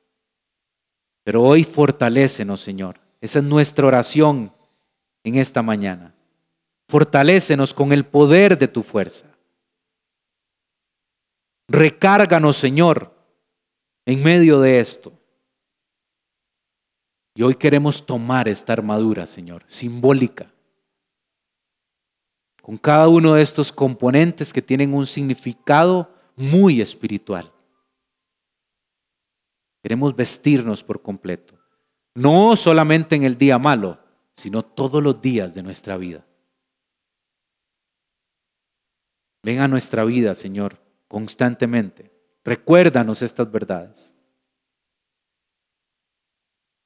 pero 1.25 1.43
hoy 1.43 1.65
fortalécenos, 1.65 2.61
Señor. 2.61 2.97
Esa 3.19 3.39
es 3.39 3.45
nuestra 3.45 3.87
oración 3.87 4.53
en 5.21 5.35
esta 5.35 5.61
mañana. 5.61 6.15
Fortalécenos 6.87 7.73
con 7.73 7.91
el 7.91 8.05
poder 8.05 8.57
de 8.57 8.69
tu 8.69 8.83
fuerza. 8.83 9.28
Recárganos, 11.69 12.57
Señor, 12.57 13.15
en 14.07 14.23
medio 14.23 14.59
de 14.59 14.79
esto. 14.79 15.13
Y 17.35 17.43
hoy 17.43 17.53
queremos 17.53 18.03
tomar 18.03 18.47
esta 18.47 18.73
armadura, 18.73 19.27
Señor, 19.27 19.63
simbólica, 19.67 20.51
con 22.63 22.75
cada 22.77 23.07
uno 23.07 23.35
de 23.35 23.43
estos 23.43 23.71
componentes 23.71 24.51
que 24.51 24.63
tienen 24.63 24.95
un 24.95 25.05
significado 25.05 26.11
muy 26.35 26.81
espiritual. 26.81 27.53
Queremos 29.83 30.15
vestirnos 30.15 30.83
por 30.83 31.03
completo, 31.03 31.53
no 32.15 32.55
solamente 32.55 33.15
en 33.15 33.23
el 33.23 33.37
día 33.37 33.59
malo, 33.59 33.99
sino 34.35 34.65
todos 34.65 35.03
los 35.03 35.21
días 35.21 35.53
de 35.53 35.61
nuestra 35.61 35.97
vida. 35.97 36.25
Ven 39.43 39.59
a 39.59 39.67
nuestra 39.67 40.03
vida, 40.03 40.33
Señor 40.33 40.88
constantemente. 41.09 42.09
Recuérdanos 42.45 43.21
estas 43.21 43.51
verdades. 43.51 44.13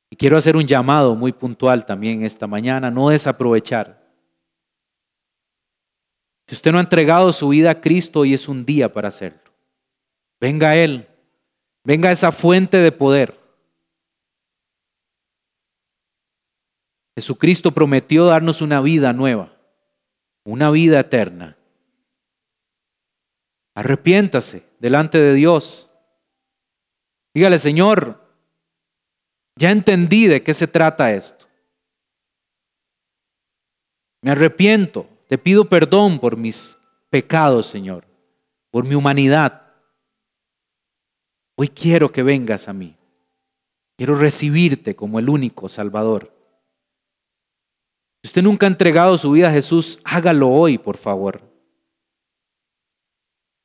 Y 0.10 0.16
quiero 0.16 0.38
hacer 0.38 0.56
un 0.56 0.66
llamado 0.66 1.16
muy 1.16 1.32
puntual 1.32 1.86
también 1.86 2.24
esta 2.24 2.48
mañana, 2.48 2.90
no 2.90 3.10
desaprovechar. 3.10 4.04
Si 6.48 6.56
usted 6.56 6.72
no 6.72 6.78
ha 6.78 6.82
entregado 6.82 7.32
su 7.32 7.50
vida 7.50 7.72
a 7.72 7.82
Cristo, 7.82 8.22
hoy 8.22 8.34
es 8.34 8.48
un 8.48 8.66
día 8.66 8.92
para 8.92 9.10
hacerlo. 9.10 9.52
Venga 10.40 10.72
a 10.72 10.76
Él, 10.76 11.08
venga 11.84 12.10
a 12.10 12.12
esa 12.12 12.32
fuente 12.32 12.78
de 12.78 12.92
poder. 12.92 13.40
Jesucristo 17.16 17.72
prometió 17.72 18.26
darnos 18.26 18.62
una 18.62 18.82
vida 18.82 19.14
nueva, 19.14 19.56
una 20.44 20.70
vida 20.72 21.00
eterna. 21.00 21.58
Arrepiéntase 23.76 24.68
delante 24.80 25.20
de 25.20 25.34
Dios. 25.34 25.92
Dígale, 27.34 27.58
Señor, 27.58 28.24
ya 29.56 29.72
entendí 29.72 30.28
de 30.28 30.44
qué 30.44 30.54
se 30.54 30.68
trata 30.68 31.12
esto. 31.14 31.48
Me 34.22 34.32
arrepiento, 34.32 35.08
te 35.28 35.38
pido 35.38 35.68
perdón 35.68 36.20
por 36.20 36.38
mis 36.38 36.78
pecados, 37.10 37.68
Señor, 37.68 38.06
por 38.72 38.86
mi 38.86 38.96
humanidad. 38.96 39.74
Hoy 41.56 41.70
quiero 41.70 42.12
que 42.12 42.24
vengas 42.24 42.68
a 42.68 42.74
mí. 42.74 42.96
Quiero 43.98 44.16
recibirte 44.16 44.96
como 44.96 45.20
el 45.20 45.30
único 45.30 45.70
Salvador. 45.70 46.32
Si 48.24 48.30
usted 48.30 48.42
nunca 48.42 48.66
ha 48.66 48.70
entregado 48.70 49.18
su 49.18 49.32
vida 49.32 49.50
a 49.50 49.52
Jesús, 49.52 50.00
hágalo 50.04 50.50
hoy, 50.50 50.78
por 50.78 50.98
favor. 50.98 51.53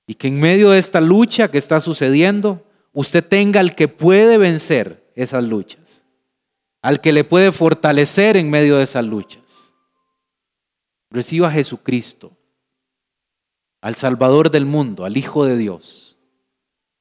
Y 0.09 0.15
que 0.15 0.29
en 0.29 0.41
medio 0.41 0.71
de 0.71 0.79
esta 0.79 1.03
lucha 1.03 1.51
que 1.51 1.59
está 1.59 1.83
sucediendo, 1.83 2.65
usted 2.95 3.23
tenga 3.23 3.61
al 3.61 3.75
que 3.75 3.89
puede 3.89 4.39
vencer 4.39 5.13
esas 5.15 5.45
luchas, 5.45 6.03
al 6.81 7.03
que 7.03 7.13
le 7.13 7.25
puede 7.25 7.53
fortalecer 7.53 8.39
en 8.39 8.49
medio 8.49 8.79
de 8.79 8.85
esas 8.85 9.05
luchas. 9.05 9.75
Reciba 11.11 11.49
a 11.49 11.53
Jesucristo, 11.53 12.33
al 13.83 13.97
Salvador 13.97 14.51
del 14.51 14.65
mundo, 14.65 15.05
al 15.05 15.19
Hijo 15.19 15.45
de 15.45 15.59
Dios, 15.59 16.19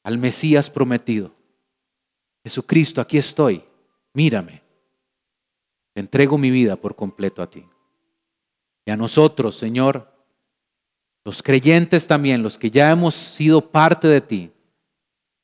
al 0.04 0.18
Mesías 0.18 0.70
prometido. 0.70 1.32
Jesucristo, 2.44 3.00
aquí 3.00 3.18
estoy, 3.18 3.64
mírame. 4.14 4.64
entrego 5.96 6.38
mi 6.38 6.52
vida 6.52 6.76
por 6.76 6.98
completo 6.98 7.42
a 7.42 7.50
ti. 7.50 7.66
Y 8.86 8.92
a 8.92 8.98
nosotros, 8.98 9.56
Señor, 9.56 10.17
los 11.28 11.44
creyentes 11.44 12.08
también, 12.08 12.42
los 12.42 12.58
que 12.58 12.72
ya 12.72 12.90
hemos 12.90 13.14
sido 13.14 13.60
parte 13.60 14.08
de 14.08 14.22
ti, 14.22 14.50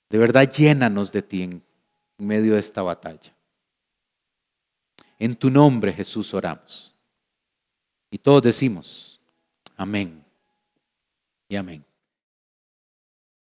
de 0.10 0.18
verdad 0.18 0.50
llénanos 0.50 1.12
de 1.12 1.22
ti 1.22 1.44
en 1.44 1.62
medio 2.18 2.54
de 2.54 2.62
esta 2.62 2.82
batalla. 2.82 3.36
En 5.20 5.36
tu 5.36 5.50
nombre, 5.50 5.92
Jesús, 5.92 6.34
oramos. 6.34 6.96
Y 8.10 8.18
todos 8.18 8.42
decimos, 8.44 9.20
amén 9.76 10.24
y 11.50 11.58
amén. 11.58 11.84